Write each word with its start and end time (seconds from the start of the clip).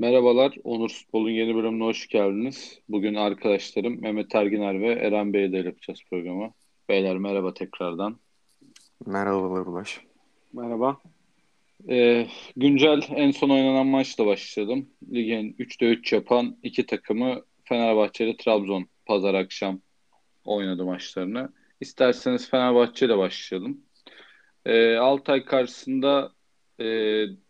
Merhabalar, 0.00 0.56
Onur 0.64 0.88
Futbol'un 0.88 1.30
yeni 1.30 1.54
bölümüne 1.54 1.84
hoş 1.84 2.08
geldiniz. 2.08 2.78
Bugün 2.88 3.14
arkadaşlarım 3.14 4.00
Mehmet 4.00 4.34
Erginer 4.34 4.80
ve 4.80 4.92
Eren 4.92 5.32
Bey'le 5.32 5.64
yapacağız 5.64 6.00
programı. 6.10 6.52
Beyler 6.88 7.18
merhaba 7.18 7.54
tekrardan. 7.54 8.16
Merhabalar 9.06 9.66
Ulaş. 9.66 10.00
Merhaba. 10.52 11.00
Ee, 11.88 12.26
güncel 12.56 13.02
en 13.14 13.30
son 13.30 13.50
oynanan 13.50 13.86
maçla 13.86 14.26
başlayalım. 14.26 14.88
Ligin 15.12 15.56
3'te 15.58 15.86
3 15.86 16.12
yapan 16.12 16.56
iki 16.62 16.86
takımı 16.86 17.42
Fenerbahçe 17.64 18.24
ile 18.24 18.36
Trabzon 18.36 18.86
pazar 19.06 19.34
akşam 19.34 19.80
oynadı 20.44 20.84
maçlarını. 20.84 21.52
İsterseniz 21.80 22.50
Fenerbahçe 22.50 23.06
ile 23.06 23.18
başlayalım. 23.18 23.80
Ee, 24.66 24.96
Altay 24.96 25.44
karşısında 25.44 26.32
e, 26.80 26.84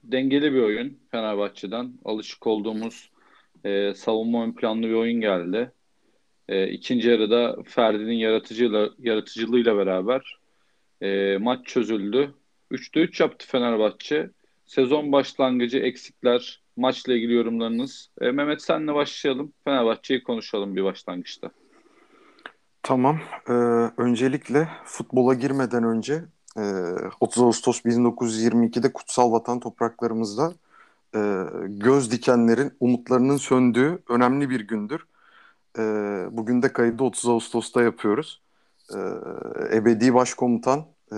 dengeli 0.03 0.53
bir 0.53 0.61
oyun 0.61 0.99
Fenerbahçe'den. 1.11 1.93
Alışık 2.05 2.47
olduğumuz 2.47 3.11
e, 3.65 3.95
savunma 3.95 4.45
ön 4.45 4.53
planlı 4.53 4.83
bir 4.83 4.95
oyun 4.95 5.21
geldi. 5.21 5.73
E, 6.49 6.69
ikinci 6.69 7.09
yarıda 7.09 7.57
Ferdi'nin 7.65 8.13
yaratıcıyla, 8.13 8.91
yaratıcılığıyla 8.99 9.77
beraber 9.77 10.39
e, 11.01 11.39
maç 11.39 11.67
çözüldü. 11.67 12.35
3'te 12.71 13.01
3 13.01 13.21
yaptı 13.21 13.47
Fenerbahçe. 13.47 14.31
Sezon 14.67 15.13
başlangıcı 15.13 15.79
eksikler, 15.79 16.63
maçla 16.77 17.15
ilgili 17.15 17.33
yorumlarınız. 17.33 18.11
E, 18.21 18.31
Mehmet 18.31 18.63
senle 18.63 18.95
başlayalım. 18.95 19.53
Fenerbahçe'yi 19.65 20.23
konuşalım 20.23 20.77
bir 20.77 20.85
başlangıçta. 20.85 21.51
Tamam. 22.83 23.21
Ee, 23.49 23.53
öncelikle 23.97 24.69
futbola 24.85 25.35
girmeden 25.35 25.85
önce 25.85 26.25
30 26.57 27.43
ee, 27.43 27.47
Ağustos 27.47 27.81
1922'de 27.81 28.93
kutsal 28.93 29.33
vatan 29.33 29.61
topraklarımızda 29.61 30.53
e, 31.15 31.45
göz 31.69 32.11
dikenlerin 32.13 32.73
umutlarının 32.81 33.37
söndüğü 33.37 34.03
önemli 34.09 34.51
bir 34.51 34.61
gündür. 34.61 35.07
E, 35.79 35.83
bugün 36.31 36.63
de 36.63 36.73
kaydı 36.73 37.05
30 37.05 37.29
Ağustos'ta 37.29 37.83
yapıyoruz. 37.83 38.43
E, 38.95 38.99
ebedi 39.77 40.15
Başkomutan 40.15 40.87
e, 41.13 41.17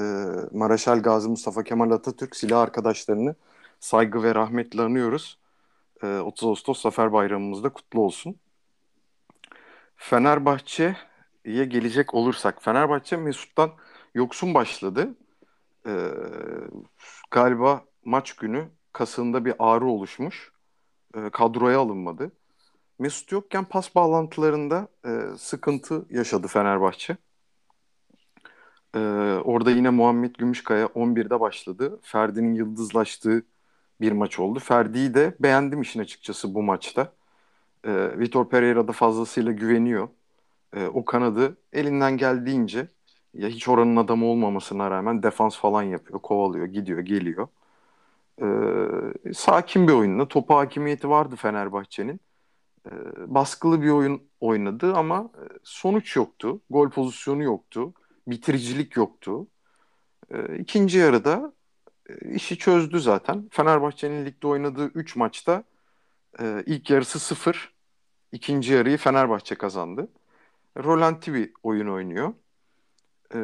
Mareşal 0.52 1.02
Gazi 1.02 1.28
Mustafa 1.28 1.62
Kemal 1.64 1.90
Atatürk 1.90 2.36
silah 2.36 2.60
arkadaşlarını 2.60 3.34
saygı 3.80 4.22
ve 4.22 4.34
rahmetle 4.34 4.82
anıyoruz. 4.82 5.38
E, 6.02 6.06
30 6.18 6.48
Ağustos 6.48 6.82
Zafer 6.82 7.12
Bayramımız 7.12 7.64
da 7.64 7.68
kutlu 7.68 8.00
olsun. 8.00 8.36
Fenerbahçe'ye 9.96 11.64
gelecek 11.64 12.14
olursak, 12.14 12.62
Fenerbahçe 12.62 13.16
Mesut'tan 13.16 13.70
yoksun 14.14 14.54
başladı 14.54 15.14
e, 15.86 16.10
galiba 17.30 17.84
maç 18.04 18.32
günü 18.32 18.68
kasığında 18.92 19.44
bir 19.44 19.54
ağrı 19.58 19.86
oluşmuş. 19.86 20.52
E, 21.14 21.30
kadroya 21.30 21.80
alınmadı. 21.80 22.32
Mesut 22.98 23.32
yokken 23.32 23.64
pas 23.64 23.94
bağlantılarında 23.94 24.88
e, 25.04 25.36
sıkıntı 25.38 26.06
yaşadı 26.10 26.46
Fenerbahçe. 26.46 27.16
E, 28.94 28.98
orada 29.44 29.70
yine 29.70 29.90
Muhammed 29.90 30.34
Gümüşkaya 30.34 30.86
11'de 30.86 31.40
başladı. 31.40 32.00
Ferdi'nin 32.02 32.54
yıldızlaştığı 32.54 33.42
bir 34.00 34.12
maç 34.12 34.38
oldu. 34.38 34.58
Ferdi'yi 34.58 35.14
de 35.14 35.36
beğendim 35.40 35.82
işin 35.82 36.00
açıkçası 36.00 36.54
bu 36.54 36.62
maçta. 36.62 37.12
E, 37.84 38.18
Vitor 38.18 38.48
Pereira 38.48 38.88
da 38.88 38.92
fazlasıyla 38.92 39.52
güveniyor. 39.52 40.08
E, 40.76 40.86
o 40.86 41.04
kanadı 41.04 41.56
elinden 41.72 42.16
geldiğince 42.16 42.88
ya 43.34 43.48
hiç 43.48 43.68
oranın 43.68 43.96
adamı 43.96 44.26
olmamasına 44.26 44.90
rağmen 44.90 45.22
defans 45.22 45.56
falan 45.56 45.82
yapıyor, 45.82 46.20
kovalıyor, 46.20 46.66
gidiyor, 46.66 47.00
geliyor. 47.00 47.48
Ee, 48.42 49.34
sakin 49.34 49.88
bir 49.88 49.92
oyunla 49.92 50.28
topa 50.28 50.56
hakimiyeti 50.56 51.08
vardı 51.10 51.36
Fenerbahçe'nin. 51.36 52.20
Ee, 52.86 52.90
baskılı 53.34 53.82
bir 53.82 53.90
oyun 53.90 54.22
oynadı 54.40 54.94
ama 54.94 55.30
e, 55.36 55.44
sonuç 55.64 56.16
yoktu. 56.16 56.60
Gol 56.70 56.90
pozisyonu 56.90 57.42
yoktu. 57.42 57.94
Bitiricilik 58.26 58.96
yoktu. 58.96 59.46
Ee, 60.30 60.58
ikinci 60.58 60.98
yarıda 60.98 61.52
e, 62.08 62.34
işi 62.34 62.58
çözdü 62.58 63.00
zaten. 63.00 63.48
Fenerbahçe'nin 63.52 64.26
ligde 64.26 64.46
oynadığı 64.46 64.86
3 64.86 65.16
maçta 65.16 65.64
e, 66.40 66.62
ilk 66.66 66.90
yarısı 66.90 67.20
0. 67.20 67.74
ikinci 68.32 68.72
yarıyı 68.72 68.98
Fenerbahçe 68.98 69.54
kazandı. 69.54 70.08
Rolanti 70.84 71.34
bir 71.34 71.52
oyun 71.62 71.88
oynuyor 71.88 72.34
e, 73.34 73.38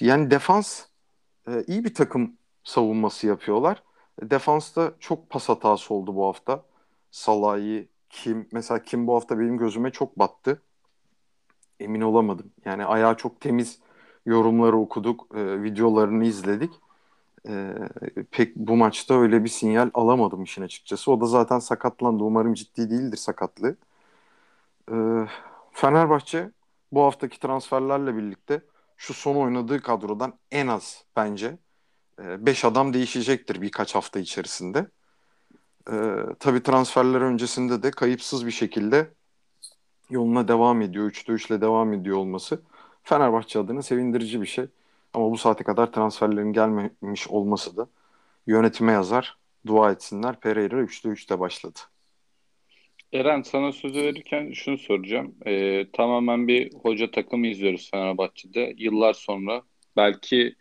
yani 0.00 0.30
defans 0.30 0.84
e, 1.48 1.64
iyi 1.66 1.84
bir 1.84 1.94
takım 1.94 2.32
savunması 2.64 3.26
yapıyorlar. 3.26 3.82
Defansta 4.22 4.92
çok 5.00 5.30
pas 5.30 5.48
hatası 5.48 5.94
oldu 5.94 6.16
bu 6.16 6.26
hafta. 6.26 6.62
Salahi, 7.10 7.88
Kim, 8.10 8.48
mesela 8.52 8.82
Kim 8.82 9.06
bu 9.06 9.14
hafta 9.14 9.38
benim 9.38 9.58
gözüme 9.58 9.90
çok 9.90 10.18
battı. 10.18 10.62
Emin 11.80 12.00
olamadım. 12.00 12.52
Yani 12.64 12.84
ayağı 12.84 13.16
çok 13.16 13.40
temiz 13.40 13.78
yorumları 14.26 14.76
okuduk, 14.76 15.26
e, 15.36 15.62
videolarını 15.62 16.24
izledik. 16.24 16.72
E, 17.48 17.74
pek 18.30 18.56
bu 18.56 18.76
maçta 18.76 19.14
öyle 19.20 19.44
bir 19.44 19.48
sinyal 19.48 19.90
alamadım 19.94 20.42
işin 20.42 20.62
açıkçası. 20.62 21.12
O 21.12 21.20
da 21.20 21.26
zaten 21.26 21.58
sakatlandı. 21.58 22.24
Umarım 22.24 22.54
ciddi 22.54 22.90
değildir 22.90 23.16
sakatlığı. 23.16 23.76
E, 24.92 24.94
Fenerbahçe 25.72 26.50
bu 26.94 27.02
haftaki 27.02 27.40
transferlerle 27.40 28.16
birlikte 28.16 28.62
şu 28.96 29.14
son 29.14 29.36
oynadığı 29.36 29.82
kadrodan 29.82 30.38
en 30.50 30.66
az 30.66 31.04
bence 31.16 31.58
5 32.18 32.64
e, 32.64 32.68
adam 32.68 32.94
değişecektir 32.94 33.62
birkaç 33.62 33.94
hafta 33.94 34.20
içerisinde. 34.20 34.86
Ee, 35.92 36.16
tabii 36.40 36.62
transferler 36.62 37.20
öncesinde 37.20 37.82
de 37.82 37.90
kayıpsız 37.90 38.46
bir 38.46 38.50
şekilde 38.50 39.10
yoluna 40.10 40.48
devam 40.48 40.82
ediyor. 40.82 41.10
3'te 41.10 41.32
3 41.32 41.50
ile 41.50 41.60
devam 41.60 41.92
ediyor 41.92 42.16
olması 42.16 42.62
Fenerbahçe 43.02 43.58
adına 43.58 43.82
sevindirici 43.82 44.40
bir 44.42 44.46
şey. 44.46 44.66
Ama 45.14 45.30
bu 45.30 45.38
saate 45.38 45.64
kadar 45.64 45.92
transferlerin 45.92 46.52
gelmemiş 46.52 47.28
olması 47.28 47.76
da 47.76 47.88
yönetime 48.46 48.92
yazar. 48.92 49.38
Dua 49.66 49.92
etsinler. 49.92 50.40
Pereira 50.40 50.82
3'te 50.82 51.08
3'te 51.08 51.40
başladı. 51.40 51.80
Eren 53.14 53.42
sana 53.42 53.72
sözü 53.72 54.02
verirken 54.02 54.52
şunu 54.52 54.78
soracağım. 54.78 55.34
Ee, 55.46 55.86
tamamen 55.92 56.48
bir 56.48 56.74
hoca 56.74 57.10
takımı 57.10 57.46
izliyoruz 57.46 57.90
Fenerbahçe'de. 57.90 58.74
Yıllar 58.78 59.12
sonra 59.12 59.62
belki 59.96 60.54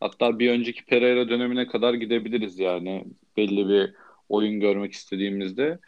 hatta 0.00 0.38
bir 0.38 0.50
önceki 0.50 0.84
Pereira 0.84 1.28
dönemine 1.28 1.66
kadar 1.66 1.94
gidebiliriz 1.94 2.58
yani 2.58 3.04
belli 3.36 3.68
bir 3.68 3.94
oyun 4.28 4.60
görmek 4.60 4.92
istediğimizde. 4.92 5.78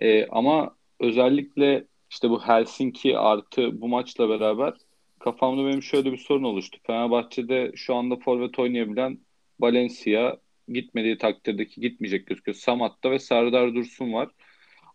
Ee, 0.00 0.26
ama 0.26 0.76
özellikle 1.00 1.84
işte 2.10 2.30
bu 2.30 2.42
Helsinki 2.42 3.18
artı 3.18 3.80
bu 3.80 3.88
maçla 3.88 4.28
beraber 4.28 4.74
kafamda 5.18 5.66
benim 5.66 5.82
şöyle 5.82 6.12
bir 6.12 6.18
sorun 6.18 6.44
oluştu. 6.44 6.78
Fenerbahçe'de 6.86 7.72
şu 7.74 7.94
anda 7.94 8.16
forvet 8.16 8.58
oynayabilen 8.58 9.18
Valencia 9.60 10.36
gitmediği 10.68 11.18
takdirdeki 11.18 11.80
gitmeyecek 11.80 12.26
gözüküyor. 12.26 12.56
Samat'ta 12.56 13.10
ve 13.10 13.18
Serdar 13.18 13.74
Dursun 13.74 14.12
var. 14.12 14.28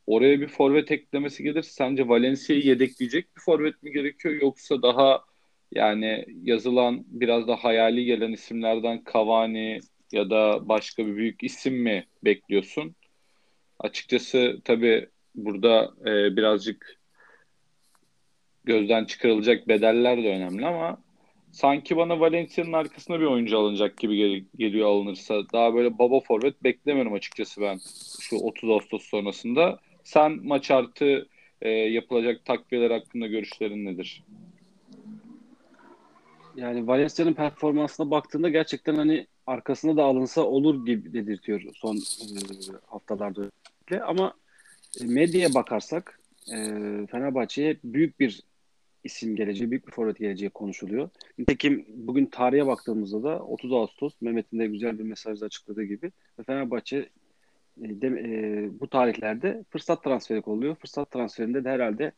Oraya 0.07 0.41
bir 0.41 0.47
forvet 0.47 0.91
eklemesi 0.91 1.43
gelirse 1.43 1.71
sence 1.71 2.07
Valencia'yı 2.07 2.61
yedekleyecek 2.65 3.35
bir 3.35 3.41
forvet 3.41 3.83
mi 3.83 3.91
gerekiyor 3.91 4.41
yoksa 4.41 4.81
daha 4.81 5.21
yani 5.71 6.25
yazılan 6.43 7.03
biraz 7.07 7.47
da 7.47 7.55
hayali 7.55 8.05
gelen 8.05 8.31
isimlerden 8.31 9.03
Cavani 9.13 9.79
ya 10.11 10.29
da 10.29 10.69
başka 10.69 11.07
bir 11.07 11.15
büyük 11.15 11.43
isim 11.43 11.75
mi 11.75 12.05
bekliyorsun? 12.23 12.95
Açıkçası 13.79 14.61
tabii 14.63 15.09
burada 15.35 15.93
e, 16.05 16.37
birazcık 16.37 16.99
gözden 18.63 19.05
çıkarılacak 19.05 19.67
bedeller 19.67 20.23
de 20.23 20.29
önemli 20.29 20.65
ama 20.65 20.97
sanki 21.51 21.97
bana 21.97 22.19
Valencia'nın 22.19 22.73
arkasına 22.73 23.19
bir 23.19 23.25
oyuncu 23.25 23.57
alınacak 23.57 23.97
gibi 23.97 24.17
gel- 24.17 24.45
geliyor 24.57 24.87
alınırsa. 24.89 25.41
Daha 25.53 25.73
böyle 25.73 25.97
baba 25.97 26.19
forvet 26.19 26.63
beklemiyorum 26.63 27.13
açıkçası 27.13 27.61
ben 27.61 27.79
şu 28.21 28.37
30 28.37 28.69
Ağustos 28.69 29.03
sonrasında. 29.03 29.79
Sen 30.05 30.39
maç 30.43 30.71
artı 30.71 31.27
e, 31.61 31.69
yapılacak 31.69 32.45
takviyeler 32.45 32.91
hakkında 32.91 33.27
görüşlerin 33.27 33.85
nedir? 33.85 34.23
Yani 36.55 36.87
Valencia'nın 36.87 37.33
performansına 37.33 38.11
baktığında 38.11 38.49
gerçekten 38.49 38.95
hani 38.95 39.27
arkasında 39.47 39.97
da 39.97 40.03
alınsa 40.03 40.41
olur 40.41 40.85
gibi 40.85 41.13
dedirtiyor 41.13 41.61
son 41.73 41.95
e, 41.95 41.99
haftalarda. 42.87 43.51
Ama 44.05 44.33
e, 45.01 45.05
medyaya 45.05 45.53
bakarsak 45.53 46.19
e, 46.47 46.55
Fenerbahçe'ye 47.11 47.77
büyük 47.83 48.19
bir 48.19 48.43
isim 49.03 49.35
geleceği, 49.35 49.71
büyük 49.71 49.87
bir 49.87 49.91
forvet 49.91 50.17
geleceği 50.17 50.49
konuşuluyor. 50.49 51.09
Nitekim 51.37 51.85
bugün 51.89 52.25
tarihe 52.25 52.67
baktığımızda 52.67 53.23
da 53.23 53.39
30 53.39 53.71
Ağustos 53.73 54.13
Mehmet'in 54.21 54.59
de 54.59 54.67
güzel 54.67 54.99
bir 54.99 55.03
mesajda 55.03 55.45
açıkladığı 55.45 55.83
gibi 55.83 56.11
Fenerbahçe 56.45 57.09
de, 57.77 58.07
e, 58.07 58.69
bu 58.79 58.89
tarihlerde 58.89 59.63
fırsat 59.69 60.03
transferi 60.03 60.41
oluyor. 60.41 60.75
Fırsat 60.75 61.11
transferinde 61.11 61.63
de 61.63 61.69
herhalde 61.69 62.11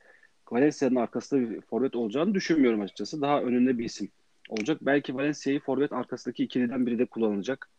Valencia'nın 0.51 0.95
arkasında 0.95 1.49
bir 1.49 1.61
forvet 1.61 1.95
olacağını 1.95 2.33
düşünmüyorum 2.33 2.81
açıkçası. 2.81 3.21
Daha 3.21 3.41
önünde 3.41 3.77
bir 3.77 3.85
isim 3.85 4.09
olacak. 4.49 4.77
Belki 4.81 5.15
Valencia'yı 5.15 5.59
forvet 5.59 5.93
arkasındaki 5.93 6.43
ikiliden 6.43 6.85
biri 6.85 6.99
de 6.99 7.05
kullanılacak. 7.05 7.69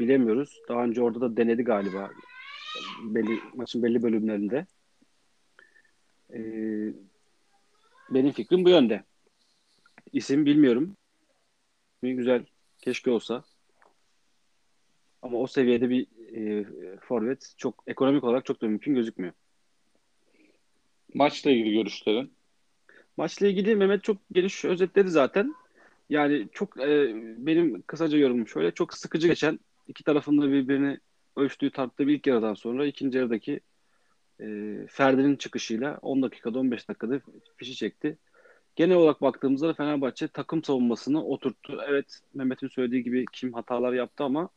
Bilemiyoruz. 0.00 0.60
Daha 0.68 0.84
önce 0.84 1.02
orada 1.02 1.20
da 1.20 1.36
denedi 1.36 1.62
galiba 1.62 2.10
belli 3.02 3.40
maçın 3.54 3.82
belli 3.82 4.02
bölümlerinde. 4.02 4.66
Ee, 6.34 6.94
benim 8.10 8.32
fikrim 8.32 8.64
bu 8.64 8.68
yönde. 8.68 9.04
İsim 10.12 10.46
bilmiyorum. 10.46 10.96
Güzel. 12.02 12.44
Keşke 12.78 13.10
olsa. 13.10 13.44
Ama 15.22 15.38
o 15.38 15.46
seviyede 15.46 15.90
bir 15.90 16.06
e, 16.36 16.64
forvet 17.00 17.54
çok 17.56 17.84
ekonomik 17.86 18.24
olarak 18.24 18.44
çok 18.44 18.62
da 18.62 18.66
mümkün 18.66 18.94
gözükmüyor. 18.94 19.32
Maçla 21.14 21.50
ilgili 21.50 21.72
görüşlerin? 21.72 22.32
Maçla 23.16 23.46
ilgili 23.46 23.76
Mehmet 23.76 24.04
çok 24.04 24.16
geniş 24.32 24.64
özetledi 24.64 25.08
zaten. 25.08 25.54
Yani 26.10 26.48
çok 26.52 26.80
e, 26.80 27.14
benim 27.38 27.82
kısaca 27.82 28.18
yorumum 28.18 28.48
şöyle 28.48 28.70
çok 28.70 28.94
sıkıcı 28.94 29.28
geçen 29.28 29.60
iki 29.88 30.04
tarafın 30.04 30.40
da 30.40 30.52
birbirini 30.52 30.98
ölçtüğü 31.36 31.70
tarttığı 31.70 32.06
bir 32.06 32.14
ilk 32.14 32.26
yarıdan 32.26 32.54
sonra 32.54 32.86
ikinci 32.86 33.18
yarıdaki 33.18 33.60
e, 34.40 34.46
Ferdi'nin 34.88 35.36
çıkışıyla 35.36 35.98
10 36.02 36.22
dakikada 36.22 36.58
15 36.58 36.88
dakikada 36.88 37.20
fişi 37.56 37.74
çekti. 37.74 38.18
Genel 38.76 38.96
olarak 38.96 39.22
baktığımızda 39.22 39.74
Fenerbahçe 39.74 40.28
takım 40.28 40.64
savunmasını 40.64 41.24
oturttu. 41.24 41.80
Evet 41.88 42.20
Mehmet'in 42.34 42.68
söylediği 42.68 43.02
gibi 43.02 43.24
kim 43.32 43.52
hatalar 43.52 43.92
yaptı 43.92 44.24
ama 44.24 44.48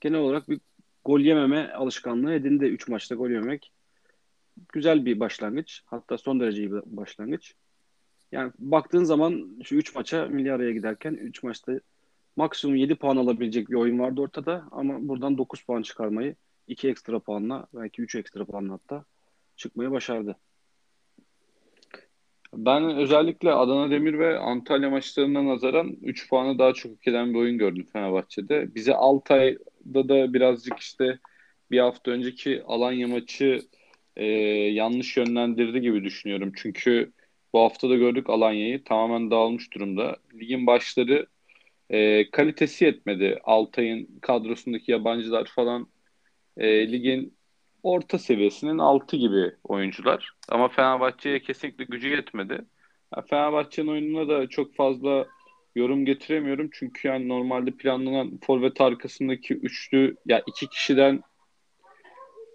genel 0.00 0.20
olarak 0.20 0.48
bir 0.48 0.60
gol 1.04 1.20
yememe 1.20 1.72
alışkanlığı 1.72 2.34
edindi. 2.34 2.64
3 2.64 2.88
maçta 2.88 3.14
gol 3.14 3.30
yemek 3.30 3.72
güzel 4.72 5.04
bir 5.04 5.20
başlangıç. 5.20 5.82
Hatta 5.86 6.18
son 6.18 6.40
derece 6.40 6.62
iyi 6.62 6.72
bir 6.72 6.82
başlangıç. 6.86 7.54
Yani 8.32 8.52
baktığın 8.58 9.04
zaman 9.04 9.56
şu 9.64 9.74
3 9.74 9.94
maça 9.94 10.26
milli 10.26 10.52
araya 10.52 10.72
giderken 10.72 11.14
3 11.14 11.42
maçta 11.42 11.80
maksimum 12.36 12.76
7 12.76 12.94
puan 12.94 13.16
alabilecek 13.16 13.70
bir 13.70 13.74
oyun 13.74 13.98
vardı 13.98 14.20
ortada 14.20 14.64
ama 14.70 15.08
buradan 15.08 15.38
9 15.38 15.62
puan 15.62 15.82
çıkarmayı 15.82 16.36
2 16.66 16.88
ekstra 16.88 17.18
puanla 17.18 17.66
belki 17.74 18.02
3 18.02 18.14
ekstra 18.14 18.44
puanla 18.44 18.72
hatta 18.72 19.04
çıkmayı 19.56 19.90
başardı. 19.90 20.36
Ben 22.54 22.96
özellikle 22.96 23.52
Adana 23.52 23.90
Demir 23.90 24.18
ve 24.18 24.38
Antalya 24.38 24.90
maçlarına 24.90 25.46
nazaran 25.46 25.96
3 26.02 26.28
puanı 26.28 26.58
daha 26.58 26.72
çok 26.72 26.92
hak 26.92 27.08
eden 27.08 27.34
bir 27.34 27.38
oyun 27.38 27.58
gördüm 27.58 27.86
Fenerbahçe'de. 27.92 28.74
Bize 28.74 28.94
Altay'da 28.94 29.58
da 29.84 30.34
birazcık 30.34 30.78
işte 30.78 31.18
bir 31.70 31.78
hafta 31.78 32.10
önceki 32.10 32.62
Alanya 32.66 33.08
maçı 33.08 33.60
e, 34.16 34.24
yanlış 34.72 35.16
yönlendirdi 35.16 35.80
gibi 35.80 36.04
düşünüyorum. 36.04 36.52
Çünkü 36.56 37.12
bu 37.52 37.60
hafta 37.60 37.90
da 37.90 37.96
gördük 37.96 38.30
Alanya'yı 38.30 38.84
tamamen 38.84 39.30
dağılmış 39.30 39.74
durumda. 39.74 40.16
Ligin 40.34 40.66
başları 40.66 41.26
e, 41.90 42.30
kalitesi 42.30 42.84
yetmedi. 42.84 43.38
Altay'ın 43.44 44.08
kadrosundaki 44.22 44.92
yabancılar 44.92 45.44
falan 45.44 45.88
e, 46.56 46.92
ligin 46.92 47.36
orta 47.82 48.18
seviyesinin 48.18 48.78
altı 48.78 49.16
gibi 49.16 49.52
oyuncular. 49.64 50.30
Ama 50.48 50.68
Fenerbahçe'ye 50.68 51.42
kesinlikle 51.42 51.84
gücü 51.84 52.08
yetmedi. 52.08 52.64
Fenerbahçe'nin 53.30 53.88
oyununa 53.88 54.28
da 54.28 54.48
çok 54.48 54.74
fazla 54.74 55.26
yorum 55.74 56.04
getiremiyorum. 56.04 56.70
Çünkü 56.72 57.08
yani 57.08 57.28
normalde 57.28 57.70
planlanan 57.70 58.38
forvet 58.46 58.80
arkasındaki 58.80 59.54
üçlü 59.54 60.16
ya 60.26 60.42
iki 60.46 60.68
kişiden 60.68 61.22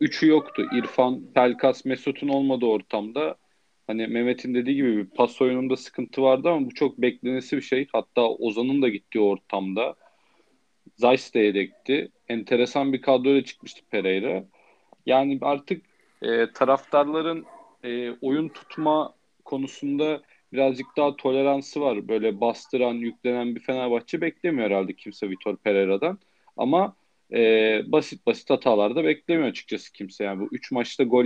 üçü 0.01 0.27
yoktu. 0.27 0.65
İrfan, 0.73 1.33
Pelkas, 1.33 1.85
Mesut'un 1.85 2.27
olmadığı 2.27 2.65
ortamda 2.65 3.35
hani 3.87 4.07
Mehmet'in 4.07 4.53
dediği 4.53 4.75
gibi 4.75 4.97
bir 4.97 5.05
pas 5.05 5.41
oyununda 5.41 5.77
sıkıntı 5.77 6.21
vardı 6.21 6.49
ama 6.49 6.65
bu 6.65 6.73
çok 6.73 6.97
beklenesi 6.97 7.57
bir 7.57 7.61
şey. 7.61 7.87
Hatta 7.91 8.27
Ozan'ın 8.29 8.81
da 8.81 8.89
gittiği 8.89 9.19
ortamda 9.19 9.95
Zeiss 10.95 11.33
de 11.33 11.39
yedekti. 11.39 12.11
Enteresan 12.29 12.93
bir 12.93 13.01
kadroyla 13.01 13.43
çıkmıştı 13.43 13.81
Pereira. 13.89 14.45
Yani 15.05 15.39
artık 15.41 15.85
e, 16.21 16.51
taraftarların 16.51 17.45
e, 17.83 18.11
oyun 18.11 18.49
tutma 18.49 19.13
konusunda 19.45 20.21
birazcık 20.53 20.87
daha 20.97 21.15
toleransı 21.15 21.81
var. 21.81 22.07
Böyle 22.07 22.41
bastıran, 22.41 22.93
yüklenen 22.93 23.55
bir 23.55 23.59
Fenerbahçe 23.59 24.21
beklemiyor 24.21 24.69
herhalde 24.69 24.93
kimse 24.93 25.29
Vitor 25.29 25.57
Pereira'dan. 25.57 26.19
Ama 26.57 26.95
e, 27.33 27.81
basit 27.85 28.25
basit 28.25 28.49
hatalar 28.49 28.95
da 28.95 29.03
beklemiyor 29.03 29.49
açıkçası 29.49 29.93
kimse. 29.93 30.23
Yani 30.23 30.39
bu 30.39 30.47
3 30.51 30.71
maçta 30.71 31.03
gol 31.03 31.25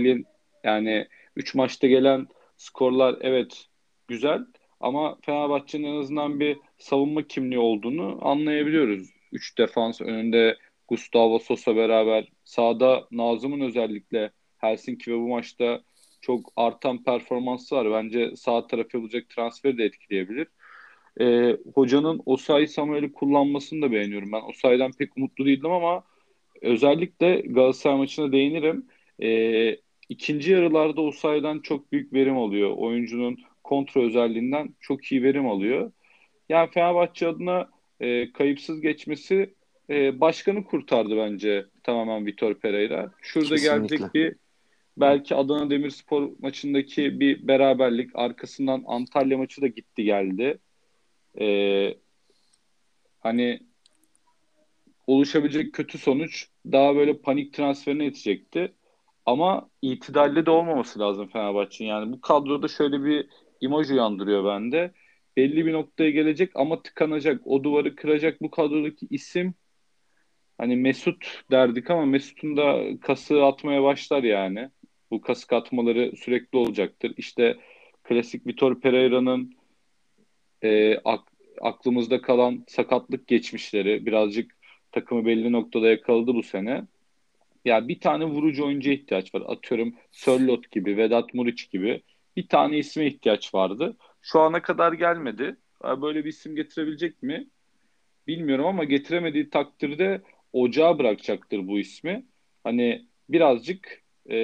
yani 0.64 1.08
3 1.36 1.54
maçta 1.54 1.86
gelen 1.86 2.26
skorlar 2.56 3.16
evet 3.20 3.66
güzel 4.08 4.40
ama 4.80 5.18
Fenerbahçe'nin 5.22 5.84
en 5.84 6.00
azından 6.00 6.40
bir 6.40 6.58
savunma 6.78 7.22
kimliği 7.22 7.58
olduğunu 7.58 8.18
anlayabiliyoruz. 8.22 9.10
3 9.32 9.58
defans 9.58 10.00
önünde 10.00 10.58
Gustavo 10.88 11.38
Sosa 11.38 11.76
beraber 11.76 12.28
sağda 12.44 13.08
Nazım'ın 13.10 13.60
özellikle 13.60 14.30
Helsinki 14.58 15.12
ve 15.12 15.16
bu 15.16 15.28
maçta 15.28 15.82
çok 16.22 16.52
artan 16.56 17.04
performansı 17.04 17.76
var. 17.76 17.90
Bence 17.90 18.36
sağ 18.36 18.66
tarafı 18.66 18.96
yapılacak 18.96 19.28
transferi 19.28 19.78
de 19.78 19.84
etkileyebilir. 19.84 20.46
Ee, 21.20 21.56
hocanın 21.74 22.22
Osayi 22.26 22.68
Samuel'i 22.68 23.12
kullanmasını 23.12 23.82
da 23.82 23.92
beğeniyorum. 23.92 24.32
Ben 24.32 24.42
Osayi'den 24.48 24.92
pek 24.92 25.16
umutlu 25.16 25.46
değildim 25.46 25.70
ama 25.70 26.04
özellikle 26.62 27.40
Galatasaray 27.40 27.98
maçına 27.98 28.32
değinirim. 28.32 28.86
Ee, 29.22 29.76
ikinci 30.08 30.52
yarılarda 30.52 31.00
Osayi'den 31.00 31.58
çok 31.58 31.92
büyük 31.92 32.12
verim 32.12 32.38
alıyor. 32.38 32.70
Oyuncunun 32.76 33.38
kontrol 33.64 34.04
özelliğinden 34.04 34.74
çok 34.80 35.04
iyi 35.04 35.22
verim 35.22 35.48
alıyor. 35.48 35.92
Yani 36.48 36.70
Fenerbahçe 36.70 37.28
adına 37.28 37.70
e, 38.00 38.32
kayıpsız 38.32 38.80
geçmesi 38.80 39.54
e, 39.90 40.20
başkanı 40.20 40.64
kurtardı 40.64 41.16
bence 41.16 41.66
tamamen 41.82 42.26
Vitor 42.26 42.54
Pereira. 42.54 43.12
Şurada 43.22 43.54
Kesinlikle. 43.54 43.96
gelecek 43.96 44.14
bir 44.14 44.41
belki 44.96 45.34
Adana 45.34 45.70
Demirspor 45.70 46.30
maçındaki 46.38 47.20
bir 47.20 47.48
beraberlik 47.48 48.10
arkasından 48.14 48.84
Antalya 48.86 49.38
maçı 49.38 49.62
da 49.62 49.66
gitti 49.66 50.04
geldi. 50.04 50.58
E, 51.40 51.46
hani 53.20 53.60
oluşabilecek 55.06 55.72
kötü 55.72 55.98
sonuç 55.98 56.48
daha 56.72 56.96
böyle 56.96 57.18
panik 57.18 57.54
transferine 57.54 58.04
yetecekti. 58.04 58.72
Ama 59.26 59.70
itidalli 59.82 60.46
de 60.46 60.50
olmaması 60.50 60.98
lazım 60.98 61.28
Fenerbahçe'nin. 61.28 61.88
Yani 61.88 62.12
bu 62.12 62.20
kadroda 62.20 62.68
şöyle 62.68 63.04
bir 63.04 63.28
imaj 63.60 63.90
uyandırıyor 63.90 64.44
bende. 64.44 64.92
Belli 65.36 65.66
bir 65.66 65.72
noktaya 65.72 66.10
gelecek 66.10 66.50
ama 66.54 66.82
tıkanacak. 66.82 67.40
O 67.46 67.64
duvarı 67.64 67.96
kıracak 67.96 68.42
bu 68.42 68.50
kadrodaki 68.50 69.06
isim 69.10 69.54
hani 70.58 70.76
Mesut 70.76 71.44
derdik 71.50 71.90
ama 71.90 72.06
Mesut'un 72.06 72.56
da 72.56 72.82
kası 73.00 73.44
atmaya 73.44 73.82
başlar 73.82 74.22
yani. 74.22 74.70
Bu 75.12 75.20
kasık 75.20 75.52
atmaları 75.52 76.16
sürekli 76.16 76.58
olacaktır. 76.58 77.14
İşte 77.16 77.56
klasik 78.04 78.46
Vitor 78.46 78.80
Pereira'nın 78.80 79.54
e, 80.62 80.98
ak, 81.04 81.20
aklımızda 81.60 82.22
kalan 82.22 82.64
sakatlık 82.68 83.26
geçmişleri 83.28 84.06
birazcık 84.06 84.56
takımı 84.92 85.26
belli 85.26 85.52
noktada 85.52 85.88
yakaladı 85.88 86.34
bu 86.34 86.42
sene. 86.42 86.84
Ya 87.64 87.88
bir 87.88 88.00
tane 88.00 88.24
vurucu 88.24 88.66
oyuncuya 88.66 88.94
ihtiyaç 88.94 89.34
var. 89.34 89.42
Atıyorum 89.46 89.94
Sörlot 90.12 90.70
gibi, 90.70 90.96
Vedat 90.96 91.34
Muriç 91.34 91.70
gibi 91.70 92.02
bir 92.36 92.48
tane 92.48 92.78
isme 92.78 93.06
ihtiyaç 93.06 93.54
vardı. 93.54 93.96
Şu 94.22 94.40
ana 94.40 94.62
kadar 94.62 94.92
gelmedi. 94.92 95.56
Böyle 95.84 96.24
bir 96.24 96.28
isim 96.28 96.56
getirebilecek 96.56 97.22
mi? 97.22 97.46
Bilmiyorum 98.26 98.66
ama 98.66 98.84
getiremediği 98.84 99.50
takdirde 99.50 100.22
ocağa 100.52 100.98
bırakacaktır 100.98 101.68
bu 101.68 101.78
ismi. 101.78 102.24
Hani 102.64 103.06
birazcık 103.28 104.01
e, 104.26 104.36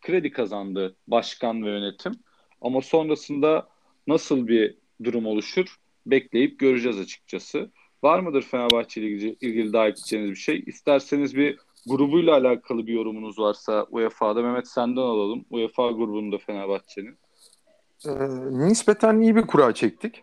kredi 0.00 0.30
kazandı 0.30 0.96
başkan 1.06 1.64
ve 1.64 1.70
yönetim. 1.70 2.12
Ama 2.60 2.80
sonrasında 2.80 3.68
nasıl 4.06 4.48
bir 4.48 4.78
durum 5.04 5.26
oluşur 5.26 5.76
bekleyip 6.06 6.58
göreceğiz 6.58 6.98
açıkçası. 6.98 7.70
Var 8.02 8.20
mıdır 8.20 8.42
Fenerbahçe 8.42 9.00
ile 9.00 9.10
ilgili, 9.10 9.36
ilgili 9.40 9.72
daha 9.72 9.88
ekleyeceğiniz 9.88 10.30
bir 10.30 10.36
şey? 10.36 10.62
İsterseniz 10.66 11.36
bir 11.36 11.58
grubuyla 11.86 12.36
alakalı 12.36 12.86
bir 12.86 12.92
yorumunuz 12.92 13.38
varsa 13.38 13.86
UEFA'da 13.90 14.42
Mehmet 14.42 14.68
senden 14.68 15.02
alalım. 15.02 15.44
UEFA 15.50 15.90
grubunda 15.90 16.38
Fenerbahçe'nin. 16.38 17.18
Ee, 18.06 18.10
nispeten 18.68 19.20
iyi 19.20 19.36
bir 19.36 19.42
kura 19.42 19.74
çektik. 19.74 20.22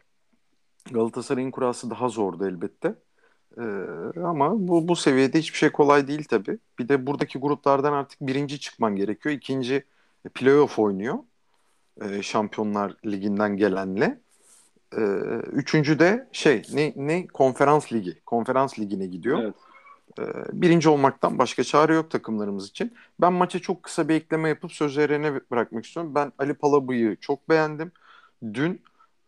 Galatasaray'ın 0.92 1.52
kurası 1.52 1.90
daha 1.90 2.10
zordu 2.10 2.48
elbette. 2.48 2.96
Ee, 3.58 4.20
ama 4.24 4.68
bu, 4.68 4.88
bu 4.88 4.96
seviyede 4.96 5.40
hiçbir 5.40 5.58
şey 5.58 5.70
kolay 5.70 6.08
değil 6.08 6.24
tabii. 6.24 6.58
Bir 6.80 6.90
de 6.90 7.08
buradaki 7.08 7.40
gruplardan 7.40 7.94
artık 7.94 8.22
birinci 8.22 8.60
çıkman 8.60 8.96
gerekiyor. 8.96 9.36
İkinci 9.36 9.84
playoff 10.34 10.80
oynuyor. 10.80 11.18
Ee, 12.02 12.22
Şampiyonlar 12.22 12.96
Ligi'nden 13.06 13.58
gelenle. 13.58 14.20
Ee, 14.98 15.02
üçüncü 15.52 16.00
de 16.00 16.28
şey 16.32 16.64
ne, 16.74 16.94
ne 16.96 17.28
konferans 17.28 17.94
ligi. 17.94 18.22
Konferans 18.26 18.80
ligine 18.80 19.06
gidiyor. 19.06 19.40
Evet. 19.44 19.56
Ee, 20.20 20.24
birinci 20.54 20.90
olmaktan 20.90 21.40
başka 21.40 21.64
çare 21.64 21.94
yok 21.94 22.12
takımlarımız 22.12 22.70
için. 22.70 22.94
Ben 23.22 23.34
maça 23.34 23.60
çok 23.60 23.84
kısa 23.84 24.10
bir 24.10 24.16
ekleme 24.16 24.50
yapıp 24.50 24.72
sözlerine 24.72 25.34
bırakmak 25.52 25.86
istiyorum. 25.86 26.16
Ben 26.16 26.32
Ali 26.38 26.54
Palabı'yı 26.54 27.16
çok 27.16 27.50
beğendim. 27.50 27.92
Dün 28.54 28.82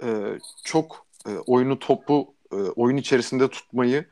e, 0.04 0.40
çok 0.63 1.06
e, 1.28 1.38
oyunu 1.38 1.80
topu 1.80 2.34
e, 2.51 2.55
oyun 2.55 2.98
içerisinde 2.98 3.48
tutmayı, 3.48 4.05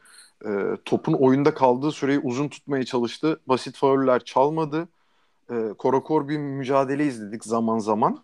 e, 0.45 0.49
topun 0.85 1.13
oyunda 1.13 1.53
kaldığı 1.53 1.91
süreyi 1.91 2.19
uzun 2.19 2.47
tutmaya 2.47 2.85
çalıştı. 2.85 3.39
Basit 3.47 3.77
fauller 3.77 4.23
çalmadı. 4.23 4.87
e, 5.51 5.73
korakor 5.77 6.27
bir 6.29 6.37
mücadele 6.37 7.05
izledik 7.05 7.45
zaman 7.45 7.79
zaman. 7.79 8.23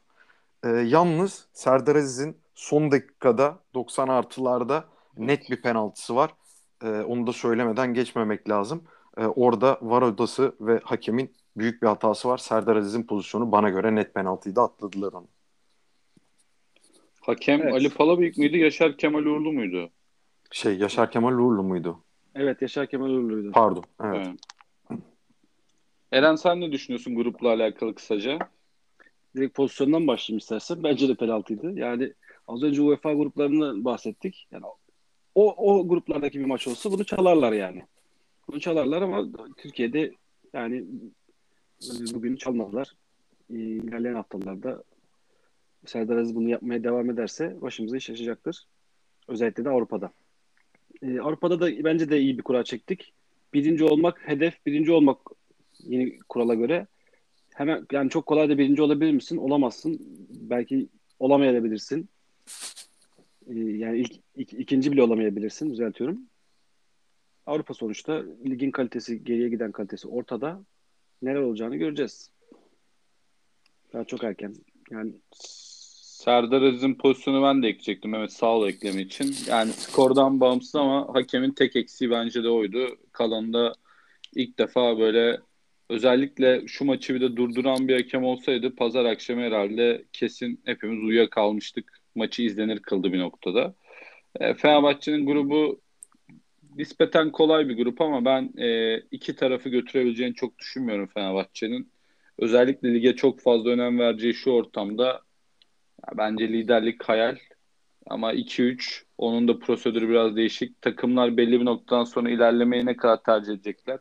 E, 0.64 0.70
yalnız 0.70 1.48
Serdar 1.54 1.96
Aziz'in 1.96 2.38
son 2.56 2.92
dakikada 2.92 3.60
90 3.74 4.08
artılarda 4.08 4.86
net 5.18 5.50
bir 5.52 5.62
penaltısı 5.62 6.16
var. 6.16 6.32
E, 6.84 6.88
onu 6.90 7.28
da 7.28 7.34
söylemeden 7.34 7.94
geçmemek 7.94 8.50
lazım. 8.50 8.84
E, 9.18 9.26
orada 9.26 9.80
var 9.82 10.02
odası 10.02 10.56
ve 10.62 10.80
hakemin 10.84 11.36
büyük 11.58 11.82
bir 11.82 11.88
hatası 11.88 12.28
var. 12.30 12.38
Serdar 12.38 12.76
Aziz'in 12.76 13.04
pozisyonu 13.04 13.52
bana 13.52 13.70
göre 13.70 13.96
net 13.96 14.14
penaltıydı 14.14 14.62
atladılar 14.62 15.14
onu. 15.14 15.28
Hakem 17.22 17.62
Evet. 17.62 17.74
Ali 17.74 17.90
Palabıyık 17.90 18.38
mıydı, 18.38 18.58
Yaşar 18.58 18.98
Kemal 18.98 19.26
Uğurlu 19.26 19.52
muydu? 19.54 19.90
Şey 20.52 20.78
Yaşar 20.78 21.12
Kemal 21.12 21.34
Uğurlu 21.34 21.64
muydu? 21.64 22.00
Evet 22.36 22.62
Yaşar 22.62 22.88
Kemal 22.88 23.10
Uğurlu'ydu. 23.10 23.52
Pardon. 23.52 23.84
Evet. 24.04 24.28
Evet. 24.28 24.40
Eren 26.12 26.36
sen 26.36 26.62
ne 26.62 26.72
düşünüyorsun 26.72 27.16
grupla 27.16 27.50
alakalı 27.50 27.96
kısaca? 27.96 28.40
Direkt 29.36 29.56
pozisyondan 29.56 30.08
başlayayım 30.08 30.38
istersen. 30.38 30.84
Bence 30.84 31.08
de 31.08 31.16
penaltıydı. 31.16 31.80
Yani 31.80 32.14
az 32.48 32.64
önce 32.64 32.82
UEFA 32.82 33.14
gruplarından 33.14 33.86
bahsettik. 33.86 34.48
Yani 34.52 34.66
o, 35.36 35.54
o 35.56 35.88
gruplardaki 35.88 36.40
bir 36.40 36.46
maç 36.46 36.68
olsa 36.68 36.92
bunu 36.92 37.06
çalarlar 37.06 37.54
yani. 37.54 37.84
Bunu 38.48 38.60
çalarlar 38.60 39.02
ama 39.02 39.26
Türkiye'de 39.58 40.12
yani 40.54 40.86
bugün 42.14 42.36
çalmadılar. 42.36 42.92
İlerleyen 43.50 44.16
haftalarda 44.16 44.84
Serdar 45.86 46.18
Aziz 46.18 46.36
bunu 46.36 46.50
yapmaya 46.50 46.84
devam 46.84 47.10
ederse 47.10 47.62
başımıza 47.62 47.98
iş 47.98 48.10
açacaktır. 48.10 48.68
Özellikle 49.28 49.66
de 49.66 49.70
Avrupa'da. 49.70 50.12
E, 51.02 51.20
Avrupa'da 51.20 51.60
da 51.60 51.84
bence 51.84 52.10
de 52.10 52.20
iyi 52.20 52.38
bir 52.38 52.44
kura 52.44 52.64
çektik. 52.64 53.14
Birinci 53.54 53.84
olmak 53.84 54.28
hedef, 54.28 54.66
birinci 54.66 54.92
olmak 54.92 55.18
yeni 55.80 56.20
kurala 56.20 56.54
göre. 56.54 56.88
Hemen 57.54 57.86
yani 57.92 58.10
çok 58.10 58.26
kolay 58.26 58.50
da 58.50 58.58
birinci 58.58 58.82
olabilir 58.82 59.12
misin? 59.12 59.38
Olamazsın. 59.38 60.00
Belki 60.30 60.88
olamayabilirsin. 61.20 62.10
Ee, 63.48 63.54
yani 63.60 63.98
ilk, 64.00 64.14
ik- 64.38 64.60
ikinci 64.60 64.92
bile 64.92 65.04
olamayabilirsin. 65.04 65.70
Düzeltiyorum. 65.70 66.20
Avrupa 67.46 67.74
sonuçta 67.74 68.24
ligin 68.46 68.72
kalitesi, 68.72 69.24
geriye 69.24 69.50
giden 69.50 69.72
kalitesi 69.72 70.08
ortada. 70.08 70.64
Neler 71.22 71.40
olacağını 71.40 71.76
göreceğiz. 71.76 72.32
Daha 73.94 74.04
çok 74.04 74.24
erken. 74.24 74.56
Yani 74.92 75.12
Serdar 76.26 76.62
Aziz'in 76.62 76.96
pozisyonu 76.96 77.44
ben 77.44 77.64
de 77.64 77.68
ekleyecektim. 77.68 78.16
Evet 78.16 78.34
sağ 78.34 78.48
ol 78.48 78.68
ekleme 78.68 79.02
için. 79.02 79.36
Yani 79.50 79.72
skordan 79.72 80.40
bağımsız 80.40 80.76
ama 80.76 81.08
hakemin 81.14 81.52
tek 81.52 81.76
eksiği 81.76 82.12
bence 82.12 82.44
de 82.44 82.50
oydu. 82.50 82.88
Kalanında 83.12 83.74
ilk 84.36 84.60
defa 84.60 85.00
böyle 85.00 85.40
özellikle 85.90 86.68
şu 86.68 86.86
maçı 86.86 87.16
bir 87.16 87.22
de 87.22 87.36
durduran 87.36 87.88
bir 87.88 87.96
hakem 87.96 88.24
olsaydı 88.24 88.76
pazar 88.76 89.06
akşamı 89.06 89.42
herhalde 89.42 90.06
kesin 90.14 90.62
hepimiz 90.66 91.04
uyuyakalmıştık. 91.04 92.02
Maçı 92.16 92.44
izlenir 92.44 92.80
kıldı 92.80 93.14
bir 93.14 93.20
noktada. 93.20 93.74
E, 94.40 94.54
Fenerbahçe'nin 94.54 95.26
grubu 95.26 95.82
nispeten 96.76 97.32
kolay 97.32 97.70
bir 97.70 97.78
grup 97.78 98.02
ama 98.02 98.26
ben 98.26 98.54
e, 98.58 99.00
iki 99.12 99.36
tarafı 99.36 99.70
götürebileceğini 99.70 100.36
çok 100.36 100.60
düşünmüyorum 100.60 101.08
Fenerbahçe'nin. 101.14 101.92
Özellikle 102.38 102.94
lige 102.94 103.16
çok 103.16 103.40
fazla 103.40 103.70
önem 103.70 104.00
vereceği 104.00 104.34
şu 104.34 104.52
ortamda 104.52 105.25
bence 106.14 106.48
liderlik 106.48 107.04
hayal 107.04 107.38
ama 108.08 108.34
2-3 108.34 109.04
onun 109.18 109.48
da 109.48 109.60
prosedürü 109.60 110.10
biraz 110.10 110.36
değişik. 110.36 110.82
Takımlar 110.82 111.38
belli 111.38 111.60
bir 111.60 111.66
noktadan 111.66 112.04
sonra 112.04 112.30
ilerlemeyi 112.30 112.86
ne 112.86 112.98
kadar 112.98 113.24
tercih 113.24 113.54
edecekler? 113.54 114.00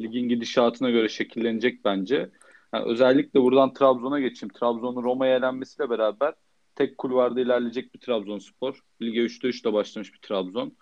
Ligin 0.00 0.28
gidişatına 0.28 0.90
göre 0.90 1.08
şekillenecek 1.08 1.84
bence. 1.84 2.30
Yani 2.74 2.84
özellikle 2.84 3.40
buradan 3.40 3.72
Trabzon'a 3.72 4.20
geçeyim. 4.20 4.52
Trabzon'un 4.52 5.02
Roma'ya 5.02 5.36
elenmesiyle 5.36 5.90
beraber 5.90 6.34
tek 6.74 6.98
kulvarda 6.98 7.40
ilerleyecek 7.40 7.94
bir 7.94 8.00
Trabzonspor. 8.00 8.80
Lige 9.02 9.20
3'te 9.20 9.48
3'te 9.48 9.72
başlamış 9.72 10.14
bir 10.14 10.18
Trabzon. 10.18 10.76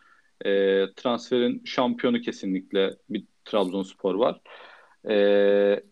E, 0.45 0.85
transferin 0.97 1.63
şampiyonu 1.65 2.21
kesinlikle 2.21 2.97
bir 3.11 3.25
Trabzonspor 3.45 4.15
var. 4.15 4.41
E, 5.09 5.83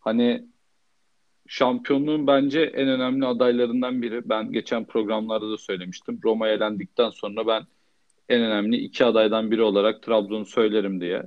hani 0.00 0.48
şampiyonluğun 1.46 2.26
bence 2.26 2.60
en 2.60 2.88
önemli 2.88 3.26
adaylarından 3.26 4.02
biri. 4.02 4.28
Ben 4.28 4.52
geçen 4.52 4.84
programlarda 4.84 5.50
da 5.50 5.58
söylemiştim. 5.58 6.20
Roma 6.24 6.48
elendikten 6.48 7.10
sonra 7.10 7.46
ben 7.46 7.62
en 8.28 8.42
önemli 8.42 8.76
iki 8.76 9.04
adaydan 9.04 9.50
biri 9.50 9.62
olarak 9.62 10.02
Trabzon'u 10.02 10.46
söylerim 10.46 11.00
diye. 11.00 11.22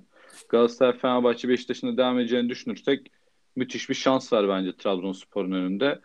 Galatasaray, 0.50 0.98
Fenerbahçe, 0.98 1.50
Beşiktaş'ın 1.50 1.98
devam 1.98 2.20
edeceğini 2.20 2.50
düşünürsek 2.50 3.12
müthiş 3.56 3.90
bir 3.90 3.96
şans 3.96 4.34
var 4.34 4.50
bence 4.50 4.78
Trabzonspor'un 4.78 5.52
önünde. 5.52 6.00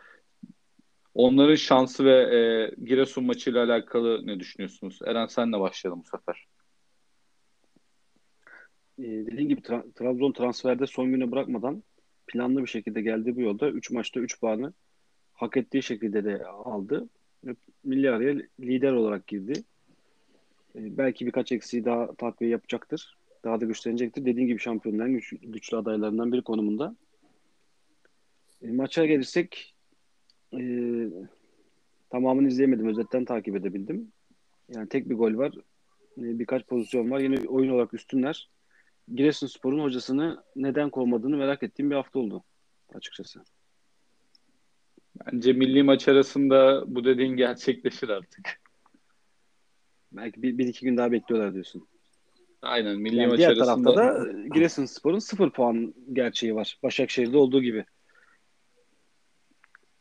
Onların 1.14 1.54
şansı 1.54 2.04
ve 2.04 2.36
e, 2.36 2.40
Giresun 2.84 3.24
maçıyla 3.24 3.64
alakalı 3.64 4.26
ne 4.26 4.40
düşünüyorsunuz? 4.40 4.98
Eren 5.06 5.26
senle 5.26 5.60
başlayalım 5.60 6.02
bu 6.04 6.18
sefer. 6.18 6.46
e, 8.98 9.02
dediğim 9.02 9.48
gibi 9.48 9.60
Tra- 9.60 9.92
Trabzon 9.92 10.32
transferde 10.32 10.86
son 10.86 11.12
güne 11.12 11.30
bırakmadan 11.30 11.82
planlı 12.26 12.62
bir 12.62 12.66
şekilde 12.66 13.02
geldi 13.02 13.36
bu 13.36 13.40
yolda. 13.40 13.70
3 13.70 13.90
maçta 13.90 14.20
3 14.20 14.40
puanı 14.40 14.72
hak 15.34 15.56
ettiği 15.56 15.82
şekilde 15.82 16.24
de 16.24 16.44
aldı. 16.44 17.08
Milli 17.84 18.10
araya 18.10 18.42
lider 18.60 18.92
olarak 18.92 19.26
girdi. 19.26 19.52
E, 20.76 20.96
belki 20.98 21.26
birkaç 21.26 21.52
eksiği 21.52 21.84
daha 21.84 22.14
takviye 22.14 22.50
yapacaktır. 22.50 23.16
Daha 23.44 23.60
da 23.60 23.64
güçlenecektir. 23.64 24.24
Dediğim 24.24 24.48
gibi 24.48 24.58
şampiyonun 24.58 24.98
en 24.98 25.12
güç- 25.12 25.34
güçlü 25.42 25.76
adaylarından 25.76 26.32
biri 26.32 26.42
konumunda. 26.42 26.96
E, 28.62 28.72
maça 28.72 29.06
gelirsek 29.06 29.74
e, 30.58 30.60
tamamını 32.10 32.48
izleyemedim. 32.48 32.88
Özetten 32.88 33.24
takip 33.24 33.56
edebildim. 33.56 34.12
Yani 34.68 34.88
tek 34.88 35.10
bir 35.10 35.14
gol 35.14 35.36
var. 35.36 35.52
E, 36.18 36.38
birkaç 36.38 36.66
pozisyon 36.66 37.10
var. 37.10 37.20
Yine 37.20 37.48
oyun 37.48 37.70
olarak 37.72 37.94
üstünler. 37.94 38.48
Giresunspor'un 39.14 39.82
hocasını 39.82 40.44
neden 40.56 40.90
kovmadığını 40.90 41.36
merak 41.36 41.62
ettiğim 41.62 41.90
bir 41.90 41.96
hafta 41.96 42.18
oldu 42.18 42.44
açıkçası. 42.94 43.44
Bence 45.26 45.52
milli 45.52 45.82
maç 45.82 46.08
arasında 46.08 46.84
bu 46.86 47.04
dediğin 47.04 47.36
gerçekleşir 47.36 48.08
artık. 48.08 48.60
Belki 50.12 50.42
bir, 50.42 50.58
bir 50.58 50.66
iki 50.66 50.84
gün 50.84 50.96
daha 50.96 51.12
bekliyorlar 51.12 51.54
diyorsun. 51.54 51.88
Aynen 52.62 52.98
milli 52.98 53.16
Yani 53.16 53.28
maç 53.28 53.38
diğer 53.38 53.50
arasında 53.50 53.94
tarafta 53.94 54.24
da 54.24 54.32
Giresunspor'un 54.54 55.18
sıfır 55.18 55.50
puan 55.50 55.94
gerçeği 56.12 56.54
var. 56.54 56.78
Başakşehir'de 56.82 57.36
olduğu 57.36 57.62
gibi. 57.62 57.84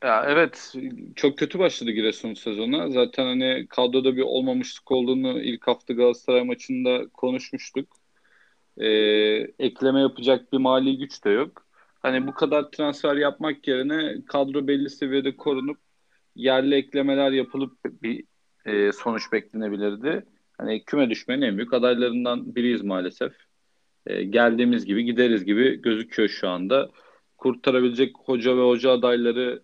Ya 0.03 0.25
evet 0.27 0.75
çok 1.15 1.38
kötü 1.38 1.60
başladı 1.60 1.91
Giresun 1.91 2.34
sezonu. 2.34 2.91
Zaten 2.91 3.25
hani 3.25 3.67
kadroda 3.70 4.15
bir 4.15 4.22
olmamışlık 4.22 4.91
olduğunu 4.91 5.41
ilk 5.41 5.67
hafta 5.67 5.93
Galatasaray 5.93 6.43
maçında 6.43 7.08
konuşmuştuk. 7.08 8.00
Ee, 8.81 8.88
ekleme 9.59 10.01
yapacak 10.01 10.53
bir 10.53 10.57
mali 10.57 10.97
güç 10.97 11.23
de 11.25 11.29
yok. 11.29 11.65
Hani 12.01 12.27
bu 12.27 12.33
kadar 12.33 12.71
transfer 12.71 13.15
yapmak 13.15 13.67
yerine 13.67 14.25
kadro 14.25 14.67
belli 14.67 14.89
seviyede 14.89 15.38
korunup 15.38 15.77
yerli 16.35 16.75
eklemeler 16.75 17.31
yapılıp 17.31 17.77
bir 18.03 18.23
e, 18.65 18.91
sonuç 18.91 19.31
beklenebilirdi. 19.31 20.25
Hani 20.57 20.85
küme 20.85 21.09
düşmenin 21.09 21.41
en 21.41 21.57
büyük 21.57 21.73
adaylarından 21.73 22.55
biriyiz 22.55 22.81
maalesef. 22.81 23.33
E, 24.05 24.23
geldiğimiz 24.23 24.85
gibi 24.85 25.05
gideriz 25.05 25.45
gibi 25.45 25.81
gözüküyor 25.81 26.29
şu 26.29 26.50
anda. 26.50 26.89
Kurtarabilecek 27.38 28.15
hoca 28.17 28.57
ve 28.57 28.61
hoca 28.61 28.91
adayları 28.91 29.63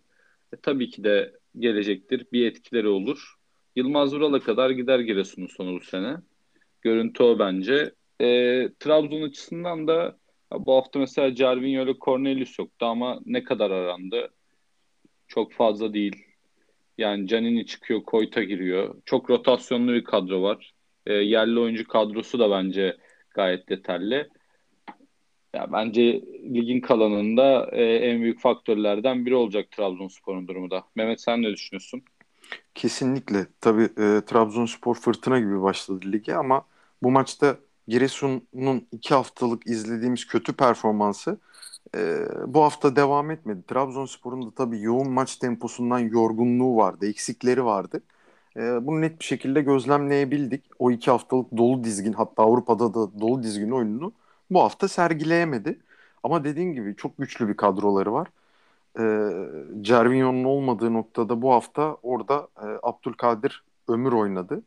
e, 0.54 0.58
tabii 0.58 0.90
ki 0.90 1.04
de 1.04 1.34
gelecektir. 1.60 2.28
Bir 2.34 2.46
etkileri 2.46 2.88
olur. 2.88 3.36
Yılmaz 3.76 4.16
Vural'a 4.16 4.40
kadar 4.40 4.70
gider 4.70 5.00
Giresun'un 5.00 5.48
sonu 5.48 5.76
bu 5.76 5.82
sene. 5.82 6.18
Görüntü 6.82 7.24
o 7.24 7.40
bence. 7.40 7.92
E, 8.22 8.26
Trabzon 8.80 9.22
açısından 9.22 9.88
da 9.88 10.18
bu 10.52 10.76
hafta 10.76 11.00
mesela 11.00 11.36
Cervinho 11.36 11.84
ile 11.84 11.94
Cornelius 12.02 12.60
yoktu 12.60 12.86
ama 12.86 13.20
ne 13.26 13.44
kadar 13.44 13.72
arandı? 13.72 14.34
Çok 15.28 15.54
fazla 15.54 15.94
değil. 15.94 16.24
Yani 16.98 17.28
Canini 17.28 17.66
çıkıyor, 17.66 18.04
Koyta 18.04 18.44
giriyor. 18.44 18.96
Çok 19.06 19.30
rotasyonlu 19.30 19.94
bir 19.94 20.04
kadro 20.04 20.42
var. 20.42 20.74
E, 21.06 21.14
yerli 21.14 21.60
oyuncu 21.60 21.88
kadrosu 21.88 22.40
da 22.40 22.52
bence 22.52 22.98
gayet 23.30 23.72
yeterli. 23.72 24.28
Ya 25.54 25.72
bence 25.72 26.22
ligin 26.54 26.82
kalanında 26.82 27.70
e, 27.72 27.84
en 27.84 28.22
büyük 28.22 28.40
faktörlerden 28.40 29.26
biri 29.26 29.36
olacak 29.36 29.72
Trabzonspor'un 29.72 30.48
durumu 30.48 30.72
da. 30.72 30.84
Mehmet 30.96 31.22
sen 31.22 31.42
ne 31.42 31.52
düşünüyorsun? 31.52 32.02
Kesinlikle. 32.76 33.48
Tabii 33.62 33.84
e, 33.84 34.22
Trabzonspor 34.26 34.96
fırtına 34.96 35.40
gibi 35.40 35.62
başladı 35.62 36.06
lige 36.12 36.34
ama 36.36 36.66
bu 37.04 37.12
maçta 37.12 37.58
Giresun'un 37.88 38.88
iki 38.92 39.14
haftalık 39.14 39.68
izlediğimiz 39.68 40.28
kötü 40.28 40.54
performansı 40.54 41.40
e, 41.96 42.28
bu 42.48 42.62
hafta 42.64 42.96
devam 42.96 43.32
etmedi. 43.32 43.64
Trabzonspor'un 43.68 44.46
da 44.48 44.52
tabii 44.56 44.82
yoğun 44.82 45.12
maç 45.12 45.36
temposundan 45.36 46.00
yorgunluğu 46.00 46.78
vardı, 46.78 47.08
eksikleri 47.10 47.66
vardı. 47.66 48.02
E, 48.58 48.88
bunu 48.88 49.02
net 49.02 49.20
bir 49.20 49.26
şekilde 49.26 49.62
gözlemleyebildik. 49.62 50.64
O 50.80 50.92
iki 50.92 51.12
haftalık 51.12 51.58
dolu 51.58 51.84
dizgin 51.84 52.14
hatta 52.14 52.44
Avrupa'da 52.44 52.94
da 52.94 53.20
dolu 53.20 53.44
dizgin 53.44 53.72
oyununu 53.72 54.14
bu 54.52 54.60
hafta 54.64 54.88
sergileyemedi. 54.88 55.80
Ama 56.24 56.44
dediğin 56.44 56.74
gibi 56.74 56.96
çok 56.96 57.18
güçlü 57.18 57.48
bir 57.48 57.58
kadroları 57.58 58.14
var. 58.14 58.28
E, 59.00 59.04
Cervinho'nun 59.82 60.44
olmadığı 60.44 60.94
noktada 60.94 61.42
bu 61.42 61.54
hafta 61.54 61.98
orada 62.04 62.48
e, 62.58 62.66
Abdülkadir 62.84 63.64
Ömür 63.88 64.12
oynadı. 64.12 64.64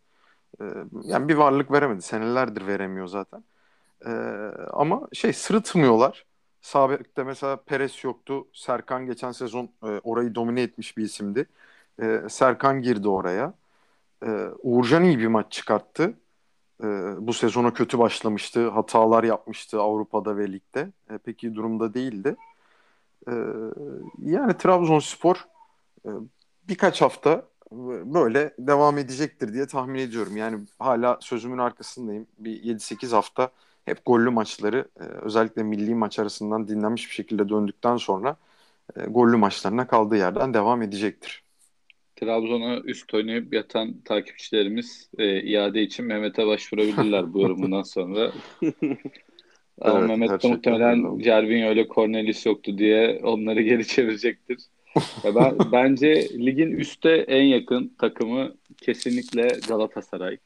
E, 0.61 0.65
yani 1.05 1.29
bir 1.29 1.35
varlık 1.35 1.73
veremedi. 1.73 2.03
Senelerdir 2.03 2.67
veremiyor 2.67 3.07
zaten. 3.07 3.45
E, 4.07 4.11
ama 4.73 5.09
şey 5.13 5.33
sırıtmıyorlar. 5.33 6.27
Sağ 6.63 6.91
bekte 6.91 7.25
mesela 7.25 7.57
Peres 7.57 8.05
yoktu. 8.05 8.49
Serkan 8.53 9.07
geçen 9.07 9.33
sezon 9.33 9.71
e, 9.83 9.87
orayı 9.87 10.35
domine 10.35 10.63
etmiş 10.63 10.97
bir 10.97 11.05
isimdi. 11.05 11.47
E, 12.03 12.23
Serkan 12.29 12.83
girdi 12.83 13.09
oraya. 13.09 13.55
E, 14.27 14.29
Uğurcan 14.63 15.05
iyi 15.05 15.19
bir 15.19 15.27
maç 15.27 15.53
çıkarttı. 15.53 16.15
E, 16.83 16.87
bu 17.19 17.33
sezona 17.33 17.73
kötü 17.75 17.99
başlamıştı. 17.99 18.69
Hatalar 18.69 19.25
yapmıştı 19.25 19.81
Avrupa'da 19.81 20.37
ve 20.37 20.53
ligde. 20.53 20.89
E, 21.11 21.19
pek 21.19 21.45
iyi 21.45 21.55
durumda 21.55 21.95
değildi. 21.95 22.37
E, 23.29 23.33
yani 24.19 24.59
Trabzonspor 24.59 25.37
e, 26.07 26.11
birkaç 26.69 27.03
hafta 27.03 27.50
böyle 28.15 28.55
devam 28.59 28.99
edecektir 28.99 29.53
diye 29.53 29.67
tahmin 29.67 29.99
ediyorum. 29.99 30.37
Yani 30.37 30.59
hala 30.79 31.19
sözümün 31.21 31.59
arkasındayım. 31.59 32.27
Bir 32.39 32.63
7-8 32.63 33.13
hafta 33.13 33.51
hep 33.85 34.07
gollü 34.07 34.31
maçları 34.31 34.89
e, 35.01 35.03
özellikle 35.03 35.63
milli 35.63 35.95
maç 35.95 36.19
arasından 36.19 36.69
dinlenmiş 36.69 37.09
bir 37.09 37.15
şekilde 37.15 37.49
döndükten 37.49 37.97
sonra 37.97 38.37
e, 38.97 39.01
gollü 39.05 39.37
maçlarına 39.37 39.87
kaldığı 39.87 40.17
yerden 40.17 40.55
devam 40.55 40.83
edecektir. 40.83 41.43
Trabzon'a 42.17 42.81
üst 42.81 43.15
oynayıp 43.15 43.55
yatan 43.55 44.01
takipçilerimiz 44.05 45.11
e, 45.19 45.43
iade 45.43 45.83
için 45.83 46.05
Mehmet'e 46.05 46.47
başvurabilirler 46.47 47.33
bu 47.33 47.41
yorumundan 47.41 47.83
sonra. 47.83 48.33
Ama 49.81 49.99
Evet, 49.99 50.09
Mehmet 50.09 50.43
de 50.43 50.49
muhtemelen. 50.49 51.19
Cervinho 51.19 51.69
öyle 51.69 51.89
Cornelis 51.89 52.47
yoktu 52.47 52.79
diye 52.79 53.21
onları 53.23 53.63
geri 53.63 53.87
çevirecektir. 53.87 54.59
Ya 55.25 55.35
ben, 55.35 55.59
bence 55.73 56.29
ligin 56.39 56.71
üste 56.71 57.11
en 57.11 57.43
yakın 57.43 57.95
takımı 57.99 58.55
kesinlikle 58.77 59.49
Galatasaray. 59.69 60.39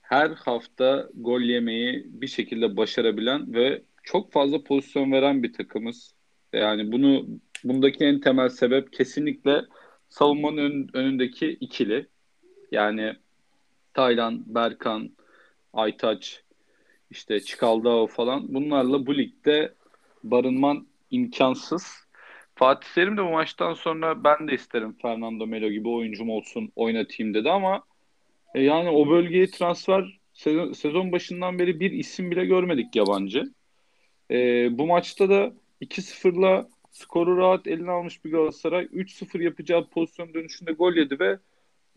Her 0.00 0.30
hafta 0.30 1.08
gol 1.14 1.40
yemeyi 1.40 2.06
bir 2.06 2.26
şekilde 2.26 2.76
başarabilen 2.76 3.54
ve 3.54 3.82
çok 4.02 4.32
fazla 4.32 4.62
pozisyon 4.62 5.12
veren 5.12 5.42
bir 5.42 5.52
takımız. 5.52 6.14
Yani 6.52 6.92
bunu 6.92 7.26
bundaki 7.64 8.04
en 8.04 8.20
temel 8.20 8.48
sebep 8.48 8.92
kesinlikle 8.92 9.64
savunmanın 10.08 10.58
ön- 10.58 10.88
önündeki 10.92 11.48
ikili. 11.48 12.06
Yani 12.72 13.16
Taylan, 13.94 14.42
Berkan, 14.46 15.10
Aytaç, 15.72 16.42
işte 17.10 17.40
Çikaldao 17.40 18.06
falan 18.06 18.54
bunlarla 18.54 19.06
bu 19.06 19.16
ligde 19.18 19.74
barınman 20.24 20.86
imkansız. 21.10 22.07
Fatih 22.58 22.88
Terim 22.94 23.16
de 23.16 23.24
bu 23.24 23.30
maçtan 23.30 23.74
sonra 23.74 24.24
ben 24.24 24.48
de 24.48 24.54
isterim 24.54 24.96
Fernando 25.02 25.46
Melo 25.46 25.68
gibi 25.68 25.88
oyuncum 25.88 26.30
olsun 26.30 26.72
oynatayım 26.76 27.34
dedi 27.34 27.50
ama 27.50 27.82
e, 28.54 28.62
yani 28.62 28.90
o 28.90 29.10
bölgeye 29.10 29.50
transfer 29.50 30.18
sezon, 30.32 30.72
sezon 30.72 31.12
başından 31.12 31.58
beri 31.58 31.80
bir 31.80 31.90
isim 31.90 32.30
bile 32.30 32.44
görmedik 32.44 32.96
yabancı. 32.96 33.52
E, 34.30 34.68
bu 34.78 34.86
maçta 34.86 35.28
da 35.28 35.52
2-0'la 35.80 36.68
skoru 36.90 37.36
rahat 37.36 37.66
eline 37.66 37.90
almış 37.90 38.24
bir 38.24 38.30
Galatasaray 38.30 38.84
3-0 38.84 39.42
yapacağı 39.42 39.88
pozisyon 39.88 40.34
dönüşünde 40.34 40.72
gol 40.72 40.94
yedi 40.94 41.20
ve 41.20 41.38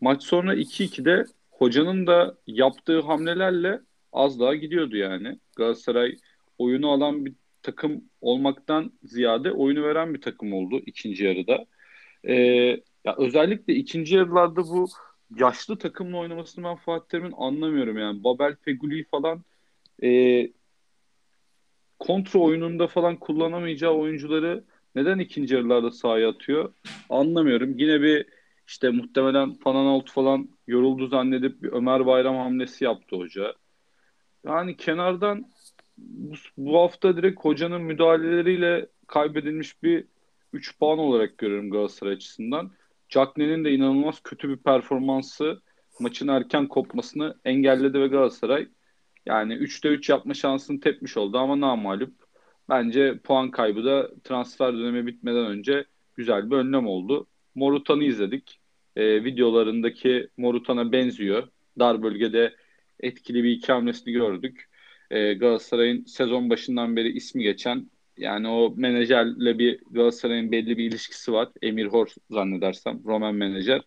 maç 0.00 0.22
sonra 0.22 0.54
2-2'de 0.54 1.24
hocanın 1.50 2.06
da 2.06 2.36
yaptığı 2.46 3.00
hamlelerle 3.00 3.80
az 4.12 4.40
daha 4.40 4.54
gidiyordu 4.54 4.96
yani. 4.96 5.38
Galatasaray 5.56 6.16
oyunu 6.58 6.90
alan 6.90 7.26
bir 7.26 7.34
takım 7.62 8.04
olmaktan 8.20 8.92
ziyade 9.02 9.52
oyunu 9.52 9.82
veren 9.82 10.14
bir 10.14 10.20
takım 10.20 10.52
oldu 10.52 10.82
ikinci 10.86 11.24
yarıda. 11.24 11.66
Ee, 12.24 12.34
ya 13.04 13.16
özellikle 13.18 13.74
ikinci 13.74 14.14
yarılarda 14.16 14.62
bu 14.62 14.88
yaşlı 15.36 15.78
takımla 15.78 16.16
oynamasını 16.16 16.64
ben 16.64 16.76
Fatih 16.76 17.08
Terim'in 17.08 17.34
anlamıyorum 17.36 17.98
yani. 17.98 18.24
Babel 18.24 18.56
Feguli 18.64 19.04
falan 19.04 19.44
e, 20.02 20.48
kontra 21.98 22.38
oyununda 22.38 22.86
falan 22.86 23.16
kullanamayacağı 23.16 23.92
oyuncuları 23.92 24.64
neden 24.94 25.18
ikinci 25.18 25.54
yarılarda 25.54 25.90
sahaya 25.90 26.28
atıyor? 26.28 26.72
Anlamıyorum. 27.10 27.78
Yine 27.78 28.02
bir 28.02 28.26
işte 28.68 28.90
muhtemelen 28.90 29.54
Fananalt 29.54 30.10
falan 30.10 30.48
yoruldu 30.66 31.06
zannedip 31.06 31.62
bir 31.62 31.72
Ömer 31.72 32.06
Bayram 32.06 32.36
hamlesi 32.36 32.84
yaptı 32.84 33.16
hoca. 33.16 33.54
Yani 34.46 34.76
kenardan 34.76 35.46
bu, 35.98 36.34
bu 36.56 36.78
hafta 36.78 37.16
direkt 37.16 37.40
hocanın 37.40 37.82
müdahaleleriyle 37.82 38.86
kaybedilmiş 39.06 39.82
bir 39.82 40.04
3 40.52 40.78
puan 40.78 40.98
olarak 40.98 41.38
görüyorum 41.38 41.70
Galatasaray 41.70 42.12
açısından. 42.14 42.70
Cagney'in 43.08 43.64
de 43.64 43.72
inanılmaz 43.72 44.20
kötü 44.20 44.48
bir 44.48 44.56
performansı 44.56 45.62
maçın 46.00 46.28
erken 46.28 46.68
kopmasını 46.68 47.34
engelledi 47.44 48.00
ve 48.00 48.06
Galatasaray 48.06 48.68
yani 49.26 49.54
3'te 49.54 49.88
3 49.88 50.08
yapma 50.08 50.34
şansını 50.34 50.80
tepmiş 50.80 51.16
oldu 51.16 51.38
ama 51.38 51.60
namağlup. 51.60 52.14
Bence 52.68 53.18
puan 53.18 53.50
kaybı 53.50 53.84
da 53.84 54.10
transfer 54.24 54.74
dönemi 54.74 55.06
bitmeden 55.06 55.46
önce 55.46 55.84
güzel 56.14 56.50
bir 56.50 56.56
önlem 56.56 56.86
oldu. 56.86 57.26
Morutan'ı 57.54 58.04
izledik. 58.04 58.60
Ee, 58.96 59.24
videolarındaki 59.24 60.28
Morutan'a 60.36 60.92
benziyor. 60.92 61.48
Dar 61.78 62.02
bölgede 62.02 62.56
etkili 63.00 63.44
bir 63.44 63.50
iki 63.50 63.72
hamlesini 63.72 64.12
gördük. 64.12 64.68
Ee, 65.12 65.34
Galatasaray'ın 65.34 66.04
sezon 66.04 66.50
başından 66.50 66.96
beri 66.96 67.12
ismi 67.12 67.42
geçen 67.42 67.90
yani 68.16 68.48
o 68.48 68.74
menajerle 68.76 69.58
bir 69.58 69.80
Galatasaray'ın 69.90 70.52
belli 70.52 70.78
bir 70.78 70.84
ilişkisi 70.84 71.32
var. 71.32 71.48
Emir 71.62 71.86
Hor 71.86 72.08
zannedersem 72.30 73.00
Roman 73.04 73.34
menajer. 73.34 73.82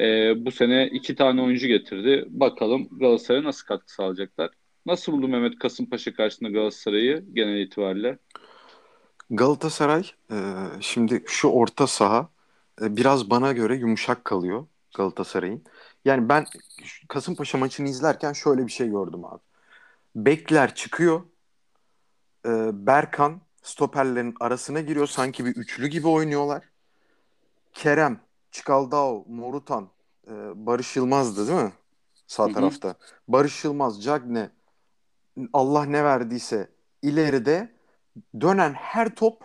Ee, 0.00 0.32
bu 0.44 0.50
sene 0.50 0.88
iki 0.92 1.14
tane 1.14 1.42
oyuncu 1.42 1.66
getirdi. 1.66 2.24
Bakalım 2.28 2.88
Galatasaray'a 3.00 3.44
nasıl 3.44 3.66
katkı 3.66 3.94
sağlayacaklar. 3.94 4.50
Nasıl 4.86 5.12
buldu 5.12 5.28
Mehmet 5.28 5.58
Kasımpaşa 5.58 6.14
karşısında 6.14 6.48
Galatasaray'ı 6.48 7.24
genel 7.34 7.60
itibariyle? 7.60 8.18
Galatasaray 9.30 10.02
e, 10.30 10.36
şimdi 10.80 11.22
şu 11.26 11.48
orta 11.48 11.86
saha 11.86 12.28
e, 12.82 12.96
biraz 12.96 13.30
bana 13.30 13.52
göre 13.52 13.76
yumuşak 13.76 14.24
kalıyor 14.24 14.66
Galatasaray'ın. 14.96 15.64
Yani 16.04 16.28
ben 16.28 16.44
Kasımpaşa 17.08 17.58
maçını 17.58 17.88
izlerken 17.88 18.32
şöyle 18.32 18.66
bir 18.66 18.72
şey 18.72 18.88
gördüm 18.88 19.24
abi. 19.24 19.40
Bekler 20.16 20.74
çıkıyor. 20.74 21.22
E, 22.46 22.70
Berkan 22.86 23.40
stoperlerin 23.62 24.34
arasına 24.40 24.80
giriyor. 24.80 25.06
Sanki 25.06 25.44
bir 25.44 25.56
üçlü 25.56 25.86
gibi 25.86 26.08
oynuyorlar. 26.08 26.64
Kerem, 27.72 28.20
Çikaldao, 28.50 29.24
Morutan, 29.28 29.88
e, 30.28 30.32
Barış 30.66 30.96
Yılmaz'dı 30.96 31.48
değil 31.48 31.62
mi? 31.62 31.72
Sağ 32.26 32.44
Hı 32.44 32.48
hı. 32.48 32.52
tarafta. 32.52 32.94
Barış 33.28 33.64
Yılmaz, 33.64 34.04
Cagne, 34.04 34.50
Allah 35.52 35.84
ne 35.84 36.04
verdiyse 36.04 36.70
ileride 37.02 37.72
dönen 38.40 38.72
her 38.72 39.14
top 39.14 39.42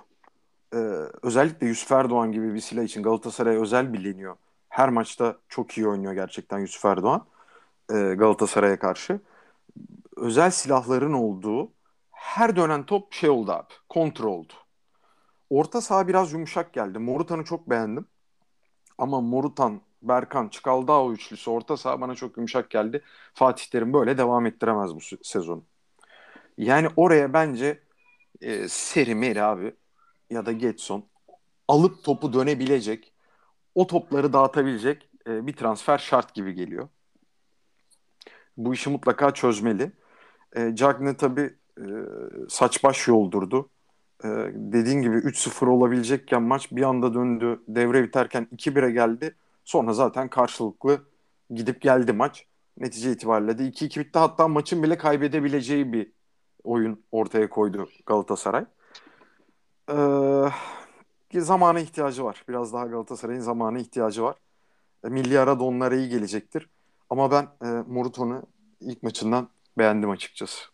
e, 0.73 0.77
özellikle 1.23 1.67
Yusuf 1.67 1.91
Erdoğan 1.91 2.31
gibi 2.31 2.53
bir 2.53 2.59
silah 2.59 2.83
için 2.83 3.03
Galatasaray'a 3.03 3.61
özel 3.61 3.93
biliniyor. 3.93 4.35
Her 4.69 4.89
maçta 4.89 5.37
çok 5.49 5.77
iyi 5.77 5.87
oynuyor 5.87 6.13
gerçekten 6.13 6.59
Yusuf 6.59 6.85
Erdoğan 6.85 7.25
e, 7.89 7.93
Galatasaray'a 7.93 8.79
karşı. 8.79 9.19
Özel 10.19 10.51
silahların 10.51 11.13
olduğu 11.13 11.73
her 12.11 12.55
dönen 12.55 12.85
top 12.85 13.13
şey 13.13 13.29
oldu 13.29 13.51
abi. 13.51 13.73
Kontrol 13.89 14.33
oldu. 14.33 14.53
Orta 15.49 15.81
saha 15.81 16.07
biraz 16.07 16.33
yumuşak 16.33 16.73
geldi. 16.73 16.99
Morutan'ı 16.99 17.43
çok 17.43 17.69
beğendim. 17.69 18.07
Ama 18.97 19.21
Morutan, 19.21 19.81
Berkan, 20.01 20.49
Çikaldao 20.49 21.13
üçlüsü 21.13 21.49
orta 21.49 21.77
saha 21.77 22.01
bana 22.01 22.15
çok 22.15 22.37
yumuşak 22.37 22.69
geldi. 22.69 23.01
Fatih 23.33 23.65
Terim 23.65 23.93
böyle 23.93 24.17
devam 24.17 24.45
ettiremez 24.45 24.95
bu 24.95 24.99
sezonu. 25.23 25.63
Yani 26.57 26.87
oraya 26.95 27.33
bence 27.33 27.83
e, 28.41 28.67
Seri 28.67 29.15
Meri 29.15 29.43
abi 29.43 29.75
ya 30.29 30.45
da 30.45 30.51
Getson 30.51 31.05
alıp 31.67 32.03
topu 32.03 32.33
dönebilecek, 32.33 33.13
o 33.75 33.87
topları 33.87 34.33
dağıtabilecek 34.33 35.09
e, 35.27 35.47
bir 35.47 35.53
transfer 35.53 35.97
şart 35.97 36.33
gibi 36.33 36.53
geliyor. 36.53 36.89
Bu 38.57 38.73
işi 38.73 38.89
mutlaka 38.89 39.33
çözmeli. 39.33 39.91
E, 40.55 40.75
Cagne 40.75 41.17
tabii 41.17 41.55
e, 41.77 41.85
saç 42.49 42.83
baş 42.83 43.07
yoldurdu. 43.07 43.69
E, 44.23 44.27
dediğin 44.53 45.01
gibi 45.01 45.15
3-0 45.15 45.67
olabilecekken 45.67 46.41
maç 46.41 46.71
bir 46.71 46.83
anda 46.83 47.13
döndü. 47.13 47.59
Devre 47.67 48.03
biterken 48.03 48.47
2-1'e 48.55 48.91
geldi. 48.91 49.35
Sonra 49.65 49.93
zaten 49.93 50.27
karşılıklı 50.27 51.01
gidip 51.49 51.81
geldi 51.81 52.13
maç. 52.13 52.45
Netice 52.77 53.11
itibariyle 53.11 53.57
de 53.57 53.63
2-2 53.63 53.99
bitti. 53.99 54.19
Hatta 54.19 54.47
maçın 54.47 54.83
bile 54.83 54.97
kaybedebileceği 54.97 55.93
bir 55.93 56.11
oyun 56.63 57.03
ortaya 57.11 57.49
koydu 57.49 57.89
Galatasaray. 58.05 58.65
Ee, 59.91 61.41
zamana 61.41 61.79
ihtiyacı 61.79 62.23
var. 62.23 62.43
Biraz 62.49 62.73
daha 62.73 62.85
Galatasaray'ın 62.85 63.41
zamana 63.41 63.79
ihtiyacı 63.79 64.23
var. 64.23 64.35
E, 65.03 65.09
milli 65.09 65.39
ara 65.39 65.59
da 65.59 65.63
onlara 65.63 65.95
iyi 65.95 66.09
gelecektir. 66.09 66.69
Ama 67.09 67.31
ben 67.31 67.47
e, 67.67 67.83
Moruton'u 67.87 68.43
ilk 68.81 69.03
maçından 69.03 69.49
beğendim 69.77 70.09
açıkçası. 70.09 70.65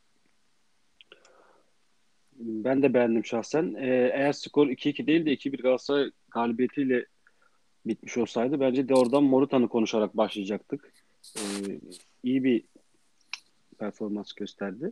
Ben 2.40 2.84
de 2.84 2.94
beğendim 2.94 3.26
şahsen. 3.26 3.76
Ee, 3.78 4.12
eğer 4.14 4.34
skor 4.34 4.68
2-2 4.68 5.08
değil 5.08 5.26
de 5.26 5.34
2-1 5.34 5.62
Galatasaray 5.62 6.12
galibiyetiyle 6.32 7.06
bitmiş 7.86 8.18
olsaydı 8.18 8.60
bence 8.60 8.90
de 8.90 8.96
oradan 8.96 9.24
Morutan'ı 9.24 9.68
konuşarak 9.70 10.18
başlayacaktık. 10.18 10.94
Ee, 11.38 11.42
iyi 12.24 12.44
bir 12.44 12.64
performans 13.80 14.34
gösterdi. 14.34 14.92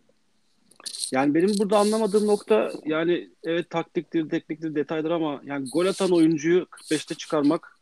Yani 1.11 1.35
benim 1.35 1.49
burada 1.59 1.77
anlamadığım 1.77 2.27
nokta 2.27 2.71
yani 2.85 3.29
evet 3.43 3.69
taktiktir, 3.69 4.29
tekniktir, 4.29 4.75
detaydır 4.75 5.11
ama 5.11 5.41
yani 5.45 5.69
gol 5.73 5.85
atan 5.85 6.11
oyuncuyu 6.11 6.67
45'te 6.71 7.15
çıkarmak 7.15 7.79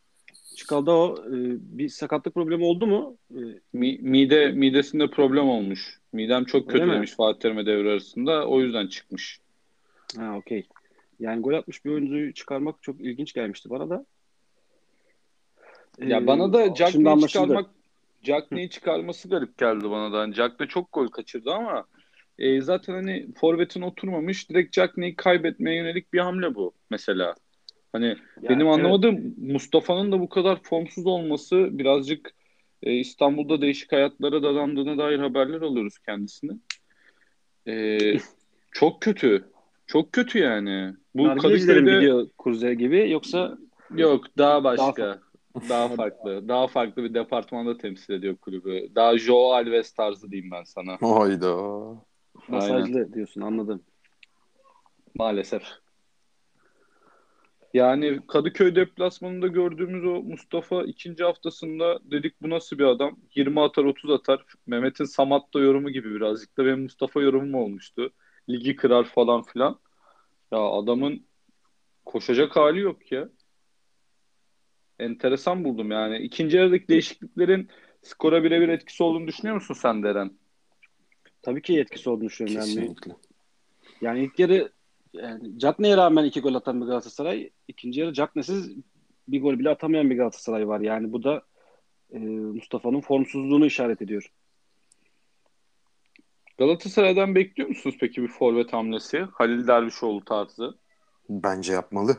Çıkal'da 0.56 0.92
o 0.92 1.16
e, 1.26 1.32
bir 1.60 1.88
sakatlık 1.88 2.34
problemi 2.34 2.64
oldu 2.64 2.86
mu? 2.86 3.18
E, 3.30 3.40
Mi- 3.72 3.98
mide 4.02 4.52
midesinde 4.52 5.10
problem 5.10 5.48
olmuş. 5.48 6.00
Midem 6.12 6.44
çok 6.44 6.74
Öyle 6.74 6.84
mi? 6.84 6.92
demiş 6.92 7.10
Fatih 7.16 7.40
Terim'e 7.40 7.66
devre 7.66 7.90
arasında. 7.90 8.46
O 8.48 8.60
yüzden 8.60 8.86
çıkmış. 8.86 9.40
ha 10.18 10.36
okey. 10.36 10.66
Yani 11.20 11.42
gol 11.42 11.52
atmış 11.54 11.84
bir 11.84 11.90
oyuncuyu 11.90 12.34
çıkarmak 12.34 12.82
çok 12.82 13.00
ilginç 13.00 13.32
gelmişti 13.32 13.70
bana 13.70 13.90
da. 13.90 14.06
Ya 15.98 16.18
Ee, 16.18 16.26
bana 16.26 16.52
da 16.52 16.74
Cagney'i 16.74 17.08
anlaşıldı. 17.08 17.28
çıkarmak 17.28 17.70
Cagney'i 18.22 18.70
çıkarması 18.70 19.28
garip 19.28 19.58
geldi 19.58 19.90
bana 19.90 20.12
da. 20.12 20.18
Hani 20.18 20.34
Cagney 20.34 20.68
çok 20.68 20.92
gol 20.92 21.08
kaçırdı 21.08 21.50
ama 21.50 21.84
e, 22.38 22.60
zaten 22.60 22.92
hani 22.94 23.28
forvetin 23.40 23.82
oturmamış. 23.82 24.50
Direkt 24.50 24.72
Cagney'i 24.72 25.16
kaybetmeye 25.16 25.76
yönelik 25.76 26.12
bir 26.12 26.18
hamle 26.18 26.54
bu 26.54 26.72
mesela. 26.90 27.34
Hani 27.92 28.06
Yani 28.06 28.18
benim 28.42 28.66
evet. 28.66 28.78
anlamadığım 28.78 29.34
Mustafa'nın 29.38 30.12
da 30.12 30.20
bu 30.20 30.28
kadar 30.28 30.62
formsuz 30.62 31.06
olması 31.06 31.68
birazcık 31.78 32.30
e, 32.82 32.92
İstanbul'da 32.92 33.60
değişik 33.60 33.92
hayatlara 33.92 34.42
dadandığına 34.42 34.98
dair 34.98 35.18
haberler 35.18 35.60
alıyoruz 35.60 35.98
kendisine. 35.98 36.52
E, 37.66 37.98
çok 38.72 39.00
kötü. 39.02 39.44
Çok 39.86 40.12
kötü 40.12 40.38
yani. 40.38 40.94
Bu 41.14 41.24
Kadıköy'de 41.24 41.80
gidiyor 41.80 42.28
Kurze 42.38 42.74
gibi 42.74 43.10
yoksa 43.10 43.58
yok 43.96 44.24
daha 44.38 44.50
Daha 44.50 44.64
başka. 44.64 45.20
Daha 45.68 45.88
farklı. 45.96 46.48
Daha 46.48 46.66
farklı 46.66 47.04
bir 47.04 47.14
departmanda 47.14 47.78
temsil 47.78 48.12
ediyor 48.14 48.36
kulübü. 48.36 48.94
Daha 48.94 49.18
Joe 49.18 49.52
Alves 49.52 49.92
tarzı 49.92 50.30
diyeyim 50.30 50.50
ben 50.50 50.64
sana. 50.64 50.96
Hayda. 51.00 51.56
masajlı 52.48 53.14
diyorsun 53.14 53.40
anladım. 53.40 53.82
Maalesef. 55.14 55.62
Yani 57.74 58.20
Kadıköy 58.28 58.74
deplasmanında 58.74 59.46
gördüğümüz 59.46 60.04
o 60.04 60.22
Mustafa 60.22 60.82
ikinci 60.82 61.24
haftasında 61.24 61.98
dedik 62.10 62.42
bu 62.42 62.50
nasıl 62.50 62.78
bir 62.78 62.84
adam? 62.84 63.18
20 63.34 63.60
atar 63.60 63.84
30 63.84 64.10
atar. 64.10 64.44
Mehmet'in 64.66 65.04
Samat'ta 65.04 65.60
yorumu 65.60 65.90
gibi 65.90 66.14
birazcık 66.14 66.58
da 66.58 66.64
benim 66.64 66.82
Mustafa 66.82 67.20
yorumum 67.20 67.54
olmuştu. 67.54 68.12
Ligi 68.48 68.76
kırar 68.76 69.04
falan 69.04 69.42
filan. 69.42 69.78
Ya 70.52 70.58
adamın 70.58 71.26
koşacak 72.04 72.56
hali 72.56 72.80
yok 72.80 73.12
ya. 73.12 73.28
Enteresan 74.98 75.64
buldum 75.64 75.90
yani. 75.90 76.18
İkinci 76.18 76.56
yarıdaki 76.56 76.88
değişikliklerin 76.88 77.68
skora 78.02 78.44
birebir 78.44 78.68
etkisi 78.68 79.02
olduğunu 79.02 79.26
düşünüyor 79.26 79.54
musun 79.54 79.74
sen 79.74 80.02
Deren? 80.02 80.38
Tabii 81.42 81.62
ki 81.62 81.80
etkisi 81.80 82.10
olduğunu 82.10 82.28
düşünüyorum. 82.28 82.68
Yani, 82.68 82.74
Kesinlikle. 82.74 83.12
yani 84.00 84.24
ilk 84.24 84.38
yarı 84.38 84.72
yani 85.12 85.58
Cagney'e 85.58 85.96
rağmen 85.96 86.24
iki 86.24 86.40
gol 86.40 86.54
atan 86.54 86.80
bir 86.80 86.86
Galatasaray. 86.86 87.50
ikinci 87.68 88.00
yarı 88.00 88.12
Cagney'siz 88.12 88.70
bir 89.28 89.42
gol 89.42 89.58
bile 89.58 89.70
atamayan 89.70 90.10
bir 90.10 90.16
Galatasaray 90.16 90.68
var. 90.68 90.80
Yani 90.80 91.12
bu 91.12 91.24
da 91.24 91.42
e, 92.12 92.18
Mustafa'nın 92.18 93.00
formsuzluğunu 93.00 93.66
işaret 93.66 94.02
ediyor. 94.02 94.32
Galatasaray'dan 96.58 97.34
bekliyor 97.34 97.68
musunuz 97.68 97.96
peki 98.00 98.22
bir 98.22 98.28
forvet 98.28 98.72
hamlesi? 98.72 99.18
Halil 99.32 99.66
Dervişoğlu 99.66 100.24
tarzı. 100.24 100.74
Bence 101.28 101.72
yapmalı. 101.72 102.16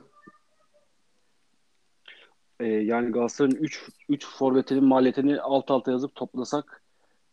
E, 2.60 2.66
yani 2.66 3.12
Galatasaray'ın 3.12 3.56
3 3.56 3.90
3 4.10 4.28
forvetinin 4.28 4.84
maliyetini 4.84 5.42
alt 5.42 5.72
alta 5.72 5.92
yazıp 5.92 6.16
toplasak 6.16 6.84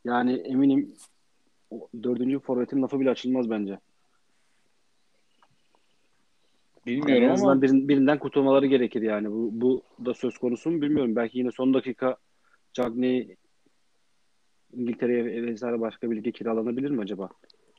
yani 0.04 0.32
eminim 0.32 0.94
dördüncü 2.02 2.38
forvetin 2.38 2.82
lafı 2.82 3.00
bile 3.00 3.10
açılmaz 3.10 3.50
bence. 3.50 3.78
Yani 6.86 6.96
en 6.96 7.02
Bilmiyorum 7.02 7.30
azından 7.32 7.52
ama 7.52 7.62
birin- 7.62 7.88
birinden 7.88 8.18
kurtulmaları 8.18 8.66
gerekir 8.66 9.02
yani. 9.02 9.30
Bu, 9.30 9.50
bu 9.52 9.82
da 10.04 10.14
söz 10.14 10.38
konusu 10.38 10.70
mu 10.70 10.82
bilmiyorum. 10.82 11.16
Belki 11.16 11.38
yine 11.38 11.50
son 11.52 11.74
dakika 11.74 12.16
Cagney 12.72 13.36
İngiltere'ye 14.72 15.42
vesaire 15.42 15.80
başka 15.80 16.10
bir 16.10 16.16
lige 16.16 16.32
kiralanabilir 16.32 16.90
mi 16.90 17.00
acaba? 17.02 17.28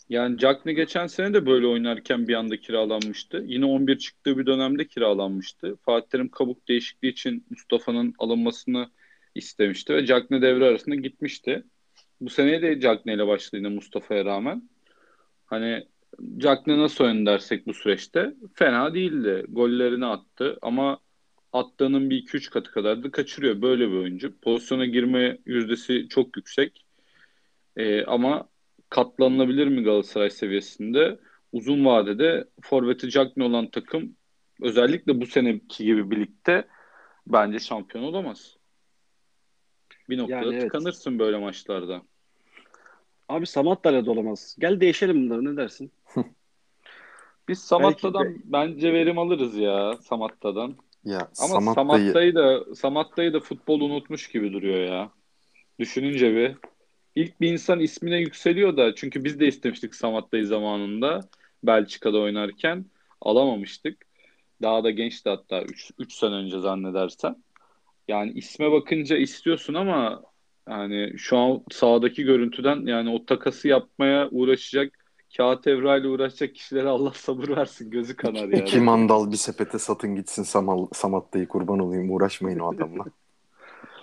yani 0.09 0.37
Cagney 0.37 0.75
geçen 0.75 1.07
sene 1.07 1.33
de 1.33 1.45
böyle 1.45 1.67
oynarken 1.67 2.27
bir 2.27 2.33
anda 2.33 2.57
kiralanmıştı. 2.57 3.43
Yine 3.47 3.65
11 3.65 3.97
çıktığı 3.97 4.37
bir 4.37 4.45
dönemde 4.45 4.87
kiralanmıştı. 4.87 5.75
Fatih 5.85 6.09
Terim 6.09 6.29
kabuk 6.29 6.67
değişikliği 6.67 7.07
için 7.09 7.45
Mustafa'nın 7.49 8.13
alınmasını 8.19 8.89
istemişti 9.35 9.93
ve 9.93 10.05
Cagney 10.05 10.41
devre 10.41 10.65
arasında 10.65 10.95
gitmişti. 10.95 11.63
Bu 12.21 12.29
seneye 12.29 12.61
de 12.61 12.79
Cagney 12.79 13.15
ile 13.15 13.27
başladı 13.27 13.57
yine 13.57 13.69
Mustafa'ya 13.69 14.25
rağmen. 14.25 14.69
Hani 15.45 15.83
Cagney 16.37 16.77
nasıl 16.77 17.25
dersek 17.25 17.67
bu 17.67 17.73
süreçte 17.73 18.33
fena 18.53 18.93
değildi. 18.93 19.45
Gollerini 19.49 20.05
attı 20.05 20.57
ama 20.61 20.99
attığının 21.53 22.09
bir 22.09 22.17
iki 22.17 22.37
üç 22.37 22.49
katı 22.49 22.71
kadar 22.71 23.03
da 23.03 23.11
kaçırıyor. 23.11 23.61
Böyle 23.61 23.89
bir 23.89 23.95
oyuncu. 23.95 24.39
Pozisyona 24.39 24.85
girme 24.85 25.37
yüzdesi 25.45 26.07
çok 26.09 26.37
yüksek. 26.37 26.85
Ee, 27.77 28.05
ama 28.05 28.49
katlanılabilir 28.89 29.67
mi 29.67 29.83
Galatasaray 29.83 30.29
seviyesinde? 30.29 31.19
Uzun 31.51 31.85
vadede 31.85 32.45
forveti 32.61 33.09
Cagney 33.09 33.47
olan 33.47 33.69
takım 33.69 34.15
özellikle 34.61 35.21
bu 35.21 35.25
seneki 35.25 35.85
gibi 35.85 36.11
birlikte 36.11 36.67
bence 37.27 37.59
şampiyon 37.59 38.03
olamaz. 38.03 38.57
Bir 40.09 40.17
noktada 40.17 40.39
Yani 40.39 40.53
evet. 40.53 40.61
tıkanırsın 40.61 41.19
böyle 41.19 41.37
maçlarda. 41.37 42.01
Abi 43.29 43.45
Samat 43.45 43.83
da 43.83 44.11
olamaz. 44.11 44.55
Gel 44.59 44.81
değişelim 44.81 45.25
bunları 45.25 45.45
ne 45.45 45.57
dersin? 45.57 45.91
Biz 47.47 47.59
Samatta'dan 47.59 48.25
Belki 48.25 48.41
bence 48.45 48.93
verim 48.93 49.19
alırız 49.19 49.55
ya 49.55 49.97
Samatta'dan. 50.01 50.75
Ya 51.05 51.19
Ama 51.19 51.33
Samatta'yı 51.33 51.75
Samatta'yı 51.75 52.35
da 52.35 52.75
Samatta'yı 52.75 53.33
da 53.33 53.39
futbol 53.39 53.81
unutmuş 53.81 54.27
gibi 54.27 54.53
duruyor 54.53 54.79
ya. 54.79 55.11
Düşününce 55.79 56.35
bir. 56.35 56.55
İlk 57.15 57.41
bir 57.41 57.51
insan 57.51 57.79
ismine 57.79 58.17
yükseliyor 58.17 58.77
da 58.77 58.95
çünkü 58.95 59.23
biz 59.23 59.39
de 59.39 59.47
istemiştik 59.47 59.95
Samatta'yı 59.95 60.47
zamanında 60.47 61.19
Belçika'da 61.63 62.19
oynarken 62.19 62.85
alamamıştık. 63.21 64.05
Daha 64.61 64.83
da 64.83 64.91
gençti 64.91 65.29
hatta 65.29 65.61
3 65.97 66.13
sene 66.13 66.33
önce 66.33 66.59
zannedersen. 66.59 67.43
Yani 68.07 68.31
isme 68.31 68.71
bakınca 68.71 69.17
istiyorsun 69.17 69.73
ama 69.73 70.23
yani 70.69 71.13
şu 71.17 71.37
an 71.37 71.63
sahadaki 71.71 72.23
görüntüden 72.23 72.85
yani 72.85 73.09
o 73.09 73.25
takası 73.25 73.67
yapmaya 73.67 74.29
uğraşacak 74.31 74.93
kağıt 75.37 75.67
evrayla 75.67 76.09
uğraşacak 76.09 76.55
kişilere 76.55 76.87
Allah 76.87 77.11
sabır 77.15 77.49
versin 77.49 77.91
gözü 77.91 78.15
kanar 78.15 78.35
yani. 78.35 78.59
iki 78.59 78.79
mandal 78.79 79.31
bir 79.31 79.37
sepete 79.37 79.79
satın 79.79 80.15
gitsin 80.15 80.43
Samal, 80.43 80.87
Samatta'yı 80.93 81.47
kurban 81.47 81.79
olayım 81.79 82.11
uğraşmayın 82.11 82.59
o 82.59 82.73
adamla. 82.75 83.05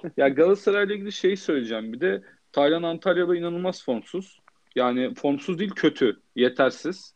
Ya 0.17 0.29
Galatasaray'la 0.29 0.95
ilgili 0.95 1.13
şey 1.13 1.37
söyleyeceğim 1.37 1.93
bir 1.93 2.01
de 2.01 2.23
Taylan 2.53 2.83
Antalya'da 2.83 3.37
inanılmaz 3.37 3.85
formsuz. 3.85 4.41
Yani 4.77 5.15
formsuz 5.15 5.59
değil 5.59 5.71
kötü, 5.71 6.21
yetersiz. 6.37 7.15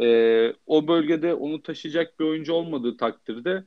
Ee, 0.00 0.52
o 0.66 0.88
bölgede 0.88 1.34
onu 1.34 1.62
taşıyacak 1.62 2.20
bir 2.20 2.24
oyuncu 2.24 2.52
olmadığı 2.52 2.96
takdirde 2.96 3.64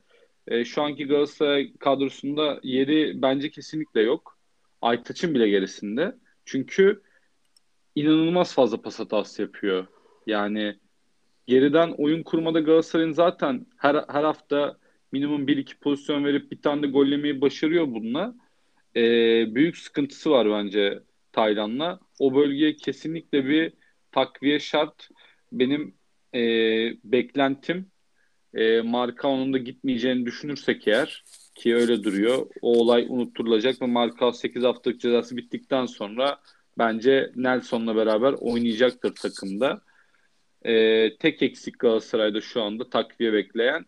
e, 0.48 0.64
şu 0.64 0.82
anki 0.82 1.06
Galatasaray 1.06 1.72
kadrosunda 1.78 2.60
yeri 2.62 3.22
bence 3.22 3.50
kesinlikle 3.50 4.00
yok. 4.02 4.38
Aytaç'ın 4.82 5.34
bile 5.34 5.48
gerisinde. 5.48 6.16
Çünkü 6.44 7.02
inanılmaz 7.94 8.54
fazla 8.54 8.82
pas 8.82 9.00
hatası 9.00 9.42
yapıyor. 9.42 9.86
Yani 10.26 10.78
geriden 11.46 11.94
oyun 11.98 12.22
kurmada 12.22 12.60
Galatasaray'ın 12.60 13.12
zaten 13.12 13.66
her, 13.76 13.94
her 14.08 14.24
hafta 14.24 14.78
minimum 15.12 15.46
1-2 15.48 15.78
pozisyon 15.78 16.24
verip 16.24 16.52
bir 16.52 16.62
tane 16.62 16.82
de 16.82 16.86
gollemeyi 16.86 17.40
başarıyor 17.40 17.86
bununla. 17.86 18.34
Ee, 18.96 19.54
büyük 19.54 19.76
sıkıntısı 19.76 20.30
var 20.30 20.50
bence 20.50 21.02
Taylan'la. 21.32 22.00
O 22.18 22.34
bölgeye 22.34 22.76
kesinlikle 22.76 23.46
bir 23.46 23.72
takviye 24.12 24.58
şart. 24.58 25.08
Benim 25.52 25.94
e, 26.34 26.40
beklentim 27.04 27.90
e, 28.54 28.80
Markao'nun 28.80 29.52
da 29.52 29.58
gitmeyeceğini 29.58 30.26
düşünürsek 30.26 30.88
eğer 30.88 31.24
ki 31.60 31.74
öyle 31.74 32.04
duruyor. 32.04 32.46
O 32.62 32.80
olay 32.80 33.06
unutturulacak 33.08 33.82
ve 33.82 33.86
Markao 33.86 34.32
8 34.32 34.62
haftalık 34.62 35.00
cezası 35.00 35.36
bittikten 35.36 35.86
sonra 35.86 36.40
bence 36.78 37.32
Nelson'la 37.36 37.96
beraber 37.96 38.32
oynayacaktır 38.32 39.14
takımda. 39.14 39.82
E, 40.62 41.16
tek 41.18 41.42
eksik 41.42 41.78
Galatasaray'da 41.78 42.40
şu 42.40 42.62
anda 42.62 42.90
takviye 42.90 43.32
bekleyen 43.32 43.86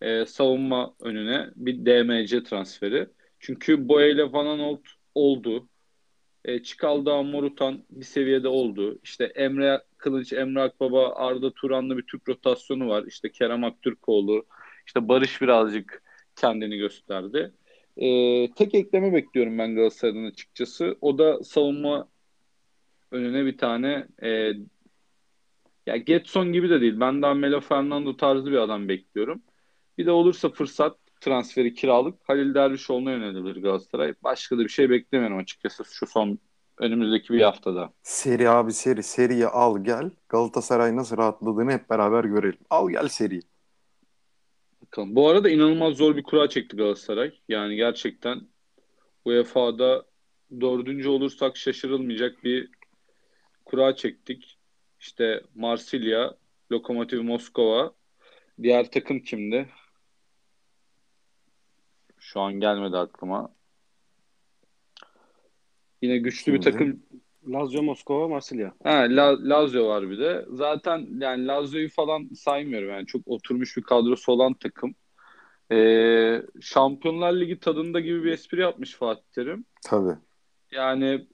e, 0.00 0.26
savunma 0.26 0.94
önüne 1.00 1.50
bir 1.56 1.86
DMC 1.86 2.42
transferi. 2.42 3.08
Çünkü 3.40 3.88
Boye 3.88 4.10
ile 4.10 4.32
Van 4.32 4.46
Aanholt 4.46 4.86
oldu. 5.14 5.68
E, 6.44 6.62
Çikalda, 6.62 7.22
Morutan 7.22 7.84
bir 7.90 8.04
seviyede 8.04 8.48
oldu. 8.48 8.98
İşte 9.02 9.24
Emre 9.24 9.82
Kılıç, 9.98 10.32
Emre 10.32 10.60
Akbaba, 10.60 11.14
Arda 11.14 11.50
Turan'la 11.50 11.96
bir 11.96 12.02
Türk 12.02 12.28
rotasyonu 12.28 12.88
var. 12.88 13.04
İşte 13.06 13.32
Kerem 13.32 13.64
Aktürkoğlu, 13.64 14.46
işte 14.86 15.08
Barış 15.08 15.42
birazcık 15.42 16.02
kendini 16.36 16.76
gösterdi. 16.76 17.52
E, 17.96 18.06
tek 18.52 18.74
ekleme 18.74 19.12
bekliyorum 19.12 19.58
ben 19.58 19.74
Galatasaray'dan 19.74 20.24
açıkçası. 20.24 20.96
O 21.00 21.18
da 21.18 21.44
savunma 21.44 22.08
önüne 23.10 23.46
bir 23.46 23.58
tane 23.58 24.06
e, 24.22 24.52
ya 25.86 25.96
Getson 25.96 26.52
gibi 26.52 26.70
de 26.70 26.80
değil. 26.80 27.00
Ben 27.00 27.22
daha 27.22 27.34
Melo 27.34 27.60
Fernando 27.60 28.16
tarzı 28.16 28.46
bir 28.46 28.56
adam 28.56 28.88
bekliyorum. 28.88 29.42
Bir 29.98 30.06
de 30.06 30.10
olursa 30.10 30.48
fırsat 30.48 30.96
transferi 31.20 31.74
kiralık 31.74 32.14
Halil 32.28 32.54
Dervişoğlu'na 32.54 33.10
yönelilir 33.10 33.62
Galatasaray. 33.62 34.14
Başka 34.22 34.58
da 34.58 34.60
bir 34.60 34.68
şey 34.68 34.90
beklemiyorum 34.90 35.38
açıkçası 35.38 35.84
şu 35.84 36.06
son 36.06 36.38
önümüzdeki 36.78 37.32
bir 37.32 37.40
haftada. 37.40 37.92
Seri 38.02 38.48
abi 38.48 38.72
seri. 38.72 39.02
Seriyi 39.02 39.46
al 39.46 39.84
gel. 39.84 40.10
Galatasaray 40.28 40.96
nasıl 40.96 41.16
rahatladığını 41.16 41.72
hep 41.72 41.90
beraber 41.90 42.24
görelim. 42.24 42.58
Al 42.70 42.90
gel 42.90 43.08
seri. 43.08 43.40
Bakalım. 44.92 45.16
Bu 45.16 45.28
arada 45.28 45.50
inanılmaz 45.50 45.96
zor 45.96 46.16
bir 46.16 46.22
kura 46.22 46.48
çekti 46.48 46.76
Galatasaray. 46.76 47.38
Yani 47.48 47.76
gerçekten 47.76 48.40
UEFA'da 49.24 50.06
dördüncü 50.60 51.08
olursak 51.08 51.56
şaşırılmayacak 51.56 52.44
bir 52.44 52.70
kura 53.64 53.96
çektik. 53.96 54.58
İşte 55.00 55.42
Marsilya, 55.54 56.36
Lokomotiv 56.72 57.22
Moskova. 57.22 57.94
Diğer 58.62 58.90
takım 58.90 59.20
kimdi? 59.20 59.68
Şu 62.18 62.40
an 62.40 62.60
gelmedi 62.60 62.96
aklıma. 62.96 63.54
Yine 66.02 66.18
güçlü 66.18 66.44
Kimdi? 66.44 66.58
bir 66.58 66.62
takım. 66.72 67.02
Lazio, 67.48 67.82
Moskova, 67.82 68.28
Marsilya. 68.28 68.72
Ha, 68.84 69.06
La- 69.08 69.48
Lazio 69.48 69.88
var 69.88 70.10
bir 70.10 70.18
de. 70.18 70.46
Zaten 70.50 71.06
yani 71.18 71.46
Lazio'yu 71.46 71.88
falan 71.88 72.28
saymıyorum. 72.34 72.88
Yani 72.88 73.06
çok 73.06 73.22
oturmuş 73.26 73.76
bir 73.76 73.82
kadrosu 73.82 74.32
olan 74.32 74.54
takım. 74.54 74.94
Ee, 75.72 76.42
Şampiyonlar 76.60 77.32
Ligi 77.32 77.60
tadında 77.60 78.00
gibi 78.00 78.24
bir 78.24 78.32
espri 78.32 78.60
yapmış 78.60 78.94
Fatih 78.94 79.22
Terim. 79.32 79.64
Tabii. 79.84 80.16
Yani 80.72 81.26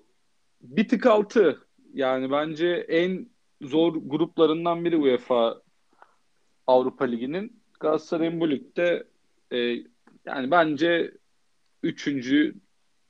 bir 0.60 0.88
tık 0.88 1.06
altı. 1.06 1.58
Yani 1.94 2.30
bence 2.30 2.68
en 2.88 3.28
zor 3.62 3.94
gruplarından 3.94 4.84
biri 4.84 4.96
UEFA 4.96 5.62
Avrupa 6.66 7.04
Ligi'nin. 7.04 7.62
Galatasaray'ın 7.80 8.40
bu 8.40 8.50
ligde 8.50 9.04
e, 9.52 9.58
yani 10.26 10.50
bence 10.50 11.12
üçüncü 11.82 12.54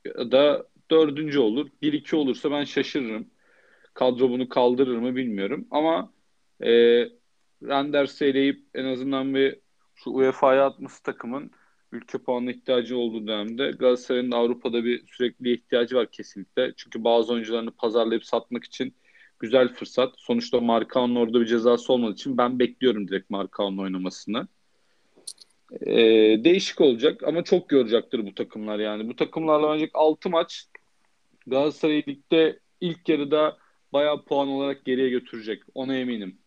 da 0.07 0.67
dördüncü 0.91 1.39
olur. 1.39 1.69
Bir 1.83 1.93
iki 1.93 2.17
olursa 2.17 2.51
ben 2.51 2.65
şaşırırım. 2.65 3.31
Kadro 3.95 4.31
bunu 4.31 4.49
kaldırır 4.49 4.97
mı 4.97 5.17
bilmiyorum. 5.17 5.67
Ama 5.71 6.13
e, 6.63 6.71
Renders 7.63 8.23
eleyip 8.23 8.61
en 8.75 8.85
azından 8.85 9.35
bir 9.35 9.57
şu 9.95 10.11
UEFA'ya 10.11 10.67
atması 10.67 11.03
takımın 11.03 11.51
ülke 11.93 12.19
puanına 12.19 12.51
ihtiyacı 12.51 12.99
olduğu 12.99 13.27
dönemde 13.27 13.71
Galatasaray'ın 13.71 14.33
da 14.33 14.37
Avrupa'da 14.37 14.85
bir 14.85 15.07
sürekli 15.07 15.53
ihtiyacı 15.53 15.97
var 15.97 16.11
kesinlikle. 16.11 16.73
Çünkü 16.77 17.05
bazı 17.05 17.33
oyuncularını 17.33 17.71
pazarlayıp 17.71 18.25
satmak 18.25 18.65
için 18.65 18.95
güzel 19.39 19.69
fırsat. 19.75 20.15
Sonuçta 20.17 20.61
Markao'nun 20.61 21.17
orada 21.17 21.41
bir 21.41 21.47
cezası 21.47 21.93
olmadığı 21.93 22.15
için 22.15 22.39
ben 22.39 22.59
bekliyorum 22.59 23.09
direkt 23.09 23.31
Markao'nun 23.31 23.79
oynamasını. 23.79 24.49
Ee, 25.87 25.95
değişik 26.45 26.81
olacak 26.81 27.23
ama 27.23 27.45
çok 27.45 27.69
görecektir 27.69 28.27
bu 28.27 28.35
takımlar 28.35 28.79
yani. 28.79 29.09
Bu 29.09 29.17
takımlarla 29.17 29.67
oynayacak 29.67 29.91
6 29.95 30.31
maç 30.31 30.65
Galatasaray 31.51 32.05
Lig'de 32.09 32.59
ilk 32.81 33.09
yarıda 33.09 33.57
bayağı 33.93 34.25
puan 34.25 34.49
olarak 34.49 34.85
geriye 34.85 35.11
götürecek. 35.11 35.63
Ona 35.75 35.97
eminim. 35.97 36.39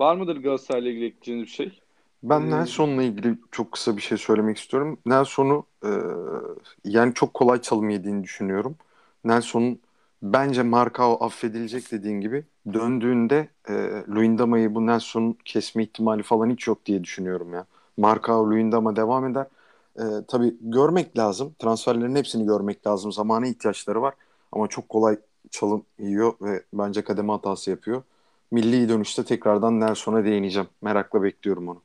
Var 0.00 0.16
mıdır 0.16 0.36
Galatasaray'la 0.36 0.90
ilgili 0.90 1.04
ekleyeceğiniz 1.06 1.46
bir 1.46 1.52
şey? 1.52 1.80
Ben 2.22 2.40
Ee, 2.42 2.50
Nelson'la 2.50 3.02
ilgili 3.02 3.38
çok 3.50 3.72
kısa 3.72 3.96
bir 3.96 4.02
şey 4.02 4.18
söylemek 4.18 4.58
istiyorum. 4.58 4.98
Nelson'u 5.06 5.66
e, 5.84 5.90
yani 6.84 7.14
çok 7.14 7.34
kolay 7.34 7.60
çalım 7.60 7.90
yediğini 7.90 8.24
düşünüyorum. 8.24 8.76
Nelson'un 9.24 9.80
bence 10.22 10.62
Markao 10.62 11.24
affedilecek 11.24 11.92
dediğin 11.92 12.20
gibi 12.20 12.44
döndüğünde 12.72 13.48
e, 13.68 13.72
Luyendama'yı 14.08 14.74
bu 14.74 14.86
Nelson'un 14.86 15.38
kesme 15.44 15.82
ihtimali 15.82 16.22
falan 16.22 16.50
hiç 16.50 16.66
yok 16.66 16.86
diye 16.86 17.04
düşünüyorum 17.04 17.54
ya. 17.54 17.66
Markao 17.96 18.50
Luyendama 18.50 18.96
devam 18.96 19.26
eder. 19.26 19.46
E, 19.98 20.02
tabii 20.28 20.56
görmek 20.60 21.18
lazım. 21.18 21.54
Transferlerin 21.58 22.16
hepsini 22.16 22.46
görmek 22.46 22.86
lazım. 22.86 23.12
Zamana 23.12 23.46
ihtiyaçları 23.46 24.02
var. 24.02 24.14
Ama 24.52 24.68
çok 24.68 24.88
kolay 24.88 25.16
çalım 25.50 25.84
yiyor 25.98 26.32
ve 26.40 26.62
bence 26.72 27.04
kademe 27.04 27.32
hatası 27.32 27.70
yapıyor. 27.70 28.02
Milli 28.50 28.88
dönüşte 28.88 29.24
tekrardan 29.24 29.80
Nelson'a 29.80 30.24
değineceğim. 30.24 30.68
Merakla 30.82 31.22
bekliyorum 31.22 31.68
onu. 31.68 31.82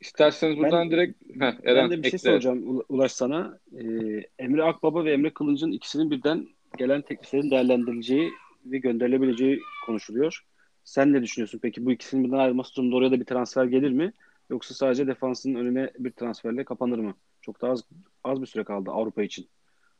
İsterseniz 0.00 0.58
buradan 0.58 0.72
Ben- 0.84 0.90
direkt 0.90 1.22
Heh, 1.34 1.40
Ben 1.40 1.58
Eren 1.64 1.90
de 1.90 1.96
bir 1.96 2.02
şey 2.02 2.08
ekle. 2.08 2.18
soracağım 2.18 2.58
Ula- 2.62 2.84
Ulaş 2.88 3.12
sana. 3.12 3.58
Ee, 3.78 3.84
Emre 4.38 4.64
Akbaba 4.64 5.04
ve 5.04 5.12
Emre 5.12 5.30
Kılıç'ın 5.34 5.72
ikisinin 5.72 6.10
birden 6.10 6.46
gelen 6.78 7.02
tekliflerin 7.02 7.50
değerlendirileceği 7.50 8.30
ve 8.66 8.78
gönderilebileceği 8.78 9.60
konuşuluyor. 9.86 10.44
Sen 10.84 11.12
ne 11.12 11.22
düşünüyorsun? 11.22 11.58
Peki 11.62 11.86
bu 11.86 11.92
ikisinin 11.92 12.24
birden 12.24 12.36
ayrılması 12.38 12.74
durumunda 12.76 12.96
oraya 12.96 13.10
da 13.10 13.20
bir 13.20 13.24
transfer 13.24 13.64
gelir 13.64 13.90
mi? 13.90 14.12
Yoksa 14.50 14.74
sadece 14.74 15.06
defansın 15.06 15.54
önüne 15.54 15.90
bir 15.98 16.10
transferle 16.10 16.64
kapanır 16.64 16.98
mı? 16.98 17.14
Çok 17.40 17.62
daha 17.62 17.72
az, 17.72 17.84
az 18.24 18.42
bir 18.42 18.46
süre 18.46 18.64
kaldı 18.64 18.90
Avrupa 18.90 19.22
için. 19.22 19.48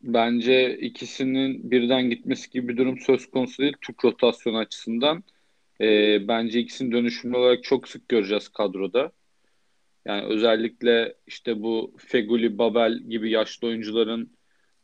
Bence 0.03 0.79
ikisinin 0.79 1.71
birden 1.71 2.11
gitmesi 2.11 2.51
gibi 2.51 2.69
bir 2.69 2.77
durum 2.77 2.99
söz 2.99 3.31
konusu 3.31 3.63
değil. 3.63 3.77
Türk 3.81 4.05
rotasyonu 4.05 4.59
açısından. 4.59 5.25
Ee, 5.81 6.29
bence 6.29 6.61
ikisini 6.61 6.93
dönüşümlü 6.93 7.37
olarak 7.37 7.65
çok 7.65 7.89
sık 7.89 8.09
göreceğiz 8.09 8.49
kadroda. 8.49 9.13
Yani 10.05 10.27
özellikle 10.27 11.15
işte 11.27 11.63
bu 11.63 11.97
Feguli, 11.99 12.59
Babel 12.59 12.99
gibi 12.99 13.31
yaşlı 13.31 13.69
oyuncuların 13.69 14.37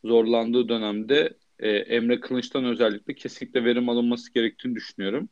zorlandığı 0.05 0.69
dönemde 0.69 1.37
e, 1.59 1.71
Emre 1.71 2.21
Kılınç'tan 2.21 2.65
özellikle 2.65 3.15
kesinlikle 3.15 3.65
verim 3.65 3.89
alınması 3.89 4.33
gerektiğini 4.33 4.75
düşünüyorum. 4.75 5.29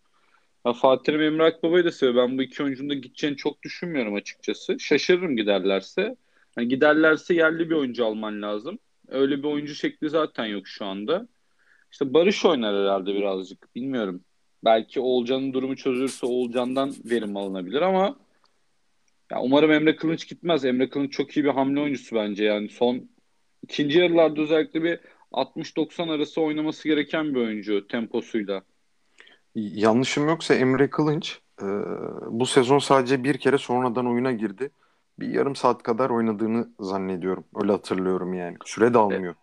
Ya 0.67 0.73
Fatih 0.73 1.05
Terim 1.05 1.21
Emre 1.21 1.43
Akbaba'yı 1.45 1.85
da 1.85 1.93
seviyor. 1.93 2.29
Ben 2.29 2.39
bu 2.39 2.43
iki 2.43 2.63
oyuncunun 2.63 2.91
da 2.91 2.95
gideceğini 2.95 3.37
çok 3.37 3.63
düşünmüyorum 3.63 4.15
açıkçası. 4.15 4.81
Şaşırırım 4.81 5.37
giderlerse. 5.37 6.17
Yani 6.57 6.69
giderlerse 6.69 7.35
yerli 7.35 7.71
bir 7.71 7.75
oyuncu 7.75 8.07
alman 8.07 8.43
lazım. 8.43 8.79
Öyle 9.09 9.39
bir 9.39 9.45
oyuncu 9.45 9.75
şekli 9.75 10.11
zaten 10.11 10.47
yok 10.47 10.69
şu 10.69 10.85
anda. 10.85 11.29
İşte 11.93 12.15
Barış 12.15 12.45
oynar 12.45 12.77
herhalde 12.77 13.15
birazcık. 13.15 13.75
Bilmiyorum. 13.75 14.25
Belki 14.65 15.01
Oğulcan'ın 15.01 15.53
durumu 15.53 15.77
çözülürse 15.77 16.27
Oğulcan'dan 16.27 16.95
verim 17.05 17.37
alınabilir 17.37 17.83
ama 17.83 18.17
ya 19.31 19.41
umarım 19.41 19.73
Emre 19.73 19.97
Kılınç 19.97 20.29
gitmez. 20.29 20.65
Emre 20.65 20.89
Kılınç 20.89 21.13
çok 21.13 21.37
iyi 21.37 21.45
bir 21.45 21.51
hamle 21.51 21.81
oyuncusu 21.81 22.17
bence. 22.17 22.45
Yani 22.45 22.69
son 22.69 23.09
ikinci 23.63 23.99
yarılarda 23.99 24.43
özellikle 24.43 24.83
bir 24.83 25.01
60-90 25.33 26.11
arası 26.13 26.41
oynaması 26.41 26.89
gereken 26.89 27.35
bir 27.35 27.41
oyuncu 27.41 27.87
temposuyla. 27.87 28.63
Yanlışım 29.55 30.29
yoksa 30.29 30.55
Emre 30.55 30.91
Kılınç 30.91 31.41
e, 31.63 31.67
bu 32.27 32.47
sezon 32.47 32.79
sadece 32.79 33.25
bir 33.25 33.39
kere 33.39 33.59
sonradan 33.59 34.07
oyuna 34.07 34.33
girdi. 34.33 34.71
Bir 35.19 35.29
yarım 35.29 35.57
saat 35.57 35.83
kadar 35.83 36.11
oynadığını 36.11 36.69
zannediyorum. 36.81 37.45
Öyle 37.63 37.73
hatırlıyorum 37.73 38.35
yani. 38.35 38.57
Süre 38.65 38.95
de 38.95 38.99
almıyor. 38.99 39.35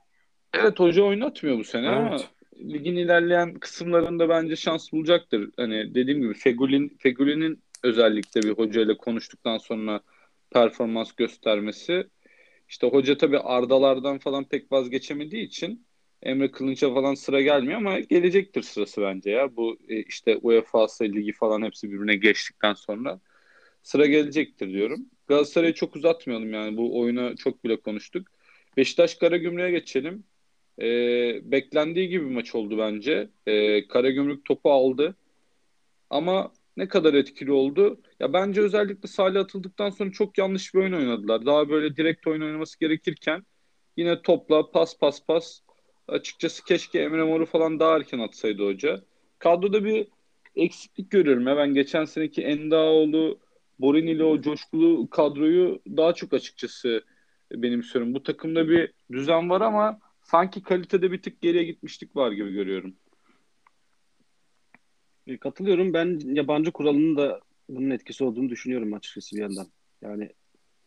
Evet 0.54 0.80
hoca 0.80 1.04
oynatmıyor 1.04 1.60
bu 1.60 1.64
sene 1.64 1.90
ama 1.90 2.10
Evet. 2.10 2.30
ligin 2.60 2.96
ilerleyen 2.96 3.54
kısımlarında 3.54 4.30
bence 4.30 4.56
şans 4.56 4.92
bulacaktır. 4.92 5.50
Hani 5.58 5.96
dediğim 5.96 6.22
gibi 6.22 6.34
Fegül'in 6.34 6.98
Fegüli'nin 7.00 7.64
özellikle 7.84 8.42
bir 8.42 8.52
hocayla 8.52 8.98
konuştuktan 8.98 9.58
sonra 9.58 10.02
performans 10.52 11.12
göstermesi. 11.12 12.08
İşte 12.70 12.88
hoca 12.88 13.18
tabii 13.18 13.40
Ardalardan 13.40 14.20
falan 14.20 14.44
pek 14.44 14.72
vazgeçemediği 14.72 15.46
için 15.46 15.87
Emre 16.24 16.52
Kılınç'a 16.52 16.94
falan 16.94 17.14
sıra 17.14 17.42
gelmiyor 17.42 17.78
ama 17.78 18.00
gelecektir 18.00 18.62
sırası 18.62 19.02
bence 19.02 19.30
ya. 19.30 19.56
Bu 19.56 19.78
e, 19.90 20.04
işte 20.04 20.38
UEFA 20.38 20.88
Ligi 21.02 21.34
falan 21.34 21.62
hepsi 21.62 21.92
birbirine 21.92 22.16
geçtikten 22.16 22.74
sonra 22.74 23.20
sıra 23.84 24.06
gelecektir 24.06 24.74
diyorum. 24.74 25.06
Galatasaray'ı 25.28 25.74
çok 25.74 25.96
uzatmayalım 25.96 26.54
yani 26.54 26.78
bu 26.78 27.00
oyuna 27.00 27.36
çok 27.36 27.64
bile 27.64 27.82
konuştuk. 27.82 28.28
Beşiktaş 28.78 29.16
Karagümrük'e 29.16 29.72
geçelim. 29.72 30.24
E, 30.82 30.86
beklendiği 31.52 32.10
gibi 32.10 32.26
bir 32.26 32.36
maç 32.36 32.56
oldu 32.56 32.78
bence. 32.78 33.30
E, 33.46 33.88
Karagümrük 33.88 34.46
topu 34.46 34.72
aldı. 34.72 35.16
Ama 36.10 36.54
ne 36.78 36.88
kadar 36.88 37.14
etkili 37.14 37.52
oldu? 37.52 38.02
Ya 38.20 38.34
bence 38.34 38.62
özellikle 38.62 39.08
Salih 39.08 39.42
atıldıktan 39.42 39.90
sonra 39.90 40.12
çok 40.12 40.38
yanlış 40.38 40.74
bir 40.74 40.80
oyun 40.80 40.94
oynadılar. 40.94 41.46
Daha 41.46 41.70
böyle 41.70 41.96
direkt 41.98 42.28
oyun 42.28 42.42
oynaması 42.42 42.80
gerekirken 42.80 43.44
yine 43.98 44.22
topla 44.22 44.72
pas 44.72 44.98
pas 45.00 45.26
pas. 45.28 45.62
Açıkçası 46.08 46.64
keşke 46.64 47.00
Emre 47.00 47.24
Mor'u 47.24 47.46
falan 47.46 47.80
daha 47.80 47.96
erken 47.96 48.20
atsaydı 48.20 48.66
hoca. 48.66 49.02
Kadroda 49.40 49.84
bir 49.86 50.08
eksiklik 50.56 51.12
görüyorum 51.12 51.48
ya. 51.48 51.58
Ben 51.58 51.74
geçen 51.74 52.06
seneki 52.06 52.44
Endaoğlu, 52.44 53.40
Borini 53.80 54.12
ile 54.12 54.24
o 54.24 54.42
coşkulu 54.42 55.10
kadroyu 55.10 55.82
daha 55.98 56.14
çok 56.14 56.34
açıkçası 56.34 57.04
benimsiyorum. 57.52 58.14
Bu 58.14 58.24
takımda 58.24 58.70
bir 58.70 58.94
düzen 59.12 59.50
var 59.50 59.62
ama 59.62 60.00
sanki 60.22 60.64
kalitede 60.64 61.12
bir 61.12 61.22
tık 61.22 61.42
geriye 61.42 61.64
gitmişlik 61.64 62.16
var 62.16 62.32
gibi 62.32 62.54
görüyorum. 62.54 62.96
E, 65.28 65.38
katılıyorum. 65.38 65.94
Ben 65.94 66.20
yabancı 66.24 66.72
kuralının 66.72 67.18
da 67.18 67.42
bunun 67.70 67.90
etkisi 67.90 68.24
olduğunu 68.24 68.50
düşünüyorum 68.50 68.94
açıkçası 68.94 69.36
bir 69.36 69.42
yandan. 69.42 69.68
Yani 70.02 70.30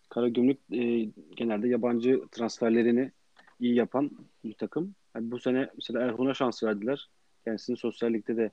Karagümrük 0.09 0.59
e, 0.73 1.13
genelde 1.37 1.69
yabancı 1.69 2.21
transferlerini 2.33 3.13
iyi 3.61 3.75
yapan 3.75 4.11
bir 4.45 4.55
takım. 4.55 4.95
Yani 5.15 5.31
bu 5.31 5.39
sene 5.39 5.71
mesela 5.75 6.01
Erhun'a 6.01 6.35
şans 6.35 6.63
verdiler. 6.63 7.09
Kendisini 7.45 7.77
sosyal 7.77 8.15
de 8.15 8.51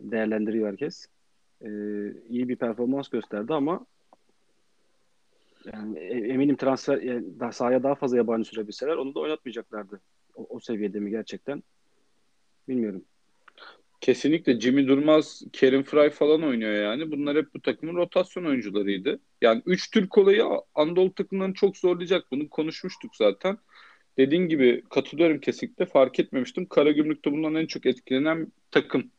değerlendiriyor 0.00 0.68
herkes. 0.68 1.06
E, 1.62 1.68
iyi 2.28 2.48
bir 2.48 2.56
performans 2.56 3.08
gösterdi 3.08 3.54
ama 3.54 3.86
yani 5.64 5.98
e, 5.98 6.32
eminim 6.32 6.56
transfer 6.56 7.02
yani 7.02 7.40
daha 7.40 7.52
sahaya 7.52 7.82
daha 7.82 7.94
fazla 7.94 8.16
yabancı 8.16 8.48
sürebilseler 8.48 8.96
onu 8.96 9.14
da 9.14 9.20
oynatmayacaklardı. 9.20 10.00
O, 10.34 10.46
o 10.50 10.60
seviyede 10.60 11.00
mi 11.00 11.10
gerçekten? 11.10 11.62
Bilmiyorum. 12.68 13.04
Kesinlikle 14.00 14.60
Jimmy 14.60 14.88
Durmaz, 14.88 15.42
Kerim 15.52 15.82
Fry 15.82 16.10
falan 16.10 16.42
oynuyor 16.42 16.72
yani. 16.72 17.10
Bunlar 17.10 17.36
hep 17.36 17.54
bu 17.54 17.60
takımın 17.60 17.96
rotasyon 17.96 18.44
oyuncularıydı. 18.44 19.20
Yani 19.40 19.62
3 19.66 19.90
Türk 19.90 20.18
olayı 20.18 20.44
Anadolu 20.74 21.14
takımlarını 21.14 21.54
çok 21.54 21.76
zorlayacak. 21.76 22.24
Bunu 22.30 22.48
konuşmuştuk 22.48 23.16
zaten. 23.16 23.58
Dediğin 24.18 24.48
gibi 24.48 24.82
katılıyorum 24.90 25.40
kesinlikle. 25.40 25.86
Fark 25.86 26.20
etmemiştim. 26.20 26.66
Karagümrük'te 26.66 27.32
bundan 27.32 27.54
en 27.54 27.66
çok 27.66 27.86
etkilenen 27.86 28.52
takım. 28.70 29.10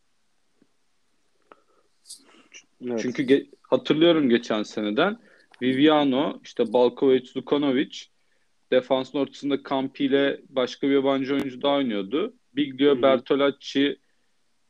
Evet. 2.85 2.99
Çünkü 3.01 3.23
ge- 3.23 3.49
hatırlıyorum 3.61 4.29
geçen 4.29 4.63
seneden 4.63 5.17
Viviano, 5.61 6.39
işte 6.43 6.73
Balkovic, 6.73 7.31
Lukanovic 7.37 7.97
defansın 8.71 9.17
ortasında 9.17 9.63
Campi 9.69 10.05
ile 10.05 10.41
başka 10.49 10.87
bir 10.87 10.93
yabancı 10.93 11.33
oyuncu 11.33 11.61
daha 11.61 11.75
oynuyordu. 11.75 12.33
Biglio, 12.53 12.93
Hı-hı. 12.93 13.01
Bertolacci, 13.01 13.99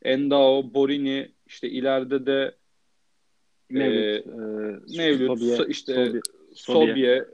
Endao, 0.02 0.74
Borini 0.74 1.32
işte 1.46 1.70
ileride 1.70 2.26
de 2.26 2.56
Mevlüt, 3.70 4.28
e, 4.28 4.30
e, 4.30 4.98
Mevlüt 4.98 5.40
Sobie, 5.40 5.70
işte 5.70 6.06
Sobie, 6.06 6.22
Sobie, 6.54 7.26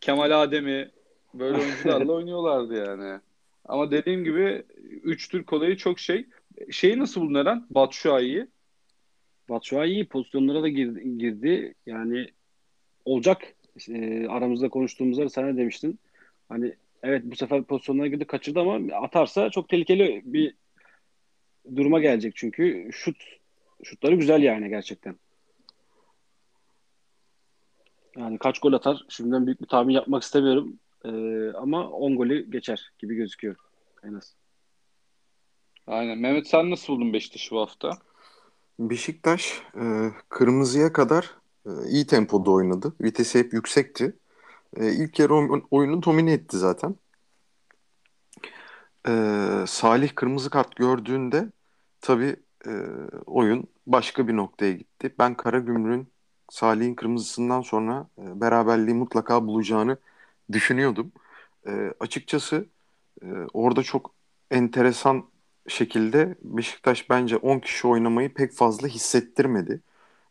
Kemal 0.00 0.42
Ademi 0.42 0.90
böyle 1.38 1.58
oyuncularla 1.58 2.12
oynuyorlardı 2.12 2.74
yani. 2.74 3.20
Ama 3.64 3.90
dediğim 3.90 4.24
gibi 4.24 4.64
3 5.02 5.28
Türk 5.28 5.52
olayı 5.52 5.76
çok 5.76 5.98
şey. 5.98 6.26
Şeyi 6.70 6.98
nasıl 6.98 7.20
buldun 7.20 7.34
Eren? 7.34 7.66
Batshuayi'yi. 7.70 8.46
Batshuayi 9.48 10.06
pozisyonlara 10.08 10.62
da 10.62 10.68
girdi. 10.68 11.18
girdi. 11.18 11.74
Yani 11.86 12.28
olacak. 13.04 13.42
E, 13.88 14.26
aramızda 14.26 14.68
konuştuğumuzda 14.68 15.28
sen 15.28 15.46
ne 15.46 15.56
demiştin? 15.56 15.98
Hani 16.48 16.74
evet 17.02 17.22
bu 17.24 17.36
sefer 17.36 17.62
pozisyonlara 17.62 18.06
girdi 18.06 18.24
kaçırdı 18.24 18.60
ama 18.60 18.96
atarsa 18.96 19.50
çok 19.50 19.68
tehlikeli 19.68 20.22
bir 20.24 20.54
duruma 21.76 22.00
gelecek 22.00 22.36
çünkü 22.36 22.88
şut 22.92 23.16
şutları 23.82 24.14
güzel 24.14 24.42
yani 24.42 24.68
gerçekten. 24.68 25.16
Yani 28.16 28.38
kaç 28.38 28.58
gol 28.58 28.72
atar? 28.72 29.04
Şimdiden 29.08 29.46
büyük 29.46 29.60
bir 29.60 29.66
tahmin 29.66 29.94
yapmak 29.94 30.22
istemiyorum. 30.22 30.78
Ee, 31.04 31.52
ama 31.52 31.90
10 31.90 32.16
golü 32.16 32.50
geçer 32.50 32.92
gibi 32.98 33.14
gözüküyor 33.14 33.56
en 34.02 34.14
az. 34.14 34.34
Aynen. 35.86 36.18
Mehmet 36.18 36.46
sen 36.46 36.70
nasıl 36.70 36.92
buldun 36.92 37.12
Beşiktaş'ı 37.12 37.54
bu 37.54 37.60
hafta? 37.60 37.98
Beşiktaş 38.78 39.62
e, 39.76 40.10
kırmızıya 40.28 40.92
kadar 40.92 41.30
e, 41.66 41.70
iyi 41.88 42.06
tempoda 42.06 42.50
oynadı. 42.50 42.92
Vitesi 43.00 43.38
hep 43.38 43.52
yüksekti. 43.52 44.16
E, 44.76 44.92
ilk 44.92 45.18
yarı 45.18 45.34
oyunu 45.70 46.02
domine 46.02 46.32
etti 46.32 46.58
zaten. 46.58 46.96
E, 49.08 49.12
Salih 49.66 50.14
kırmızı 50.14 50.50
kart 50.50 50.76
gördüğünde 50.76 51.52
tabii 52.00 52.36
e, 52.66 52.70
oyun 53.26 53.68
başka 53.86 54.28
bir 54.28 54.36
noktaya 54.36 54.72
gitti. 54.72 55.14
Ben 55.18 55.34
Karagümrük'ün 55.34 56.08
Salih'in 56.50 56.94
kırmızısından 56.94 57.60
sonra 57.60 58.06
e, 58.18 58.40
beraberliği 58.40 58.96
mutlaka 58.96 59.46
bulacağını 59.46 59.96
düşünüyordum. 60.52 61.12
E, 61.66 61.92
açıkçası 62.00 62.66
e, 63.22 63.26
orada 63.52 63.82
çok 63.82 64.14
enteresan 64.50 65.24
şekilde 65.68 66.36
Beşiktaş 66.42 67.10
bence 67.10 67.36
10 67.36 67.58
kişi 67.58 67.86
oynamayı 67.88 68.34
pek 68.34 68.52
fazla 68.52 68.88
hissettirmedi. 68.88 69.80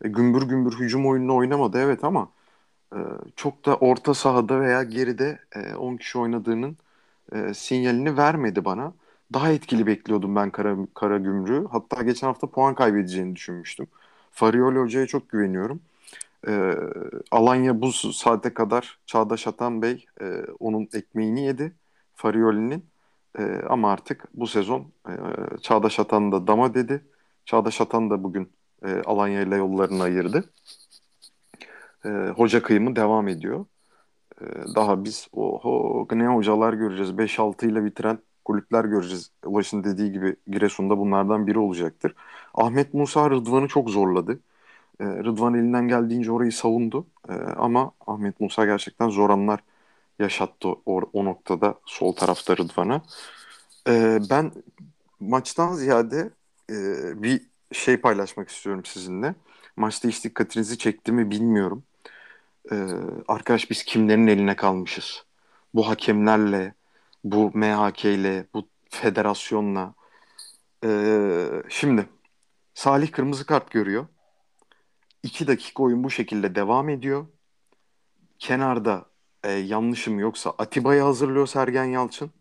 E, 0.03 0.09
gümbür 0.09 0.43
gümbür 0.43 0.73
hücum 0.79 1.07
oyununu 1.07 1.35
oynamadı 1.35 1.79
evet 1.81 2.03
ama 2.03 2.31
e, 2.95 2.97
çok 3.35 3.65
da 3.65 3.75
orta 3.77 4.13
sahada 4.13 4.61
veya 4.61 4.83
geride 4.83 5.39
e, 5.55 5.75
10 5.75 5.97
kişi 5.97 6.17
oynadığının 6.19 6.77
e, 7.33 7.53
sinyalini 7.53 8.17
vermedi 8.17 8.65
bana. 8.65 8.93
Daha 9.33 9.51
etkili 9.51 9.87
bekliyordum 9.87 10.35
ben 10.35 10.49
Kara, 10.51 10.77
Kara 10.95 11.17
Gümrük'ü. 11.17 11.67
Hatta 11.71 12.03
geçen 12.03 12.27
hafta 12.27 12.47
puan 12.47 12.75
kaybedeceğini 12.75 13.35
düşünmüştüm. 13.35 13.87
Farioli 14.31 14.79
Hoca'ya 14.79 15.07
çok 15.07 15.29
güveniyorum. 15.29 15.81
E, 16.47 16.75
Alanya 17.31 17.81
bu 17.81 17.91
saate 17.93 18.53
kadar 18.53 18.99
Çağdaş 19.05 19.47
Atan 19.47 19.81
Bey 19.81 20.05
e, 20.21 20.45
onun 20.59 20.89
ekmeğini 20.93 21.45
yedi. 21.45 21.75
Farioli'nin. 22.15 22.85
E, 23.39 23.61
ama 23.69 23.91
artık 23.91 24.27
bu 24.33 24.47
sezon 24.47 24.93
e, 25.09 25.13
Çağdaş 25.61 25.99
Atan 25.99 26.31
da 26.31 26.47
dama 26.47 26.73
dedi. 26.73 27.05
Çağdaş 27.45 27.81
Atan 27.81 28.09
da 28.09 28.23
bugün 28.23 28.51
e, 28.85 29.01
Alanya 29.05 29.41
ile 29.41 29.55
yollarını 29.55 30.03
ayırdı. 30.03 30.43
E, 32.05 32.09
hoca 32.09 32.61
kıyımı 32.63 32.95
devam 32.95 33.27
ediyor. 33.27 33.65
E, 34.41 34.45
daha 34.75 35.03
biz 35.03 35.27
oho, 35.33 36.07
ne 36.11 36.27
hocalar 36.27 36.73
göreceğiz. 36.73 37.11
5-6 37.17 37.67
ile 37.67 37.85
bitiren 37.85 38.19
kulüpler 38.45 38.85
göreceğiz. 38.85 39.31
Ulaş'ın 39.45 39.83
dediği 39.83 40.11
gibi 40.11 40.35
Giresun'da 40.47 40.97
bunlardan 40.97 41.47
biri 41.47 41.59
olacaktır. 41.59 42.15
Ahmet 42.53 42.93
Musa 42.93 43.29
Rıdvan'ı 43.29 43.67
çok 43.67 43.89
zorladı. 43.89 44.39
E, 44.99 45.05
Rıdvan 45.05 45.53
elinden 45.53 45.87
geldiğince 45.87 46.31
orayı 46.31 46.51
savundu. 46.51 47.07
E, 47.29 47.33
ama 47.33 47.91
Ahmet 48.07 48.39
Musa 48.39 48.65
gerçekten 48.65 49.09
zor 49.09 49.29
anlar 49.29 49.59
yaşattı 50.19 50.69
o, 50.69 51.01
o 51.13 51.25
noktada 51.25 51.75
sol 51.85 52.13
tarafta 52.15 52.57
Rıdvan'a. 52.57 53.01
E, 53.87 54.19
ben 54.29 54.51
maçtan 55.19 55.73
ziyade 55.73 56.29
e, 56.69 56.73
bir 57.23 57.41
şey 57.71 57.97
paylaşmak 57.97 58.49
istiyorum 58.49 58.85
sizinle. 58.85 59.35
Maçta 59.77 60.07
hiç 60.07 60.23
dikkatinizi 60.23 60.77
çekti 60.77 61.11
mi 61.11 61.31
bilmiyorum. 61.31 61.83
Arkadaş 63.27 63.69
biz 63.69 63.83
kimlerin 63.83 64.27
eline 64.27 64.55
kalmışız? 64.55 65.23
Bu 65.73 65.87
hakemlerle, 65.87 66.73
bu 67.23 67.51
MHK 67.53 68.05
ile, 68.05 68.45
bu 68.53 68.67
federasyonla. 68.89 69.93
Şimdi 71.69 72.05
Salih 72.73 73.11
kırmızı 73.11 73.45
kart 73.45 73.71
görüyor. 73.71 74.05
2 75.23 75.47
dakika 75.47 75.83
oyun 75.83 76.03
bu 76.03 76.09
şekilde 76.09 76.55
devam 76.55 76.89
ediyor. 76.89 77.25
Kenarda 78.39 79.05
e, 79.43 79.51
yanlışım 79.51 80.19
yoksa 80.19 80.49
Atiba'yı 80.57 81.01
hazırlıyor 81.01 81.47
Sergen 81.47 81.85
Yalçın. 81.85 82.31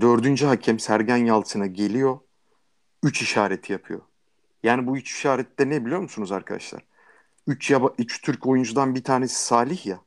Dördüncü 0.00 0.46
hakem 0.46 0.78
Sergen 0.78 1.16
Yalçın'a 1.16 1.66
geliyor. 1.66 2.18
Üç 3.02 3.22
işareti 3.22 3.72
yapıyor. 3.72 4.00
Yani 4.62 4.86
bu 4.86 4.96
üç 4.96 5.10
işarette 5.10 5.70
ne 5.70 5.84
biliyor 5.84 6.00
musunuz 6.00 6.32
arkadaşlar? 6.32 6.82
Üç, 7.46 7.70
yaba, 7.70 7.92
üç 7.98 8.22
Türk 8.22 8.46
oyuncudan 8.46 8.94
bir 8.94 9.04
tanesi 9.04 9.44
Salih 9.44 9.86
ya. 9.86 10.00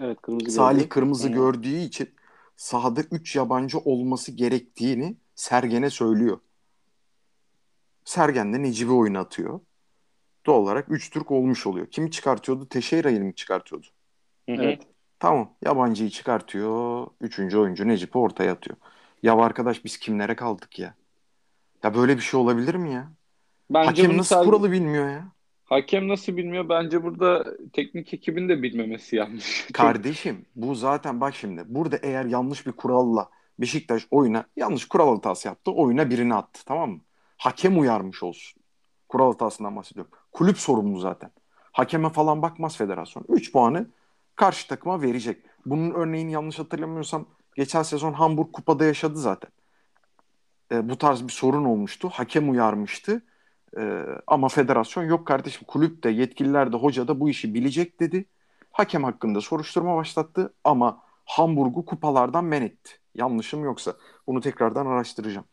Evet 0.00 0.22
kırmızı 0.22 0.50
Salih 0.50 0.78
gördü. 0.78 0.88
kırmızı 0.88 1.26
evet. 1.28 1.36
gördüğü 1.36 1.76
için 1.76 2.14
sahada 2.56 3.00
üç 3.00 3.36
yabancı 3.36 3.78
olması 3.78 4.32
gerektiğini 4.32 5.16
Sergen'e 5.34 5.90
söylüyor. 5.90 6.40
Sergen 8.04 8.52
de 8.52 8.62
Necip'i 8.62 8.92
oyuna 8.92 9.20
atıyor 9.20 9.60
doğal 10.46 10.62
olarak 10.62 10.86
3 10.88 11.10
Türk 11.10 11.30
olmuş 11.30 11.66
oluyor. 11.66 11.86
Kimi 11.86 12.10
çıkartıyordu? 12.10 12.68
Teixeira'yı 12.68 13.24
mı 13.24 13.32
çıkartıyordu? 13.32 13.86
Evet. 14.48 14.82
Tamam. 15.18 15.52
Yabancıyı 15.64 16.10
çıkartıyor. 16.10 17.06
Üçüncü 17.20 17.58
oyuncu 17.58 17.88
Necip'i 17.88 18.18
ortaya 18.18 18.52
atıyor. 18.52 18.76
Ya 19.22 19.36
arkadaş 19.36 19.84
biz 19.84 19.98
kimlere 19.98 20.36
kaldık 20.36 20.78
ya? 20.78 20.94
Ya 21.82 21.94
böyle 21.94 22.16
bir 22.16 22.22
şey 22.22 22.40
olabilir 22.40 22.74
mi 22.74 22.92
ya? 22.92 23.12
Bence 23.70 24.02
Hakem 24.02 24.16
nasıl 24.16 24.34
sadece... 24.36 24.50
kuralı 24.50 24.72
bilmiyor 24.72 25.10
ya? 25.10 25.24
Hakem 25.64 26.08
nasıl 26.08 26.36
bilmiyor? 26.36 26.68
Bence 26.68 27.02
burada 27.02 27.56
teknik 27.72 28.14
ekibin 28.14 28.48
de 28.48 28.62
bilmemesi 28.62 29.16
yanlış. 29.16 29.66
Kardeşim 29.72 30.46
bu 30.56 30.74
zaten 30.74 31.20
bak 31.20 31.34
şimdi 31.34 31.62
burada 31.66 31.96
eğer 31.96 32.24
yanlış 32.24 32.66
bir 32.66 32.72
kuralla 32.72 33.30
Beşiktaş 33.58 34.06
oyuna 34.10 34.44
yanlış 34.56 34.88
kural 34.88 35.14
hatası 35.14 35.48
yaptı. 35.48 35.70
Oyuna 35.70 36.10
birini 36.10 36.34
attı 36.34 36.64
tamam 36.66 36.90
mı? 36.90 37.00
Hakem 37.36 37.80
uyarmış 37.80 38.22
olsun. 38.22 38.62
Kural 39.08 39.32
hatasından 39.32 39.76
bahsediyorum. 39.76 40.12
Kulüp 40.36 40.58
sorumlu 40.58 40.98
zaten. 40.98 41.30
Hakeme 41.72 42.10
falan 42.10 42.42
bakmaz 42.42 42.76
federasyon. 42.76 43.24
3 43.28 43.52
puanı 43.52 43.86
karşı 44.34 44.68
takıma 44.68 45.02
verecek. 45.02 45.42
Bunun 45.66 45.90
örneğini 45.90 46.32
yanlış 46.32 46.58
hatırlamıyorsam 46.58 47.26
geçen 47.54 47.82
sezon 47.82 48.12
Hamburg 48.12 48.52
Kupa'da 48.52 48.84
yaşadı 48.84 49.18
zaten. 49.18 49.50
E, 50.72 50.88
bu 50.88 50.98
tarz 50.98 51.24
bir 51.24 51.32
sorun 51.32 51.64
olmuştu. 51.64 52.08
Hakem 52.12 52.50
uyarmıştı. 52.50 53.22
E, 53.78 54.02
ama 54.26 54.48
federasyon 54.48 55.04
yok 55.04 55.26
kardeşim 55.26 55.62
kulüp 55.66 56.02
de 56.04 56.10
yetkililer 56.10 56.72
de 56.72 56.76
hoca 56.76 57.08
da 57.08 57.20
bu 57.20 57.28
işi 57.28 57.54
bilecek 57.54 58.00
dedi. 58.00 58.24
hakem 58.72 59.04
hakkında 59.04 59.40
soruşturma 59.40 59.96
başlattı 59.96 60.54
ama 60.64 61.02
Hamburg'u 61.24 61.84
kupalardan 61.84 62.44
men 62.44 62.62
etti. 62.62 62.92
Yanlışım 63.14 63.64
yoksa. 63.64 63.94
Bunu 64.26 64.40
tekrardan 64.40 64.86
araştıracağım. 64.86 65.46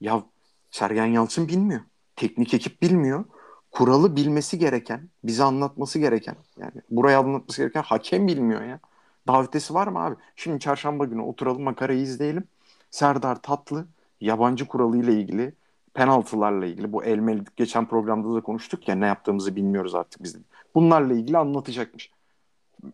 Ya 0.00 0.22
Sergen 0.70 1.06
Yalçın 1.06 1.48
bilmiyor. 1.48 1.80
Teknik 2.16 2.54
ekip 2.54 2.82
bilmiyor. 2.82 3.24
Kuralı 3.70 4.16
bilmesi 4.16 4.58
gereken, 4.58 5.08
bize 5.24 5.44
anlatması 5.44 5.98
gereken, 5.98 6.36
yani 6.58 6.72
buraya 6.90 7.18
anlatması 7.18 7.62
gereken 7.62 7.82
hakem 7.82 8.26
bilmiyor 8.26 8.62
ya. 8.62 8.80
Davetesi 9.28 9.74
var 9.74 9.86
mı 9.86 9.98
abi? 9.98 10.16
Şimdi 10.36 10.60
çarşamba 10.60 11.04
günü 11.04 11.20
oturalım 11.20 11.62
makarayı 11.62 12.00
izleyelim. 12.00 12.44
Serdar 12.90 13.42
Tatlı 13.42 13.86
yabancı 14.20 14.66
kuralı 14.66 14.96
ile 14.98 15.12
ilgili 15.14 15.52
penaltılarla 15.94 16.66
ilgili 16.66 16.92
bu 16.92 17.04
elmeli 17.04 17.44
geçen 17.56 17.88
programda 17.88 18.34
da 18.34 18.40
konuştuk 18.40 18.88
ya 18.88 18.94
ne 18.94 19.06
yaptığımızı 19.06 19.56
bilmiyoruz 19.56 19.94
artık 19.94 20.22
biz. 20.22 20.36
Bunlarla 20.74 21.14
ilgili 21.14 21.38
anlatacakmış. 21.38 22.10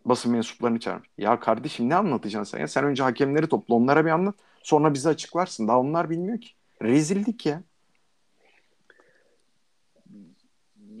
Basın 0.05 0.31
mensuplarını 0.31 0.79
çağırmış. 0.79 1.09
Ya 1.17 1.39
kardeşim 1.39 1.89
ne 1.89 1.95
anlatacaksın 1.95 2.51
sen 2.51 2.59
ya? 2.59 2.67
Sen 2.67 2.83
önce 2.83 3.03
hakemleri 3.03 3.47
topla 3.47 3.75
onlara 3.75 4.05
bir 4.05 4.11
anlat. 4.11 4.35
Sonra 4.63 4.93
bize 4.93 5.09
açıklarsın. 5.09 5.67
Daha 5.67 5.79
onlar 5.79 6.09
bilmiyor 6.09 6.41
ki. 6.41 6.49
Rezillik 6.81 7.45
ya. 7.45 7.63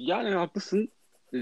Yani 0.07 0.29
haklısın. 0.29 0.89
Ee, 1.33 1.37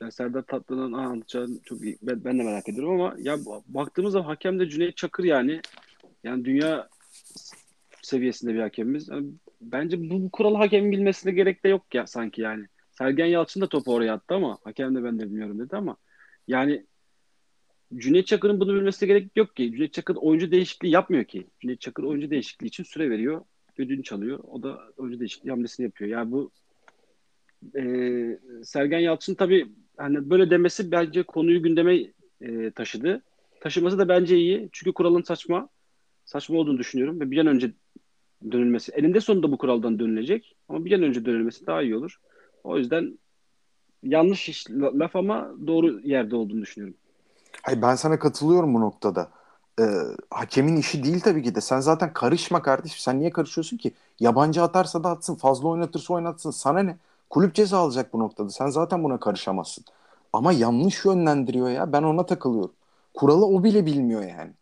yani 0.00 0.12
Serdar 0.12 0.42
Tatlı'nın 0.42 0.92
anlatacağını 0.92 1.62
çok 1.62 1.82
iyi. 1.82 1.98
Ben, 2.02 2.24
ben 2.24 2.38
de 2.38 2.42
merak 2.42 2.68
ediyorum 2.68 3.00
ama 3.00 3.16
ya 3.18 3.36
baktığımız 3.66 4.12
zaman 4.12 4.26
hakem 4.26 4.58
de 4.58 4.68
Cüneyt 4.68 4.96
Çakır 4.96 5.24
yani. 5.24 5.60
Yani 6.24 6.44
dünya 6.44 6.88
seviyesinde 8.02 8.54
bir 8.54 8.60
hakemimiz. 8.60 9.08
Yani 9.08 9.26
bence 9.60 10.10
bu, 10.10 10.22
bu 10.22 10.30
kuralı 10.30 10.56
hakemin 10.56 10.92
bilmesine 10.92 11.32
gerek 11.32 11.64
de 11.64 11.68
yok 11.68 11.94
ya 11.94 12.06
sanki 12.06 12.42
yani. 12.42 12.66
Sergen 12.90 13.26
Yalçın 13.26 13.60
da 13.60 13.68
topu 13.68 13.94
oraya 13.94 14.14
attı 14.14 14.34
ama 14.34 14.58
hakem 14.64 14.94
de 14.94 15.04
ben 15.04 15.18
de 15.18 15.24
bilmiyorum 15.24 15.58
dedi 15.58 15.76
ama 15.76 15.96
yani 16.48 16.86
Cüneyt 17.96 18.26
Çakır'ın 18.26 18.60
bunu 18.60 18.74
bilmesine 18.74 19.06
gerek 19.06 19.30
yok 19.36 19.56
ki. 19.56 19.72
Cüneyt 19.72 19.92
Çakır 19.92 20.16
oyuncu 20.16 20.50
değişikliği 20.50 20.90
yapmıyor 20.90 21.24
ki. 21.24 21.46
Cüneyt 21.60 21.80
Çakır 21.80 22.02
oyuncu 22.02 22.30
değişikliği 22.30 22.66
için 22.66 22.84
süre 22.84 23.10
veriyor. 23.10 23.44
Ödünü 23.78 24.02
çalıyor. 24.02 24.38
O 24.48 24.62
da 24.62 24.80
oyuncu 24.96 25.20
değişikliği 25.20 25.50
hamlesini 25.50 25.84
yapıyor. 25.84 26.10
Yani 26.10 26.32
bu 26.32 26.50
e, 27.76 27.82
Sergen 28.64 28.98
Yalçın 28.98 29.34
tabii 29.34 29.66
hani 29.96 30.30
böyle 30.30 30.50
demesi 30.50 30.90
bence 30.90 31.22
konuyu 31.22 31.62
gündeme 31.62 31.96
e, 32.40 32.70
taşıdı. 32.70 33.22
Taşıması 33.60 33.98
da 33.98 34.08
bence 34.08 34.36
iyi. 34.36 34.68
Çünkü 34.72 34.92
kuralın 34.92 35.22
saçma. 35.22 35.68
Saçma 36.24 36.58
olduğunu 36.58 36.78
düşünüyorum 36.78 37.20
ve 37.20 37.30
bir 37.30 37.38
an 37.38 37.46
önce 37.46 37.72
dönülmesi. 38.52 38.92
Elinde 38.92 39.20
sonunda 39.20 39.52
bu 39.52 39.58
kuraldan 39.58 39.98
dönülecek 39.98 40.56
ama 40.68 40.84
bir 40.84 40.92
an 40.92 41.02
önce 41.02 41.24
dönülmesi 41.24 41.66
daha 41.66 41.82
iyi 41.82 41.96
olur. 41.96 42.20
O 42.64 42.78
yüzden 42.78 43.18
yanlış 44.02 44.48
iş, 44.48 44.70
laf 44.70 45.16
ama 45.16 45.54
doğru 45.66 46.00
yerde 46.00 46.36
olduğunu 46.36 46.62
düşünüyorum. 46.62 46.96
Hayır 47.62 47.82
ben 47.82 47.94
sana 47.94 48.18
katılıyorum 48.18 48.74
bu 48.74 48.80
noktada. 48.80 49.30
Ee, 49.80 49.84
hakemin 50.30 50.76
işi 50.76 51.04
değil 51.04 51.20
tabii 51.20 51.42
ki 51.42 51.54
de. 51.54 51.60
Sen 51.60 51.80
zaten 51.80 52.12
karışma 52.12 52.62
kardeşim. 52.62 52.98
Sen 52.98 53.20
niye 53.20 53.30
karışıyorsun 53.30 53.76
ki? 53.76 53.92
Yabancı 54.20 54.62
atarsa 54.62 55.04
da 55.04 55.10
atsın. 55.10 55.34
Fazla 55.34 55.68
oynatırsa 55.68 56.14
oynatsın. 56.14 56.50
Sana 56.50 56.82
ne? 56.82 56.98
Kulüp 57.30 57.54
ceza 57.54 57.78
alacak 57.78 58.12
bu 58.12 58.18
noktada. 58.18 58.50
Sen 58.50 58.66
zaten 58.66 59.04
buna 59.04 59.20
karışamazsın. 59.20 59.84
Ama 60.32 60.52
yanlış 60.52 61.04
yönlendiriyor 61.04 61.70
ya. 61.70 61.92
Ben 61.92 62.02
ona 62.02 62.26
takılıyorum. 62.26 62.74
Kuralı 63.14 63.46
o 63.46 63.64
bile 63.64 63.86
bilmiyor 63.86 64.22
yani. 64.22 64.52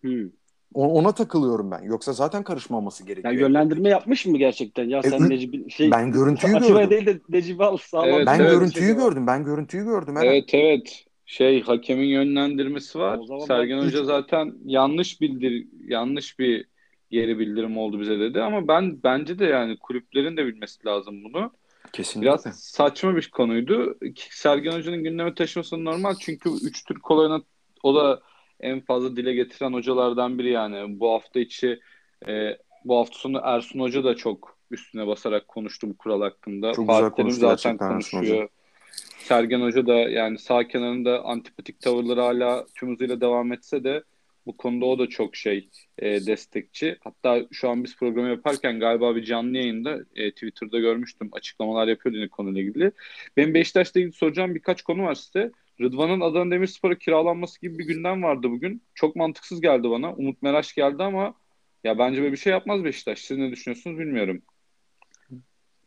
Hmm. 0.00 0.30
Ona 0.74 1.12
takılıyorum 1.12 1.70
ben. 1.70 1.82
Yoksa 1.82 2.12
zaten 2.12 2.42
karışmaması 2.42 3.04
gerekiyor. 3.04 3.32
Yani 3.32 3.42
yönlendirme 3.42 3.88
yapmış 3.88 4.26
mı 4.26 4.38
gerçekten? 4.38 4.84
Ya 4.88 5.02
sen 5.02 5.24
e, 5.24 5.28
Necip 5.28 5.70
şey 5.70 5.90
ben 5.90 6.12
görüntüyü 6.12 6.52
gördüm. 6.52 6.90
değil 6.90 7.06
de 7.06 7.20
Necip'i 7.28 7.64
al 7.64 7.76
sağlam. 7.76 8.08
Evet, 8.08 8.26
ben 8.26 8.40
evet. 8.40 8.50
görüntüyü 8.50 8.96
gördüm. 8.96 9.26
Ben 9.26 9.44
görüntüyü 9.44 9.84
gördüm. 9.84 10.16
Eren. 10.16 10.26
Evet 10.26 10.54
evet. 10.54 11.04
Şey 11.26 11.62
hakemin 11.62 12.06
yönlendirmesi 12.06 12.98
var. 12.98 13.20
Sergen 13.46 13.78
ben- 13.78 13.86
Hoca 13.86 14.04
zaten 14.04 14.54
yanlış 14.64 15.20
bildir 15.20 15.66
yanlış 15.88 16.38
bir 16.38 16.71
geri 17.12 17.38
bildirim 17.38 17.78
oldu 17.78 18.00
bize 18.00 18.18
dedi 18.18 18.42
ama 18.42 18.68
ben 18.68 19.02
bence 19.02 19.38
de 19.38 19.44
yani 19.44 19.76
kulüplerin 19.76 20.36
de 20.36 20.46
bilmesi 20.46 20.86
lazım 20.86 21.24
bunu. 21.24 21.52
Kesinlikle. 21.92 22.30
Biraz 22.30 22.60
saçma 22.60 23.16
bir 23.16 23.30
konuydu. 23.30 23.98
Sergen 24.16 24.72
Hoca'nın 24.72 25.04
gündeme 25.04 25.34
taşıması 25.34 25.84
normal 25.84 26.14
çünkü 26.20 26.50
3 26.62 26.84
Türk 26.84 27.10
olayına 27.10 27.42
o 27.82 27.94
da 27.94 28.20
en 28.60 28.80
fazla 28.80 29.16
dile 29.16 29.34
getiren 29.34 29.72
hocalardan 29.72 30.38
biri 30.38 30.50
yani. 30.50 31.00
Bu 31.00 31.12
hafta 31.12 31.40
içi 31.40 31.80
e, 32.28 32.58
bu 32.84 32.98
hafta 32.98 33.18
sonu 33.18 33.40
Ersun 33.44 33.80
Hoca 33.80 34.04
da 34.04 34.16
çok 34.16 34.56
üstüne 34.70 35.06
basarak 35.06 35.48
konuştu 35.48 35.90
bu 35.90 35.96
kural 35.96 36.22
hakkında. 36.22 36.72
Çok 36.72 36.88
güzel 36.88 37.00
Fatih 37.00 37.16
Terim 37.16 37.26
konuştu 37.26 37.40
zaten 37.40 37.76
konuşuyor. 37.76 38.48
Sergen 39.18 39.60
Hoca 39.60 39.86
da 39.86 39.94
yani 39.94 40.38
sağ 40.38 40.68
kenarında 40.68 41.24
antipatik 41.24 41.80
tavırları 41.80 42.20
hala 42.20 42.66
tüm 42.74 42.92
hızıyla 42.92 43.20
devam 43.20 43.52
etse 43.52 43.84
de 43.84 44.02
bu 44.46 44.56
konuda 44.56 44.86
o 44.86 44.98
da 44.98 45.06
çok 45.06 45.36
şey 45.36 45.68
e, 45.98 46.26
destekçi. 46.26 46.96
Hatta 47.00 47.46
şu 47.52 47.68
an 47.70 47.84
biz 47.84 47.96
programı 47.96 48.28
yaparken 48.28 48.80
galiba 48.80 49.16
bir 49.16 49.24
canlı 49.24 49.56
yayında 49.56 49.98
e, 50.14 50.30
Twitter'da 50.30 50.78
görmüştüm. 50.78 51.28
Açıklamalar 51.32 51.86
yapıyordu 51.86 52.18
yine 52.18 52.28
konuyla 52.28 52.60
ilgili. 52.60 52.92
Benim 53.36 53.54
Beşiktaş'la 53.54 54.00
ilgili 54.00 54.12
soracağım 54.12 54.54
birkaç 54.54 54.82
konu 54.82 55.02
var 55.02 55.14
size. 55.14 55.52
Rıdvan'ın 55.80 56.20
Adana 56.20 56.50
Demirspor'a 56.50 56.94
kiralanması 56.94 57.60
gibi 57.60 57.78
bir 57.78 57.86
gündem 57.86 58.22
vardı 58.22 58.50
bugün. 58.50 58.82
Çok 58.94 59.16
mantıksız 59.16 59.60
geldi 59.60 59.90
bana. 59.90 60.14
Umut 60.14 60.42
Meraş 60.42 60.74
geldi 60.74 61.02
ama 61.02 61.34
ya 61.84 61.98
bence 61.98 62.20
böyle 62.22 62.32
bir 62.32 62.36
şey 62.36 62.52
yapmaz 62.52 62.84
Beşiktaş. 62.84 63.18
Siz 63.18 63.38
ne 63.38 63.50
düşünüyorsunuz 63.50 63.98
bilmiyorum. 63.98 64.42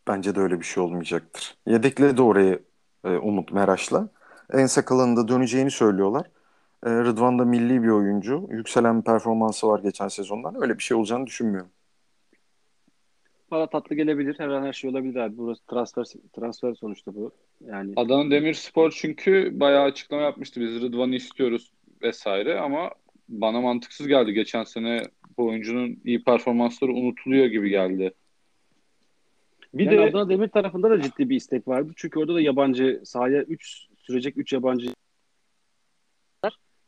Bence 0.07 0.35
de 0.35 0.39
öyle 0.39 0.59
bir 0.59 0.65
şey 0.65 0.83
olmayacaktır. 0.83 1.57
Yedekledi 1.67 2.21
orayı 2.21 2.59
e, 3.03 3.09
Umut 3.09 3.51
Meraş'la. 3.51 4.09
En 4.53 4.65
sakalında 4.65 5.27
döneceğini 5.27 5.71
söylüyorlar. 5.71 6.25
E, 6.85 6.89
Rıdvan 6.89 7.39
da 7.39 7.45
milli 7.45 7.83
bir 7.83 7.87
oyuncu. 7.87 8.47
Yükselen 8.51 8.99
bir 8.99 9.05
performansı 9.05 9.67
var 9.67 9.79
geçen 9.79 10.07
sezondan. 10.07 10.61
Öyle 10.61 10.77
bir 10.77 10.83
şey 10.83 10.97
olacağını 10.97 11.27
düşünmüyorum. 11.27 11.69
Para 13.49 13.67
tatlı 13.67 13.95
gelebilir. 13.95 14.35
Her 14.39 14.47
an 14.47 14.65
her 14.65 14.73
şey 14.73 14.89
olabilir 14.89 15.15
abi. 15.15 15.37
Burası 15.37 15.65
transfer 15.65 16.05
transfer 16.33 16.73
sonuçta 16.73 17.15
bu. 17.15 17.31
Yani 17.65 17.93
Adana 17.95 18.31
Demirspor 18.31 18.91
çünkü 18.91 19.51
bayağı 19.59 19.83
açıklama 19.83 20.23
yapmıştı. 20.23 20.61
Biz 20.61 20.81
Rıdvan'ı 20.81 21.15
istiyoruz 21.15 21.71
vesaire 22.01 22.59
ama 22.59 22.89
bana 23.29 23.61
mantıksız 23.61 24.07
geldi. 24.07 24.33
Geçen 24.33 24.63
sene 24.63 25.01
bu 25.37 25.47
oyuncunun 25.47 25.99
iyi 26.05 26.23
performansları 26.23 26.91
unutuluyor 26.91 27.45
gibi 27.45 27.69
geldi. 27.69 28.13
Bir 29.73 29.85
yani 29.85 29.97
de 29.97 30.01
Adana 30.01 30.29
Demir 30.29 30.47
tarafında 30.47 30.89
da 30.89 31.01
ciddi 31.01 31.29
bir 31.29 31.35
istek 31.35 31.67
vardı. 31.67 31.91
Çünkü 31.95 32.19
orada 32.19 32.35
da 32.35 32.41
yabancı 32.41 33.01
sahaya 33.05 33.41
3 33.41 33.87
sürecek 33.97 34.37
3 34.37 34.53
yabancı 34.53 34.87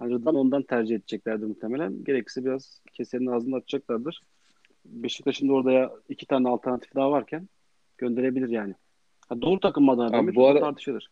Rıdvan 0.09 0.35
ondan 0.35 0.61
tercih 0.63 0.95
edeceklerdi 0.95 1.45
muhtemelen. 1.45 2.03
Gerekirse 2.03 2.45
biraz 2.45 2.81
kesenin 2.93 3.25
ağzını 3.27 3.55
açacaklardır. 3.55 4.21
Beşiktaş'ın 4.85 5.49
da 5.49 5.53
orada 5.53 5.71
ya 5.71 5.91
iki 6.09 6.25
tane 6.25 6.49
alternatif 6.49 6.95
daha 6.95 7.11
varken 7.11 7.49
gönderebilir 7.97 8.49
yani. 8.49 8.73
Ha, 9.29 9.41
doğru 9.41 9.59
takım 9.59 9.85
mı 9.85 9.91
Adana 9.91 10.17
Abi 10.17 10.35
bu 10.35 10.47
ara- 10.47 10.59
tartışılır. 10.59 11.09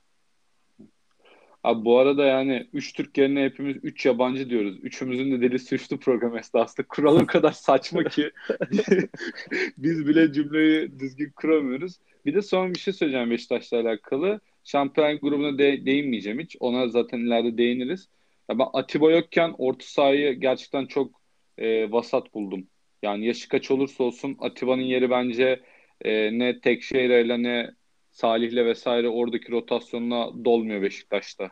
Abi 1.64 1.86
bu 1.86 1.98
arada 2.00 2.26
yani 2.26 2.68
3 2.74 2.94
Türk 2.94 3.18
yerine 3.18 3.44
hepimiz 3.44 3.78
3 3.84 4.06
yabancı 4.06 4.50
diyoruz. 4.50 4.78
Üçümüzün 4.82 5.32
de 5.32 5.42
dili 5.42 5.60
suçlu 5.60 5.98
program 6.00 6.38
esnasında. 6.38 6.88
Kural 6.88 7.16
o 7.16 7.26
kadar 7.26 7.52
saçma 7.52 8.04
ki 8.04 8.32
biz 9.78 10.08
bile 10.08 10.34
cümleyi 10.34 11.00
düzgün 11.00 11.30
kuramıyoruz. 11.36 12.00
Bir 12.26 12.34
de 12.34 12.42
son 12.42 12.74
bir 12.74 12.80
şey 12.80 12.94
söyleyeceğim 12.94 13.30
Beşiktaş'la 13.32 13.80
alakalı. 13.80 14.40
Şampiyon 14.64 15.18
grubuna 15.20 15.58
de- 15.58 15.86
değinmeyeceğim 15.86 16.40
hiç. 16.40 16.58
Ona 16.60 16.88
zaten 16.88 17.20
ileride 17.20 17.58
değiniriz. 17.58 18.10
Ya 18.50 18.60
ben 18.60 18.68
Atiba 18.74 19.12
yokken 19.12 19.56
orta 19.58 19.86
sahayı 19.86 20.34
gerçekten 20.40 20.86
çok 20.86 21.22
e, 21.58 21.92
vasat 21.92 22.34
buldum. 22.34 22.68
Yani 23.04 23.26
yaşı 23.26 23.50
kaç 23.50 23.72
olursa 23.72 24.04
olsun 24.04 24.38
Atiba'nın 24.40 24.82
yeri 24.82 25.10
bence 25.10 25.62
e, 26.02 26.40
ne 26.40 26.60
Tekşehir'le 26.62 27.44
ne 27.44 27.72
Salih'le 28.12 28.66
vesaire 28.66 29.10
oradaki 29.10 29.52
rotasyonuna 29.52 30.46
dolmuyor 30.46 30.82
Beşiktaş'ta. 30.82 31.52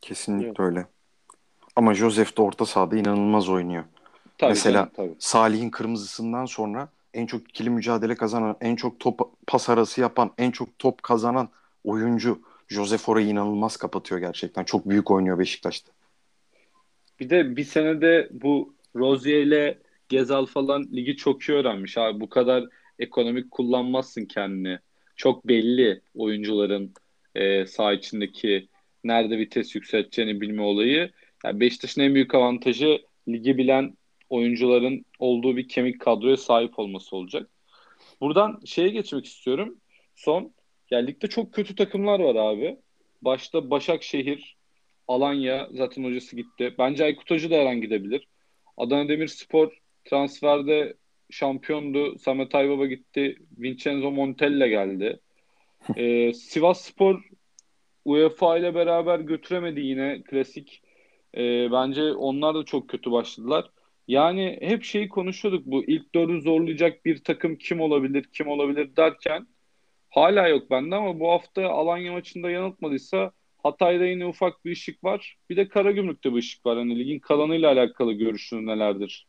Kesinlikle 0.00 0.46
Evet. 0.46 0.60
öyle. 0.60 0.86
Ama 1.76 1.94
Josef 1.94 2.36
de 2.36 2.42
orta 2.42 2.66
sahada 2.66 2.96
inanılmaz 2.96 3.48
oynuyor. 3.48 3.84
Tabii 4.38 4.48
Mesela- 4.50 4.74
canım, 4.78 4.90
tabii. 4.96 5.14
Salih'in 5.18 5.70
kırmızısından 5.70 6.44
sonra 6.46 6.88
en 7.14 7.26
çok 7.26 7.48
ikili 7.50 7.70
mücadele 7.70 8.14
kazanan, 8.14 8.56
en 8.60 8.76
çok 8.76 9.00
top 9.00 9.20
pas 9.46 9.68
arası 9.68 10.00
yapan, 10.00 10.32
en 10.38 10.50
çok 10.50 10.78
top 10.78 11.02
kazanan 11.02 11.48
oyuncu 11.84 12.42
Josef 12.72 13.08
orayı 13.08 13.26
inanılmaz 13.26 13.76
kapatıyor 13.76 14.20
gerçekten. 14.20 14.64
Çok 14.64 14.88
büyük 14.88 15.10
oynuyor 15.10 15.38
Beşiktaş'ta. 15.38 15.92
Bir 17.20 17.30
de 17.30 17.56
bir 17.56 17.64
senede 17.64 18.28
bu 18.32 18.74
Rozier 18.96 19.42
ile 19.42 19.78
Gezal 20.08 20.46
falan 20.46 20.82
ligi 20.92 21.16
çok 21.16 21.42
iyi 21.42 21.52
öğrenmiş 21.52 21.98
abi. 21.98 22.20
Bu 22.20 22.28
kadar 22.28 22.64
ekonomik 22.98 23.50
kullanmazsın 23.50 24.24
kendini. 24.24 24.78
Çok 25.16 25.48
belli 25.48 26.00
oyuncuların 26.14 26.94
e, 27.34 27.66
saha 27.66 27.92
içindeki 27.92 28.68
nerede 29.04 29.38
vites 29.38 29.74
yükselteceğini 29.74 30.40
bilme 30.40 30.62
olayı. 30.62 31.10
Yani 31.44 31.60
Beşiktaş'ın 31.60 32.00
en 32.00 32.14
büyük 32.14 32.34
avantajı 32.34 32.98
ligi 33.28 33.58
bilen 33.58 33.96
oyuncuların 34.28 35.04
olduğu 35.18 35.56
bir 35.56 35.68
kemik 35.68 36.00
kadroya 36.00 36.36
sahip 36.36 36.78
olması 36.78 37.16
olacak. 37.16 37.50
Buradan 38.20 38.60
şeye 38.64 38.88
geçmek 38.88 39.26
istiyorum. 39.26 39.76
Son, 40.14 40.52
ya 40.92 40.98
ligde 40.98 41.26
çok 41.26 41.52
kötü 41.52 41.74
takımlar 41.74 42.20
var 42.20 42.34
abi. 42.34 42.76
başta 43.22 43.70
Başakşehir, 43.70 44.56
Alanya 45.08 45.68
zaten 45.72 46.04
hocası 46.04 46.36
gitti. 46.36 46.74
Bence 46.78 47.04
Aykut 47.04 47.30
Hoca 47.30 47.50
da 47.50 47.54
her 47.54 47.66
an 47.66 47.80
gidebilir. 47.80 48.28
Adana 48.76 49.08
Demirspor 49.08 49.80
transferde 50.04 50.94
şampiyondu. 51.30 52.18
Samet 52.18 52.54
Aybaba 52.54 52.86
gitti. 52.86 53.36
Vincenzo 53.58 54.10
Montella 54.10 54.66
geldi. 54.66 55.20
Ee, 55.96 56.32
Sivas 56.32 56.80
Spor 56.80 57.20
UEFA 58.04 58.58
ile 58.58 58.74
beraber 58.74 59.20
götüremedi 59.20 59.80
yine 59.80 60.22
klasik. 60.22 60.82
Ee, 61.36 61.68
bence 61.72 62.02
onlar 62.02 62.54
da 62.54 62.64
çok 62.64 62.88
kötü 62.88 63.12
başladılar. 63.12 63.70
Yani 64.08 64.58
hep 64.62 64.84
şeyi 64.84 65.08
konuşuyorduk 65.08 65.66
bu 65.66 65.84
ilk 65.84 66.14
dördü 66.14 66.40
zorlayacak 66.40 67.04
bir 67.04 67.24
takım 67.24 67.56
kim 67.56 67.80
olabilir 67.80 68.24
kim 68.32 68.48
olabilir 68.48 68.96
derken 68.96 69.46
hala 70.12 70.48
yok 70.48 70.70
bende 70.70 70.96
ama 70.96 71.20
bu 71.20 71.30
hafta 71.30 71.68
Alanya 71.68 72.12
maçında 72.12 72.50
yanıltmadıysa 72.50 73.32
Hatay'da 73.62 74.04
yine 74.04 74.26
ufak 74.26 74.64
bir 74.64 74.72
ışık 74.72 75.04
var. 75.04 75.36
Bir 75.50 75.56
de 75.56 75.68
Karagümrük'te 75.68 76.32
bir 76.32 76.38
ışık 76.38 76.66
var. 76.66 76.78
Hani 76.78 76.98
ligin 76.98 77.18
kalanıyla 77.18 77.72
alakalı 77.72 78.12
görüşün 78.12 78.66
nelerdir? 78.66 79.26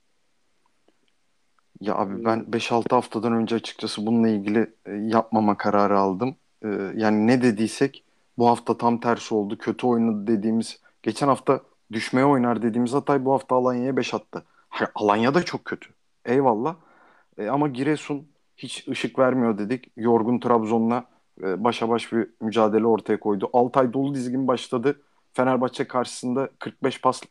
Ya 1.81 1.95
abi 1.95 2.25
ben 2.25 2.39
5-6 2.49 2.95
haftadan 2.95 3.33
önce 3.33 3.55
açıkçası 3.55 4.05
bununla 4.05 4.29
ilgili 4.29 4.73
e, 4.85 4.91
yapmama 4.91 5.57
kararı 5.57 5.99
aldım. 5.99 6.35
E, 6.65 6.67
yani 6.95 7.27
ne 7.27 7.41
dediysek 7.41 8.03
bu 8.37 8.47
hafta 8.47 8.77
tam 8.77 8.99
tersi 8.99 9.35
oldu. 9.35 9.57
Kötü 9.57 9.87
oynadı 9.87 10.27
dediğimiz, 10.27 10.81
geçen 11.03 11.27
hafta 11.27 11.61
düşmeye 11.91 12.25
oynar 12.25 12.61
dediğimiz 12.61 12.93
Hatay 12.93 13.25
bu 13.25 13.33
hafta 13.33 13.55
Alanya'ya 13.55 13.97
5 13.97 14.13
attı. 14.13 14.45
Alanya 14.95 15.33
da 15.33 15.43
çok 15.43 15.65
kötü. 15.65 15.89
Eyvallah. 16.25 16.75
E, 17.37 17.47
ama 17.47 17.67
Giresun 17.67 18.27
hiç 18.57 18.87
ışık 18.87 19.19
vermiyor 19.19 19.57
dedik. 19.57 19.91
Yorgun 19.97 20.39
Trabzon'la 20.39 21.05
e, 21.41 21.63
başa 21.63 21.89
baş 21.89 22.13
bir 22.13 22.27
mücadele 22.41 22.85
ortaya 22.85 23.19
koydu. 23.19 23.49
Altay 23.53 23.93
dolu 23.93 24.15
dizgin 24.15 24.47
başladı. 24.47 25.01
Fenerbahçe 25.33 25.87
karşısında 25.87 26.49
45 26.59 27.01
pas 27.01 27.21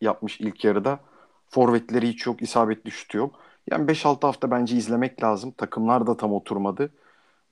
yapmış 0.00 0.40
ilk 0.40 0.64
yarıda. 0.64 1.00
Forvetleri 1.48 2.08
hiç 2.08 2.26
yok, 2.26 2.42
isabetli 2.42 2.90
şutu 2.90 3.18
yok. 3.18 3.40
Yani 3.70 3.86
5-6 3.86 4.26
hafta 4.26 4.50
bence 4.50 4.76
izlemek 4.76 5.22
lazım. 5.22 5.50
Takımlar 5.50 6.06
da 6.06 6.16
tam 6.16 6.32
oturmadı. 6.32 6.92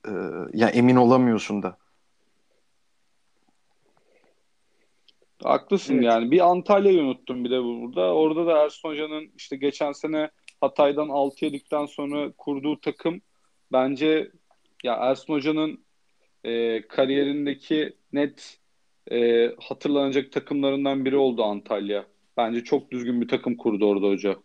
Ee, 0.09 0.11
ya 0.53 0.69
emin 0.69 0.97
olamıyorsun 0.97 1.63
da. 1.63 1.77
Haklısın 5.43 5.95
Evet. 5.95 6.05
yani. 6.05 6.31
Bir 6.31 6.51
Antalya'yı 6.51 7.03
unuttum 7.03 7.45
bir 7.45 7.51
de 7.51 7.63
burada. 7.63 8.15
Orada 8.15 8.47
da 8.47 8.65
Ersun 8.65 8.89
Hoca'nın 8.89 9.31
işte 9.37 9.57
geçen 9.57 9.93
sene 9.93 10.31
Hatay'dan 10.65 11.09
6 11.09 11.45
yedikten 11.45 11.87
sonra 11.87 12.33
kurduğu 12.39 12.81
takım 12.81 13.21
bence 13.73 14.31
ya 14.85 14.95
Ersun 14.95 15.35
Hoca'nın 15.35 15.85
e, 16.45 16.83
kariyerindeki 16.89 17.97
net 18.13 18.59
e, 19.11 19.51
hatırlanacak 19.61 20.33
takımlarından 20.33 21.05
biri 21.05 21.17
oldu 21.17 21.45
Antalya. 21.45 22.07
Bence 22.37 22.65
çok 22.65 22.91
düzgün 22.91 23.21
bir 23.21 23.29
takım 23.29 23.57
kurdu 23.57 23.87
orada 23.87 24.07
hoca. 24.07 24.37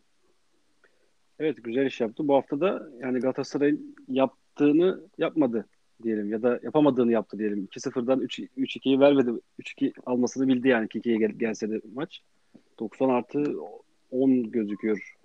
Evet 1.39 1.63
güzel 1.63 1.85
iş 1.85 2.01
yaptı. 2.01 2.27
Bu 2.27 2.35
hafta 2.35 2.59
da 2.59 2.89
yani 3.01 3.19
Galatasaray'ın 3.19 3.95
yaptığını 4.07 5.01
yapmadı 5.17 5.65
diyelim 6.03 6.31
ya 6.31 6.41
da 6.41 6.59
yapamadığını 6.63 7.11
yaptı 7.11 7.39
diyelim. 7.39 7.67
2-0'dan 7.71 8.19
3 8.19 8.39
3-2'yi 8.39 8.99
vermedi. 8.99 9.31
3-2 9.59 9.93
almasını 10.05 10.47
bildi 10.47 10.67
yani 10.67 10.85
2-2'ye 10.85 11.17
gel- 11.17 11.39
gelse 11.39 11.69
de 11.69 11.81
maç. 11.93 12.21
90 12.79 13.09
artı 13.09 13.55
10 14.11 14.51
gözüküyor 14.51 15.15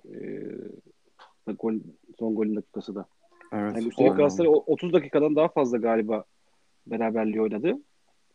ee, 1.47 1.53
gol, 1.53 1.75
son 2.19 2.35
golün 2.35 2.57
dakikası 2.57 2.95
da. 2.95 3.07
Evet. 3.53 3.77
Yani 3.77 3.89
üstelik 3.89 4.17
Galatasaray 4.17 4.51
o- 4.51 4.65
30 4.67 4.93
dakikadan 4.93 5.37
daha 5.37 5.49
fazla 5.49 5.79
galiba 5.79 6.25
beraberliği 6.87 7.43
oynadı. 7.43 7.79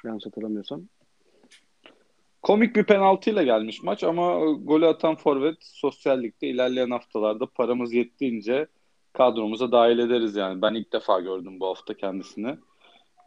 Yanlış 0.06 0.26
hatırlamıyorsam. 0.26 0.82
Komik 2.42 2.76
bir 2.76 2.84
penaltıyla 2.84 3.44
gelmiş 3.44 3.84
maç 3.84 4.04
ama 4.04 4.34
e, 4.34 4.52
golü 4.52 4.86
atan 4.86 5.16
forvet 5.16 5.58
sosyal 5.62 6.24
ligde 6.24 6.48
ilerleyen 6.48 6.90
haftalarda 6.92 7.46
paramız 7.46 7.94
yettiğince 7.94 8.68
kadromuza 9.14 9.72
dahil 9.72 10.00
ederiz 10.00 10.36
yani. 10.36 10.62
Ben 10.62 10.74
ilk 10.74 10.94
defa 10.94 11.20
gördüm 11.20 11.60
bu 11.60 11.68
hafta 11.68 11.94
kendisini. 11.94 12.56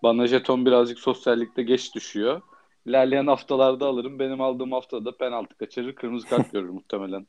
Bana 0.03 0.27
jeton 0.27 0.67
birazcık 0.67 0.99
sosyal 0.99 1.41
ligde 1.41 1.63
geç 1.63 1.95
düşüyor. 1.95 2.41
İlerleyen 2.87 3.27
haftalarda 3.27 3.87
alırım. 3.87 4.19
Benim 4.19 4.41
aldığım 4.41 4.73
haftada 4.73 5.17
penaltı 5.17 5.57
kaçırır, 5.57 5.95
kırmızı 5.95 6.29
kart 6.29 6.53
görür 6.53 6.69
muhtemelen. 6.69 7.27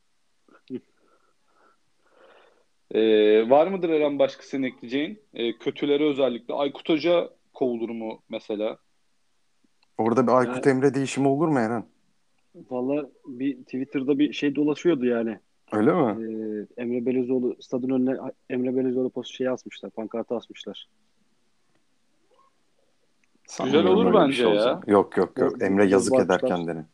Ee, 2.91 3.49
var 3.49 3.67
mıdır 3.67 3.89
Eren 3.89 4.19
başka 4.19 4.43
senin 4.43 4.63
ekleyeceğin? 4.63 5.19
Ee, 5.33 5.57
kötüleri 5.57 6.03
özellikle. 6.03 6.53
Aykut 6.53 6.89
Hoca 6.89 7.29
kovulur 7.53 7.89
mu 7.89 8.21
mesela? 8.29 8.77
Orada 9.97 10.27
bir 10.27 10.31
Aykut 10.31 10.67
Emre 10.67 10.93
değişimi 10.93 11.27
olur 11.27 11.47
mu 11.47 11.59
Eren? 11.59 11.85
Valla 12.69 13.09
bir 13.27 13.55
Twitter'da 13.55 14.19
bir 14.19 14.33
şey 14.33 14.55
dolaşıyordu 14.55 15.05
yani. 15.05 15.39
Öyle 15.71 15.93
mi? 15.93 16.25
Ee, 16.77 16.81
Emre 16.81 17.05
Belözoğlu 17.05 17.55
stadın 17.59 17.89
önüne 17.89 18.17
Emre 18.49 18.75
Belözoğlu 18.75 19.09
post 19.09 19.33
şey 19.35 19.47
asmışlar, 19.47 19.91
pankartı 19.91 20.35
asmışlar. 20.35 20.87
Sanmıyorum 23.53 23.89
olur 23.95 24.13
bence 24.13 24.33
şey 24.33 24.53
ya. 24.53 24.81
Yok 24.87 25.17
yok 25.17 25.39
yok. 25.39 25.63
Emre 25.63 25.85
yazık 25.85 26.13
eder 26.13 26.27
başlar. 26.41 26.49
kendini. 26.49 26.85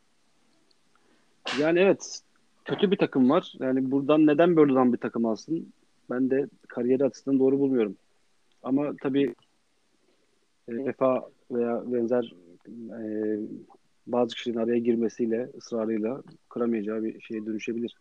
Yani 1.60 1.80
evet 1.80 2.20
kötü 2.66 2.92
bir 2.92 2.98
takım 2.98 3.30
var. 3.30 3.54
Yani 3.60 3.92
buradan 3.92 4.28
neden 4.28 4.56
böyle 4.56 4.72
olan 4.72 4.94
bir 4.94 4.98
takım 4.98 5.26
alsın? 5.26 5.74
Ben 6.10 6.30
de 6.30 6.48
kariyeri 6.68 7.06
açısından 7.06 7.40
doğru 7.40 7.60
bulmuyorum. 7.60 7.96
Ama 8.64 8.92
tabii 9.02 9.36
e, 10.68 10.86
vefa 10.86 11.30
veya 11.52 11.84
benzer 11.86 12.34
e, 12.68 13.04
bazı 14.08 14.36
kişinin 14.36 14.58
araya 14.58 14.80
girmesiyle, 14.80 15.50
ısrarıyla 15.58 16.22
kıramayacağı 16.50 17.04
bir 17.04 17.22
şeye 17.22 17.46
dönüşebilir. 17.46 17.96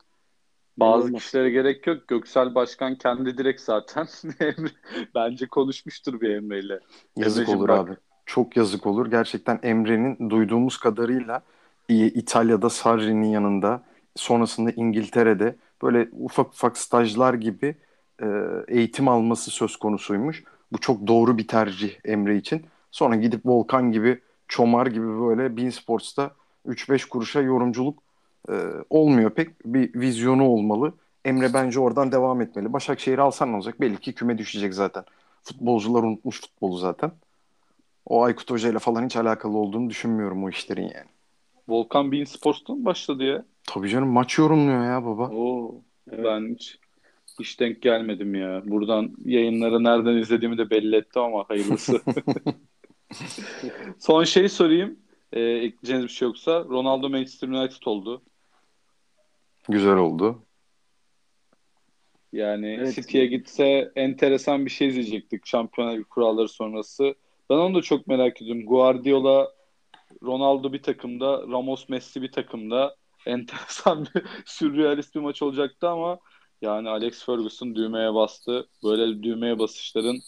Bazı 0.76 1.06
Olmaz. 1.08 1.22
kişilere 1.22 1.50
gerek 1.50 1.86
yok. 1.86 2.08
Göksel 2.08 2.54
Başkan 2.54 2.94
kendi 2.98 3.38
direkt 3.38 3.60
zaten 3.60 4.04
Emre- 4.40 5.08
bence 5.14 5.46
konuşmuştur 5.46 6.20
bir 6.20 6.30
Emre'yle. 6.30 6.80
Yazık 7.16 7.38
Emreciğim 7.38 7.60
olur 7.60 7.68
bak. 7.68 7.88
abi. 7.88 7.96
Çok 8.28 8.56
yazık 8.56 8.86
olur. 8.86 9.10
Gerçekten 9.10 9.60
Emre'nin 9.62 10.30
duyduğumuz 10.30 10.78
kadarıyla 10.78 11.42
İ- 11.88 12.06
İtalya'da 12.06 12.70
Sarri'nin 12.70 13.28
yanında 13.28 13.82
sonrasında 14.16 14.70
İngiltere'de 14.70 15.56
böyle 15.82 16.08
ufak 16.12 16.46
ufak 16.48 16.78
stajlar 16.78 17.34
gibi 17.34 17.76
e, 18.22 18.26
eğitim 18.68 19.08
alması 19.08 19.50
söz 19.50 19.76
konusuymuş. 19.76 20.44
Bu 20.72 20.78
çok 20.78 21.06
doğru 21.06 21.38
bir 21.38 21.48
tercih 21.48 21.92
Emre 22.04 22.36
için. 22.36 22.66
Sonra 22.90 23.16
gidip 23.16 23.46
Volkan 23.46 23.92
gibi, 23.92 24.20
Çomar 24.48 24.86
gibi 24.86 25.06
böyle 25.20 25.56
Bein 25.56 25.70
Sports'ta 25.70 26.30
3-5 26.66 27.04
kuruşa 27.04 27.40
yorumculuk 27.40 27.98
e, 28.50 28.54
olmuyor 28.90 29.30
pek. 29.30 29.64
Bir 29.66 29.94
vizyonu 30.00 30.44
olmalı. 30.48 30.92
Emre 31.24 31.54
bence 31.54 31.80
oradan 31.80 32.12
devam 32.12 32.40
etmeli. 32.40 32.72
Başakşehir'i 32.72 33.20
alsan 33.22 33.52
ne 33.52 33.56
olacak? 33.56 33.80
Belli 33.80 33.96
ki 34.00 34.14
küme 34.14 34.38
düşecek 34.38 34.74
zaten. 34.74 35.04
Futbolcular 35.44 36.02
unutmuş 36.02 36.40
futbolu 36.40 36.76
zaten. 36.78 37.12
O 38.08 38.22
Aykut 38.22 38.50
Hoca 38.50 38.68
ile 38.70 38.78
falan 38.78 39.04
hiç 39.04 39.16
alakalı 39.16 39.56
olduğunu 39.58 39.90
düşünmüyorum 39.90 40.44
o 40.44 40.48
işlerin 40.48 40.82
yani. 40.82 41.08
Volkan 41.68 42.12
Bein 42.12 42.24
Sports'tan 42.24 42.76
mı 42.78 42.84
başladı 42.84 43.24
ya? 43.24 43.44
Tabii 43.64 43.88
canım 43.88 44.08
maç 44.08 44.38
yorumluyor 44.38 44.84
ya 44.84 45.04
baba. 45.04 45.28
Oo, 45.28 45.74
Evet. 46.10 46.24
ben 46.24 46.54
hiç, 46.54 46.78
hiç 47.40 47.60
denk 47.60 47.82
gelmedim 47.82 48.34
ya. 48.34 48.62
Buradan 48.64 49.10
yayınları 49.24 49.84
nereden 49.84 50.16
izlediğimi 50.16 50.58
de 50.58 50.70
belli 50.70 50.96
ettim 50.96 51.22
ama 51.22 51.44
hayırlısı. 51.48 52.00
Son 53.98 54.24
şey 54.24 54.48
sorayım. 54.48 54.98
Ee, 55.32 55.40
ekleyeceğiniz 55.40 56.04
bir 56.04 56.12
şey 56.12 56.28
yoksa. 56.28 56.64
Ronaldo 56.64 57.08
Manchester 57.08 57.48
United 57.48 57.86
oldu. 57.86 58.22
Güzel 59.68 59.96
oldu. 59.96 60.42
Yani 62.32 62.76
Evet. 62.80 62.94
City'ye 62.94 63.26
gitse 63.26 63.92
enteresan 63.96 64.66
bir 64.66 64.70
şey 64.70 64.88
izleyecektik 64.88 65.46
Şampiyonlar 65.46 65.94
Ligi 65.94 66.04
kuralları 66.04 66.48
sonrası. 66.48 67.14
Ben 67.50 67.54
onu 67.54 67.74
da 67.74 67.82
çok 67.82 68.06
merak 68.06 68.42
ediyorum. 68.42 68.66
Guardiola, 68.66 69.48
Ronaldo 70.22 70.72
bir 70.72 70.82
takımda, 70.82 71.42
Ramos, 71.42 71.88
Messi 71.88 72.22
bir 72.22 72.32
takımda. 72.32 72.96
Enteresan 73.26 74.06
bir, 74.14 74.22
sürrealist 74.46 75.14
bir 75.14 75.20
maç 75.20 75.42
olacaktı 75.42 75.88
ama 75.88 76.18
yani 76.62 76.88
Alex 76.88 77.24
Ferguson 77.24 77.74
düğmeye 77.74 78.14
bastı. 78.14 78.68
Böyle 78.84 79.22
düğmeye 79.22 79.58
basışların 79.58 80.18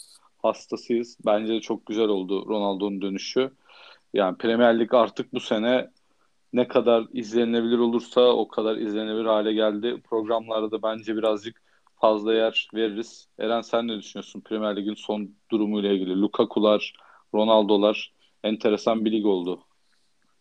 hastasıyız. 0.42 1.18
Bence 1.26 1.52
de 1.54 1.60
çok 1.60 1.86
güzel 1.86 2.08
oldu 2.08 2.46
Ronaldo'nun 2.48 3.02
dönüşü. 3.02 3.52
Yani 4.14 4.38
Premier 4.38 4.80
Lig 4.80 4.94
artık 4.94 5.34
bu 5.34 5.40
sene 5.40 5.90
ne 6.52 6.68
kadar 6.68 7.06
izlenebilir 7.12 7.78
olursa 7.78 8.20
o 8.20 8.48
kadar 8.48 8.76
izlenebilir 8.76 9.24
hale 9.24 9.52
geldi. 9.52 10.02
Programlarda 10.10 10.70
da 10.70 10.82
bence 10.82 11.16
birazcık 11.16 11.62
fazla 12.00 12.34
yer 12.34 12.68
veririz. 12.74 13.28
Eren 13.38 13.60
sen 13.60 13.88
ne 13.88 13.98
düşünüyorsun 13.98 14.40
Premier 14.40 14.76
Lig'in 14.76 14.94
son 14.94 15.34
durumuyla 15.50 15.92
ilgili? 15.92 16.20
Lukaku'lar, 16.20 16.92
Ronaldo'lar 17.34 18.12
enteresan 18.44 19.04
bir 19.04 19.12
lig 19.12 19.26
oldu. 19.26 19.64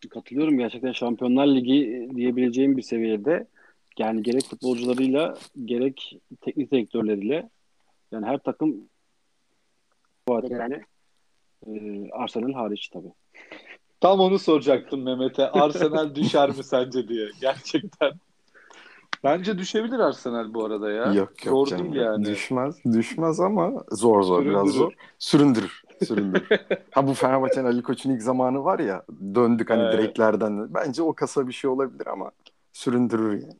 Katılıyorum 0.09 0.57
gerçekten 0.57 0.91
Şampiyonlar 0.91 1.47
Ligi 1.47 2.09
diyebileceğim 2.15 2.77
bir 2.77 2.81
seviyede. 2.81 3.47
Yani 3.97 4.23
gerek 4.23 4.43
futbolcularıyla 4.43 5.37
gerek 5.65 6.19
teknik 6.41 6.71
direktörleriyle 6.71 7.49
yani 8.11 8.25
her 8.25 8.37
takım 8.37 8.89
bu 10.27 10.35
arada 10.35 10.53
yani 10.53 10.81
e, 11.67 11.71
Arsenal 12.11 12.53
hariç 12.53 12.87
tabii. 12.87 13.13
Tam 14.01 14.19
onu 14.19 14.39
soracaktım 14.39 15.03
Mehmet'e. 15.03 15.49
Arsenal 15.49 16.15
düşer 16.15 16.49
mi 16.49 16.63
sence 16.63 17.07
diye. 17.07 17.29
Gerçekten. 17.41 18.11
Bence 19.23 19.57
düşebilir 19.57 19.99
Arsenal 19.99 20.53
bu 20.53 20.65
arada 20.65 20.91
ya. 20.91 21.05
Yok 21.05 21.45
yok 21.45 21.53
Zor 21.53 21.67
canım. 21.67 21.93
değil 21.93 22.05
yani. 22.05 22.25
Düşmez. 22.25 22.85
Düşmez 22.85 23.39
ama 23.39 23.83
zor 23.91 24.21
zor 24.21 24.45
biraz 24.45 24.61
Süründürür. 24.61 24.77
zor. 24.79 24.93
Süründürür. 25.19 25.81
Süründürür. 26.05 26.47
ha 26.91 27.07
bu 27.07 27.13
Fenerbahçe'nin 27.13 27.65
Ali 27.65 27.83
Koç'un 27.83 28.09
ilk 28.11 28.21
zamanı 28.21 28.63
var 28.63 28.79
ya 28.79 29.03
döndük 29.35 29.69
hani 29.69 29.81
Evet. 29.83 29.93
direklerden. 29.93 30.73
Bence 30.73 31.01
o 31.01 31.13
kasa 31.13 31.47
bir 31.47 31.53
şey 31.53 31.69
olabilir 31.69 32.07
ama 32.07 32.31
süründürür 32.73 33.31
yani. 33.33 33.53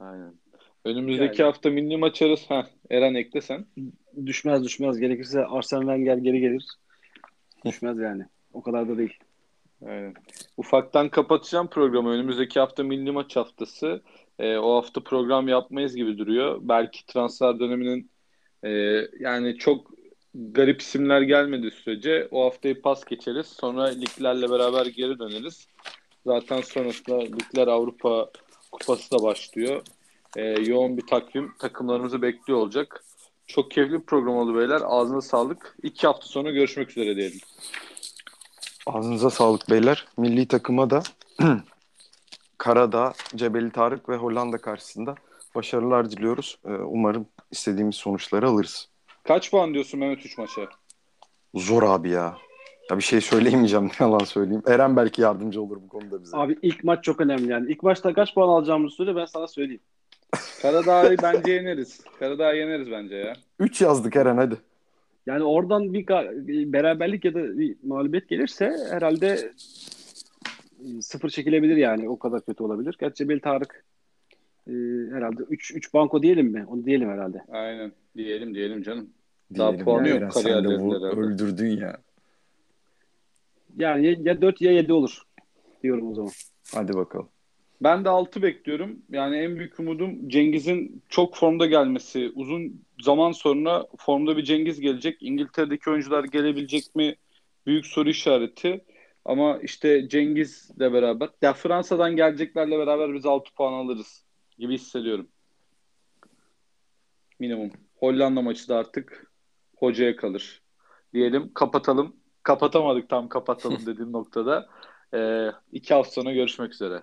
Aynen. 0.00 0.34
Önümüzdeki 0.84 1.42
Yani- 1.42 1.52
hafta 1.52 1.70
milli 1.70 1.96
maç 1.96 2.22
arası. 2.22 2.54
Heh, 2.54 2.64
Eren 2.90 3.14
ekle 3.14 3.40
sen. 3.40 3.66
Düşmez 4.26 4.64
düşmez. 4.64 4.98
Gerekirse 4.98 5.44
Arsene 5.46 5.80
Wenger 5.80 6.16
geri 6.16 6.40
gelir. 6.40 6.66
Düşmez 7.64 7.98
yani. 7.98 8.24
O 8.52 8.62
kadar 8.62 8.88
da 8.88 8.98
değil. 8.98 9.18
Aynen. 9.86 10.14
Ufaktan 10.56 11.08
kapatacağım 11.08 11.68
programı. 11.68 12.10
Önümüzdeki 12.10 12.60
hafta 12.60 12.82
milli 12.82 13.12
maç 13.12 13.36
haftası. 13.36 14.02
Ee, 14.38 14.56
o 14.56 14.76
hafta 14.76 15.00
program 15.02 15.48
yapmayız 15.48 15.96
gibi 15.96 16.18
duruyor. 16.18 16.58
Belki 16.62 17.06
transfer 17.06 17.60
döneminin 17.60 18.10
e, 18.64 18.70
yani 19.20 19.56
çok 19.56 19.90
garip 20.34 20.80
isimler 20.80 21.20
gelmediği 21.20 21.70
sürece 21.70 22.28
o 22.30 22.44
haftayı 22.44 22.82
pas 22.82 23.04
geçeriz. 23.04 23.46
Sonra 23.46 23.84
liglerle 23.84 24.50
beraber 24.50 24.86
geri 24.86 25.18
döneriz. 25.18 25.66
Zaten 26.26 26.60
sonrasında 26.60 27.18
ligler 27.18 27.68
Avrupa 27.68 28.30
Kupası 28.72 29.10
da 29.10 29.22
başlıyor. 29.22 29.82
Ee, 30.36 30.42
yoğun 30.42 30.96
bir 30.96 31.06
takvim 31.06 31.52
takımlarımızı 31.58 32.22
bekliyor 32.22 32.58
olacak. 32.58 33.04
Çok 33.46 33.70
keyifli 33.70 33.92
bir 33.92 34.06
program 34.06 34.36
oldu 34.36 34.58
beyler. 34.58 34.80
Ağzına 34.84 35.20
sağlık. 35.20 35.76
İki 35.82 36.06
hafta 36.06 36.26
sonra 36.26 36.50
görüşmek 36.50 36.90
üzere 36.90 37.16
diyelim. 37.16 37.38
Ağzınıza 38.94 39.30
sağlık 39.30 39.70
beyler. 39.70 40.06
Milli 40.16 40.48
takıma 40.48 40.90
da 40.90 41.02
Karadağ, 42.58 43.12
Cebeli 43.36 43.70
Tarık 43.70 44.08
ve 44.08 44.16
Hollanda 44.16 44.58
karşısında 44.58 45.14
başarılar 45.54 46.10
diliyoruz. 46.10 46.58
Ee, 46.64 46.72
Umarım 46.72 47.26
istediğimiz 47.50 47.94
sonuçları 47.94 48.48
alırız. 48.48 48.88
Kaç 49.24 49.50
puan 49.50 49.74
diyorsun 49.74 50.00
Mehmet 50.00 50.26
3 50.26 50.38
maça? 50.38 50.62
Zor 51.54 51.82
abi 51.82 52.10
ya. 52.10 52.36
Ya 52.90 52.98
bir 52.98 53.02
şey 53.02 53.20
söyleyemeyeceğim 53.20 53.86
ne 53.86 53.90
yalan 54.06 54.24
söyleyeyim. 54.24 54.62
Eren 54.66 54.96
belki 54.96 55.22
yardımcı 55.22 55.62
olur 55.62 55.76
bu 55.82 55.88
konuda 55.88 56.22
bize. 56.22 56.36
Abi 56.36 56.58
ilk 56.62 56.84
maç 56.84 57.04
çok 57.04 57.20
önemli 57.20 57.50
yani. 57.50 57.72
İlk 57.72 57.82
maçta 57.82 58.12
kaç 58.14 58.34
puan 58.34 58.48
alacağımızı 58.48 58.96
söyle 58.96 59.16
ben 59.16 59.24
sana 59.24 59.46
söyleyeyim. 59.46 59.82
Karadağ'ı 60.62 61.16
bence 61.22 61.52
yeneriz. 61.52 62.00
Karadağ'ı 62.18 62.56
yeneriz 62.56 62.90
bence 62.90 63.16
ya. 63.16 63.32
3 63.58 63.80
yazdık 63.80 64.16
Eren 64.16 64.36
hadi. 64.36 64.56
Yani 65.30 65.44
oradan 65.44 65.94
bir, 65.94 66.72
beraberlik 66.72 67.24
ya 67.24 67.34
da 67.34 67.58
bir 67.58 67.76
mağlubiyet 67.82 68.28
gelirse 68.28 68.76
herhalde 68.90 69.52
e, 70.84 71.02
sıfır 71.02 71.30
çekilebilir 71.30 71.76
yani. 71.76 72.08
O 72.08 72.18
kadar 72.18 72.44
kötü 72.44 72.62
olabilir. 72.62 72.96
Gerçi 73.00 73.14
Cebel 73.14 73.40
Tarık 73.40 73.84
e, 74.66 74.72
herhalde 75.12 75.42
3 75.42 75.74
3 75.74 75.94
banko 75.94 76.22
diyelim 76.22 76.46
mi? 76.46 76.66
Onu 76.68 76.84
diyelim 76.84 77.08
herhalde. 77.08 77.44
Aynen. 77.48 77.92
Diyelim 78.16 78.54
diyelim 78.54 78.82
canım. 78.82 79.10
Daha 79.58 79.68
Diyelim 79.68 79.84
puanı 79.84 80.08
ya, 80.08 80.14
yok 80.14 80.32
kariyerlerinde 80.32 80.94
öldürdün 80.94 81.80
ya. 81.80 81.96
Yani 83.78 84.06
ya, 84.06 84.16
ya 84.20 84.42
4 84.42 84.60
ya 84.60 84.72
7 84.72 84.92
olur 84.92 85.22
diyorum 85.82 86.08
o 86.10 86.14
zaman. 86.14 86.32
Hadi 86.74 86.94
bakalım. 86.94 87.28
Ben 87.80 88.04
de 88.04 88.08
6 88.08 88.42
bekliyorum. 88.42 89.02
Yani 89.10 89.36
en 89.36 89.56
büyük 89.58 89.80
umudum 89.80 90.28
Cengiz'in 90.28 91.02
çok 91.08 91.36
formda 91.36 91.66
gelmesi. 91.66 92.32
Uzun 92.34 92.84
zaman 93.02 93.32
sonra 93.32 93.86
formda 93.98 94.36
bir 94.36 94.44
Cengiz 94.44 94.80
gelecek. 94.80 95.22
İngiltere'deki 95.22 95.90
oyuncular 95.90 96.24
gelebilecek 96.24 96.94
mi? 96.94 97.16
Büyük 97.66 97.86
soru 97.86 98.08
işareti. 98.08 98.84
Ama 99.24 99.58
işte 99.58 100.08
Cengiz'le 100.08 100.80
beraber 100.80 101.28
ya 101.42 101.52
Fransa'dan 101.52 102.16
geleceklerle 102.16 102.78
beraber 102.78 103.14
biz 103.14 103.26
6 103.26 103.54
puan 103.54 103.72
alırız 103.72 104.24
gibi 104.58 104.74
hissediyorum. 104.74 105.28
Minimum. 107.38 107.70
Hollanda 107.96 108.42
maçı 108.42 108.68
da 108.68 108.76
artık 108.76 109.32
hocaya 109.76 110.16
kalır. 110.16 110.62
Diyelim 111.14 111.54
kapatalım. 111.54 112.16
Kapatamadık 112.42 113.08
tam 113.08 113.28
kapatalım 113.28 113.78
dediğim 113.86 114.12
noktada. 114.12 114.68
Ee, 115.14 115.50
iki 115.72 115.94
hafta 115.94 116.12
sonra 116.12 116.32
görüşmek 116.32 116.72
üzere. 116.72 117.02